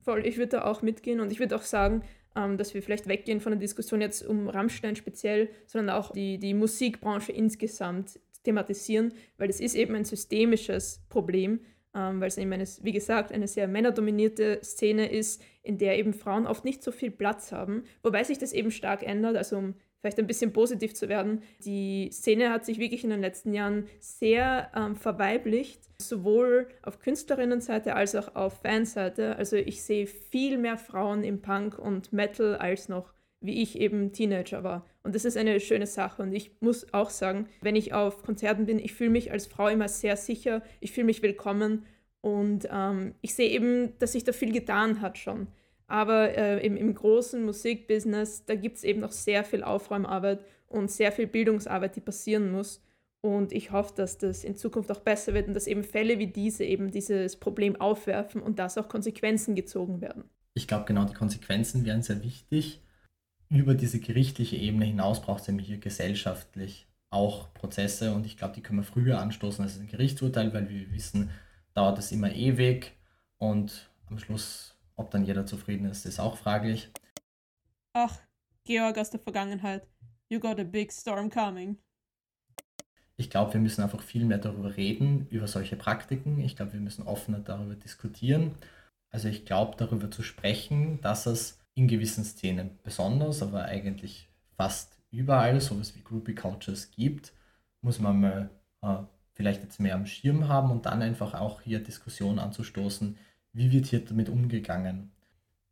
Voll, 0.04 0.26
ich 0.26 0.36
würde 0.36 0.58
da 0.58 0.64
auch 0.64 0.82
mitgehen 0.82 1.20
und 1.20 1.32
ich 1.32 1.40
würde 1.40 1.56
auch 1.56 1.62
sagen, 1.62 2.02
ähm, 2.36 2.58
dass 2.58 2.74
wir 2.74 2.82
vielleicht 2.82 3.08
weggehen 3.08 3.40
von 3.40 3.52
der 3.52 3.58
Diskussion 3.58 4.02
jetzt 4.02 4.26
um 4.26 4.48
Rammstein 4.48 4.96
speziell, 4.96 5.48
sondern 5.66 5.96
auch 5.96 6.12
die, 6.12 6.38
die 6.38 6.52
Musikbranche 6.52 7.32
insgesamt 7.32 8.20
thematisieren, 8.42 9.14
weil 9.38 9.48
es 9.48 9.60
ist 9.60 9.74
eben 9.74 9.94
ein 9.94 10.04
systemisches 10.04 11.02
Problem, 11.08 11.60
ähm, 11.94 12.20
weil 12.20 12.28
es 12.28 12.36
eben, 12.36 12.52
eine, 12.52 12.64
wie 12.82 12.92
gesagt, 12.92 13.32
eine 13.32 13.48
sehr 13.48 13.66
männerdominierte 13.66 14.60
Szene 14.62 15.10
ist, 15.10 15.42
in 15.62 15.78
der 15.78 15.98
eben 15.98 16.12
Frauen 16.12 16.46
oft 16.46 16.66
nicht 16.66 16.82
so 16.82 16.92
viel 16.92 17.10
Platz 17.10 17.50
haben, 17.50 17.84
wobei 18.02 18.24
sich 18.24 18.36
das 18.36 18.52
eben 18.52 18.70
stark 18.70 19.02
ändert. 19.02 19.36
Also 19.36 19.56
um 19.56 19.74
vielleicht 20.04 20.18
ein 20.18 20.26
bisschen 20.26 20.52
positiv 20.52 20.92
zu 20.92 21.08
werden. 21.08 21.42
Die 21.64 22.10
Szene 22.12 22.50
hat 22.50 22.66
sich 22.66 22.78
wirklich 22.78 23.04
in 23.04 23.10
den 23.10 23.22
letzten 23.22 23.54
Jahren 23.54 23.86
sehr 24.00 24.70
ähm, 24.76 24.96
verweiblicht, 24.96 25.80
sowohl 25.98 26.68
auf 26.82 26.98
Künstlerinnenseite 26.98 27.96
als 27.96 28.14
auch 28.14 28.34
auf 28.34 28.60
Fanseite. 28.60 29.36
Also 29.36 29.56
ich 29.56 29.82
sehe 29.82 30.06
viel 30.06 30.58
mehr 30.58 30.76
Frauen 30.76 31.24
im 31.24 31.40
Punk 31.40 31.78
und 31.78 32.12
Metal 32.12 32.56
als 32.56 32.90
noch 32.90 33.14
wie 33.40 33.62
ich 33.62 33.78
eben 33.78 34.12
Teenager 34.12 34.64
war. 34.64 34.86
Und 35.02 35.14
das 35.14 35.26
ist 35.26 35.36
eine 35.36 35.60
schöne 35.60 35.86
Sache. 35.86 36.22
Und 36.22 36.32
ich 36.32 36.52
muss 36.60 36.92
auch 36.94 37.10
sagen, 37.10 37.46
wenn 37.60 37.76
ich 37.76 37.92
auf 37.92 38.22
Konzerten 38.22 38.64
bin, 38.64 38.78
ich 38.78 38.94
fühle 38.94 39.10
mich 39.10 39.32
als 39.32 39.46
Frau 39.46 39.68
immer 39.68 39.88
sehr 39.88 40.16
sicher, 40.16 40.62
ich 40.80 40.92
fühle 40.92 41.04
mich 41.04 41.22
willkommen 41.22 41.84
und 42.22 42.66
ähm, 42.70 43.14
ich 43.20 43.34
sehe 43.34 43.50
eben, 43.50 43.98
dass 43.98 44.12
sich 44.12 44.24
da 44.24 44.32
viel 44.32 44.52
getan 44.52 45.02
hat 45.02 45.18
schon. 45.18 45.48
Aber 45.86 46.36
äh, 46.36 46.64
im, 46.64 46.76
im 46.76 46.94
großen 46.94 47.44
Musikbusiness, 47.44 48.44
da 48.46 48.54
gibt 48.54 48.76
es 48.76 48.84
eben 48.84 49.00
noch 49.00 49.12
sehr 49.12 49.44
viel 49.44 49.62
Aufräumarbeit 49.62 50.44
und 50.68 50.90
sehr 50.90 51.12
viel 51.12 51.26
Bildungsarbeit, 51.26 51.96
die 51.96 52.00
passieren 52.00 52.50
muss. 52.50 52.82
Und 53.20 53.52
ich 53.52 53.72
hoffe, 53.72 53.94
dass 53.96 54.18
das 54.18 54.44
in 54.44 54.56
Zukunft 54.56 54.90
auch 54.90 55.00
besser 55.00 55.32
wird 55.32 55.48
und 55.48 55.54
dass 55.54 55.66
eben 55.66 55.82
Fälle 55.82 56.18
wie 56.18 56.26
diese 56.26 56.64
eben 56.64 56.90
dieses 56.90 57.36
Problem 57.36 57.80
aufwerfen 57.80 58.42
und 58.42 58.58
dass 58.58 58.76
auch 58.76 58.88
Konsequenzen 58.88 59.54
gezogen 59.54 60.00
werden. 60.00 60.24
Ich 60.54 60.68
glaube, 60.68 60.84
genau 60.84 61.04
die 61.04 61.14
Konsequenzen 61.14 61.84
wären 61.84 62.02
sehr 62.02 62.22
wichtig. 62.22 62.82
Über 63.48 63.74
diese 63.74 63.98
gerichtliche 63.98 64.56
Ebene 64.56 64.84
hinaus 64.84 65.22
braucht 65.22 65.42
es 65.42 65.48
nämlich 65.48 65.68
hier 65.68 65.78
gesellschaftlich 65.78 66.86
auch 67.10 67.52
Prozesse 67.54 68.12
und 68.12 68.26
ich 68.26 68.36
glaube, 68.36 68.54
die 68.54 68.60
können 68.60 68.80
wir 68.80 68.84
früher 68.84 69.20
anstoßen 69.20 69.64
als 69.64 69.78
ein 69.78 69.86
Gerichtsurteil, 69.86 70.52
weil 70.52 70.68
wir 70.68 70.92
wissen, 70.92 71.30
dauert 71.72 71.98
es 71.98 72.12
immer 72.12 72.32
ewig 72.32 72.92
und 73.38 73.90
am 74.06 74.18
Schluss 74.18 74.73
ob 74.96 75.10
dann 75.10 75.24
jeder 75.24 75.46
zufrieden 75.46 75.86
ist, 75.86 76.06
ist 76.06 76.20
auch 76.20 76.36
fraglich. 76.36 76.90
Ach, 77.92 78.18
Georg 78.64 78.98
aus 78.98 79.10
der 79.10 79.20
Vergangenheit. 79.20 79.86
You 80.28 80.40
got 80.40 80.58
a 80.58 80.64
big 80.64 80.92
storm 80.92 81.30
coming. 81.30 81.78
Ich 83.16 83.30
glaube, 83.30 83.54
wir 83.54 83.60
müssen 83.60 83.82
einfach 83.82 84.02
viel 84.02 84.24
mehr 84.24 84.38
darüber 84.38 84.76
reden, 84.76 85.28
über 85.28 85.46
solche 85.46 85.76
Praktiken. 85.76 86.40
Ich 86.40 86.56
glaube, 86.56 86.72
wir 86.72 86.80
müssen 86.80 87.06
offener 87.06 87.38
darüber 87.38 87.76
diskutieren. 87.76 88.56
Also 89.10 89.28
ich 89.28 89.44
glaube, 89.44 89.76
darüber 89.76 90.10
zu 90.10 90.22
sprechen, 90.22 91.00
dass 91.00 91.26
es 91.26 91.60
in 91.74 91.86
gewissen 91.86 92.24
Szenen 92.24 92.78
besonders, 92.82 93.42
aber 93.42 93.64
eigentlich 93.66 94.28
fast 94.56 94.98
überall 95.10 95.60
sowas 95.60 95.94
wie 95.94 96.02
Groupie 96.02 96.34
Cultures 96.34 96.90
gibt, 96.90 97.32
muss 97.80 98.00
man 98.00 98.20
mal 98.20 98.50
äh, 98.82 99.04
vielleicht 99.34 99.62
jetzt 99.62 99.78
mehr 99.78 99.94
am 99.94 100.06
Schirm 100.06 100.48
haben 100.48 100.70
und 100.70 100.86
dann 100.86 101.02
einfach 101.02 101.34
auch 101.34 101.60
hier 101.60 101.80
Diskussionen 101.80 102.38
anzustoßen, 102.38 103.16
wie 103.54 103.72
wird 103.72 103.86
hier 103.86 104.04
damit 104.04 104.28
umgegangen. 104.28 105.10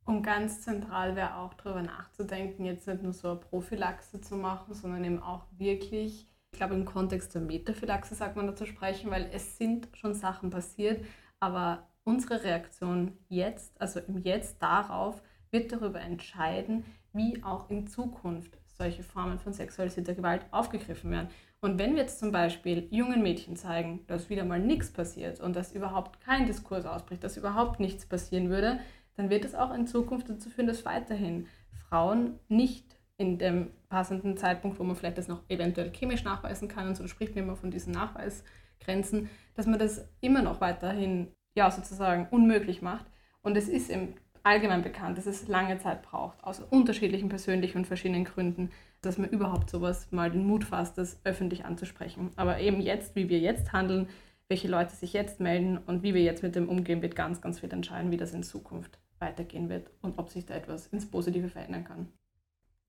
Und 0.04 0.22
ganz 0.22 0.62
zentral 0.62 1.14
wäre 1.14 1.36
auch 1.36 1.54
darüber 1.54 1.82
nachzudenken, 1.82 2.64
jetzt 2.64 2.88
nicht 2.88 3.02
nur 3.02 3.12
so 3.12 3.30
eine 3.30 3.40
Prophylaxe 3.40 4.20
zu 4.20 4.36
machen, 4.36 4.74
sondern 4.74 5.04
eben 5.04 5.22
auch 5.22 5.46
wirklich, 5.58 6.28
ich 6.52 6.58
glaube 6.58 6.74
im 6.74 6.84
Kontext 6.84 7.34
der 7.34 7.42
Metaphylaxe 7.42 8.14
sagt 8.14 8.36
man 8.36 8.46
dazu 8.46 8.66
sprechen, 8.66 9.10
weil 9.10 9.30
es 9.32 9.58
sind 9.58 9.88
schon 9.94 10.14
Sachen 10.14 10.50
passiert, 10.50 11.04
aber 11.38 11.88
unsere 12.04 12.42
Reaktion 12.42 13.12
jetzt, 13.28 13.80
also 13.80 14.00
im 14.00 14.18
Jetzt 14.18 14.60
darauf, 14.60 15.22
wird 15.50 15.70
darüber 15.70 16.00
entscheiden, 16.00 16.84
wie 17.12 17.42
auch 17.44 17.70
in 17.70 17.86
Zukunft 17.86 18.58
solche 18.66 19.02
Formen 19.02 19.38
von 19.38 19.52
sexualisierter 19.52 20.14
Gewalt 20.14 20.46
aufgegriffen 20.50 21.10
werden. 21.10 21.28
Und 21.64 21.78
wenn 21.78 21.94
wir 21.94 22.02
jetzt 22.02 22.18
zum 22.18 22.32
Beispiel 22.32 22.88
jungen 22.90 23.22
Mädchen 23.22 23.54
zeigen, 23.54 24.04
dass 24.08 24.28
wieder 24.28 24.44
mal 24.44 24.58
nichts 24.58 24.90
passiert 24.90 25.38
und 25.38 25.54
dass 25.54 25.72
überhaupt 25.72 26.20
kein 26.20 26.44
Diskurs 26.44 26.84
ausbricht, 26.84 27.22
dass 27.22 27.36
überhaupt 27.36 27.78
nichts 27.78 28.04
passieren 28.04 28.50
würde, 28.50 28.80
dann 29.16 29.30
wird 29.30 29.44
es 29.44 29.54
auch 29.54 29.72
in 29.72 29.86
Zukunft 29.86 30.28
dazu 30.28 30.50
führen, 30.50 30.66
dass 30.66 30.84
weiterhin 30.84 31.46
Frauen 31.88 32.40
nicht 32.48 32.96
in 33.16 33.38
dem 33.38 33.70
passenden 33.88 34.36
Zeitpunkt, 34.36 34.80
wo 34.80 34.82
man 34.82 34.96
vielleicht 34.96 35.18
das 35.18 35.28
noch 35.28 35.48
eventuell 35.48 35.92
chemisch 35.92 36.24
nachweisen 36.24 36.66
kann, 36.66 36.88
und 36.88 36.96
so 36.96 37.06
spricht 37.06 37.36
man 37.36 37.44
immer 37.44 37.56
von 37.56 37.70
diesen 37.70 37.92
Nachweisgrenzen, 37.92 39.30
dass 39.54 39.66
man 39.66 39.78
das 39.78 40.08
immer 40.20 40.42
noch 40.42 40.60
weiterhin 40.60 41.28
ja 41.54 41.70
sozusagen 41.70 42.26
unmöglich 42.32 42.82
macht. 42.82 43.06
Und 43.40 43.56
es 43.56 43.68
ist 43.68 43.88
im 43.88 44.14
allgemein 44.42 44.82
bekannt, 44.82 45.18
dass 45.18 45.26
es 45.26 45.48
lange 45.48 45.78
Zeit 45.78 46.02
braucht, 46.02 46.42
aus 46.42 46.60
unterschiedlichen 46.60 47.28
persönlichen 47.28 47.78
und 47.78 47.86
verschiedenen 47.86 48.24
Gründen, 48.24 48.70
dass 49.00 49.18
man 49.18 49.30
überhaupt 49.30 49.70
sowas 49.70 50.08
mal 50.10 50.30
den 50.30 50.46
Mut 50.46 50.64
fasst, 50.64 50.98
das 50.98 51.20
öffentlich 51.24 51.64
anzusprechen. 51.64 52.30
Aber 52.36 52.60
eben 52.60 52.80
jetzt, 52.80 53.14
wie 53.16 53.28
wir 53.28 53.38
jetzt 53.38 53.72
handeln, 53.72 54.08
welche 54.48 54.68
Leute 54.68 54.94
sich 54.94 55.12
jetzt 55.12 55.40
melden 55.40 55.78
und 55.78 56.02
wie 56.02 56.14
wir 56.14 56.22
jetzt 56.22 56.42
mit 56.42 56.54
dem 56.54 56.68
umgehen, 56.68 57.02
wird 57.02 57.16
ganz, 57.16 57.40
ganz 57.40 57.60
viel 57.60 57.72
entscheiden, 57.72 58.10
wie 58.10 58.16
das 58.16 58.34
in 58.34 58.42
Zukunft 58.42 58.98
weitergehen 59.18 59.68
wird 59.68 59.90
und 60.02 60.18
ob 60.18 60.28
sich 60.28 60.46
da 60.46 60.54
etwas 60.54 60.88
ins 60.88 61.10
Positive 61.10 61.48
verändern 61.48 61.84
kann. 61.84 62.08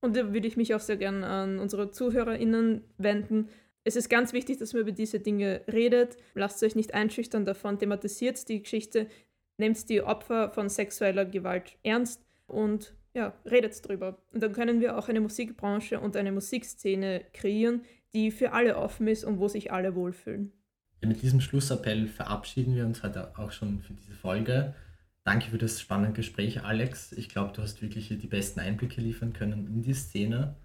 Und 0.00 0.16
da 0.16 0.34
würde 0.34 0.46
ich 0.46 0.58
mich 0.58 0.74
auch 0.74 0.80
sehr 0.80 0.98
gerne 0.98 1.26
an 1.26 1.58
unsere 1.58 1.90
ZuhörerInnen 1.90 2.82
wenden. 2.98 3.48
Es 3.84 3.96
ist 3.96 4.10
ganz 4.10 4.32
wichtig, 4.32 4.58
dass 4.58 4.74
man 4.74 4.82
über 4.82 4.92
diese 4.92 5.20
Dinge 5.20 5.62
redet. 5.70 6.18
Lasst 6.34 6.62
euch 6.62 6.76
nicht 6.76 6.92
einschüchtern 6.92 7.46
davon, 7.46 7.78
thematisiert 7.78 8.46
die 8.48 8.62
Geschichte, 8.62 9.06
nehmt 9.56 9.88
die 9.88 10.02
Opfer 10.02 10.50
von 10.50 10.68
sexueller 10.68 11.24
Gewalt 11.24 11.78
ernst 11.82 12.22
und 12.46 12.94
ja, 13.14 13.32
redet 13.46 13.86
drüber. 13.86 14.18
Und 14.32 14.42
dann 14.42 14.52
können 14.52 14.80
wir 14.80 14.98
auch 14.98 15.08
eine 15.08 15.20
Musikbranche 15.20 16.00
und 16.00 16.16
eine 16.16 16.32
Musikszene 16.32 17.24
kreieren, 17.32 17.82
die 18.12 18.30
für 18.30 18.52
alle 18.52 18.76
offen 18.76 19.08
ist 19.08 19.24
und 19.24 19.38
wo 19.38 19.48
sich 19.48 19.72
alle 19.72 19.94
wohlfühlen. 19.94 20.52
Ja, 21.00 21.08
mit 21.08 21.22
diesem 21.22 21.40
Schlussappell 21.40 22.08
verabschieden 22.08 22.74
wir 22.74 22.84
uns 22.84 23.02
heute 23.02 23.38
auch 23.38 23.52
schon 23.52 23.80
für 23.80 23.92
diese 23.92 24.12
Folge. 24.12 24.74
Danke 25.24 25.50
für 25.50 25.58
das 25.58 25.80
spannende 25.80 26.12
Gespräch, 26.12 26.62
Alex. 26.62 27.12
Ich 27.12 27.28
glaube, 27.28 27.52
du 27.54 27.62
hast 27.62 27.82
wirklich 27.82 28.08
die 28.08 28.26
besten 28.26 28.60
Einblicke 28.60 29.00
liefern 29.00 29.32
können 29.32 29.66
in 29.66 29.82
die 29.82 29.94
Szene. 29.94 30.56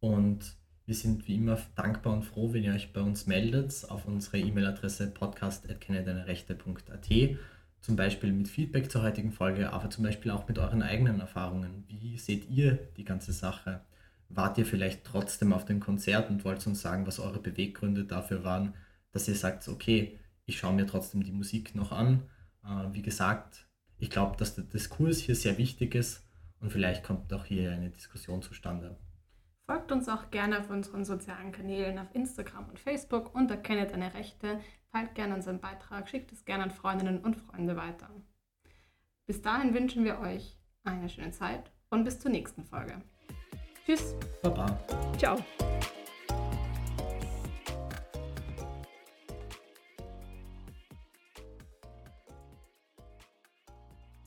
Und 0.00 0.56
wir 0.84 0.94
sind 0.94 1.28
wie 1.28 1.36
immer 1.36 1.58
dankbar 1.76 2.12
und 2.12 2.22
froh, 2.22 2.52
wenn 2.52 2.64
ihr 2.64 2.74
euch 2.74 2.92
bei 2.92 3.00
uns 3.00 3.26
meldet 3.26 3.86
auf 3.88 4.06
unsere 4.06 4.38
E-Mail-Adresse 4.38 5.12
podcast.kennedeinerechte.at. 5.12 7.38
Zum 7.82 7.96
Beispiel 7.96 8.32
mit 8.32 8.46
Feedback 8.46 8.92
zur 8.92 9.02
heutigen 9.02 9.32
Folge, 9.32 9.72
aber 9.72 9.90
zum 9.90 10.04
Beispiel 10.04 10.30
auch 10.30 10.46
mit 10.46 10.56
euren 10.58 10.82
eigenen 10.82 11.18
Erfahrungen. 11.18 11.84
Wie 11.88 12.16
seht 12.16 12.48
ihr 12.48 12.76
die 12.96 13.04
ganze 13.04 13.32
Sache? 13.32 13.80
Wart 14.28 14.56
ihr 14.56 14.64
vielleicht 14.64 15.02
trotzdem 15.04 15.52
auf 15.52 15.64
dem 15.64 15.80
Konzert 15.80 16.30
und 16.30 16.44
wollt 16.44 16.64
uns 16.64 16.80
sagen, 16.80 17.08
was 17.08 17.18
eure 17.18 17.40
Beweggründe 17.40 18.04
dafür 18.04 18.44
waren, 18.44 18.74
dass 19.10 19.26
ihr 19.26 19.34
sagt, 19.34 19.66
okay, 19.66 20.16
ich 20.46 20.58
schaue 20.58 20.74
mir 20.74 20.86
trotzdem 20.86 21.24
die 21.24 21.32
Musik 21.32 21.74
noch 21.74 21.90
an. 21.90 22.22
Äh, 22.64 22.92
wie 22.92 23.02
gesagt, 23.02 23.66
ich 23.98 24.10
glaube, 24.10 24.36
dass 24.36 24.54
der 24.54 24.64
Diskurs 24.64 25.18
hier 25.18 25.34
sehr 25.34 25.58
wichtig 25.58 25.96
ist 25.96 26.22
und 26.60 26.70
vielleicht 26.70 27.02
kommt 27.02 27.32
auch 27.32 27.44
hier 27.44 27.72
eine 27.72 27.90
Diskussion 27.90 28.42
zustande. 28.42 28.96
Folgt 29.66 29.92
uns 29.92 30.08
auch 30.08 30.30
gerne 30.30 30.60
auf 30.60 30.70
unseren 30.70 31.04
sozialen 31.04 31.52
Kanälen 31.52 31.98
auf 31.98 32.14
Instagram 32.14 32.68
und 32.68 32.78
Facebook 32.78 33.34
und 33.34 33.50
erkennt 33.50 33.92
deine 33.92 34.12
Rechte. 34.14 34.60
Teilt 34.92 35.14
gerne 35.14 35.34
unseren 35.34 35.60
Beitrag, 35.60 36.08
schickt 36.08 36.32
es 36.32 36.44
gerne 36.44 36.64
an 36.64 36.70
Freundinnen 36.70 37.20
und 37.20 37.36
Freunde 37.36 37.76
weiter. 37.76 38.10
Bis 39.26 39.40
dahin 39.40 39.72
wünschen 39.72 40.04
wir 40.04 40.18
euch 40.20 40.58
eine 40.84 41.08
schöne 41.08 41.30
Zeit 41.30 41.70
und 41.90 42.04
bis 42.04 42.18
zur 42.18 42.30
nächsten 42.30 42.64
Folge. 42.64 43.00
Tschüss. 43.86 44.14
Baba. 44.42 44.78
Ciao. 45.16 45.38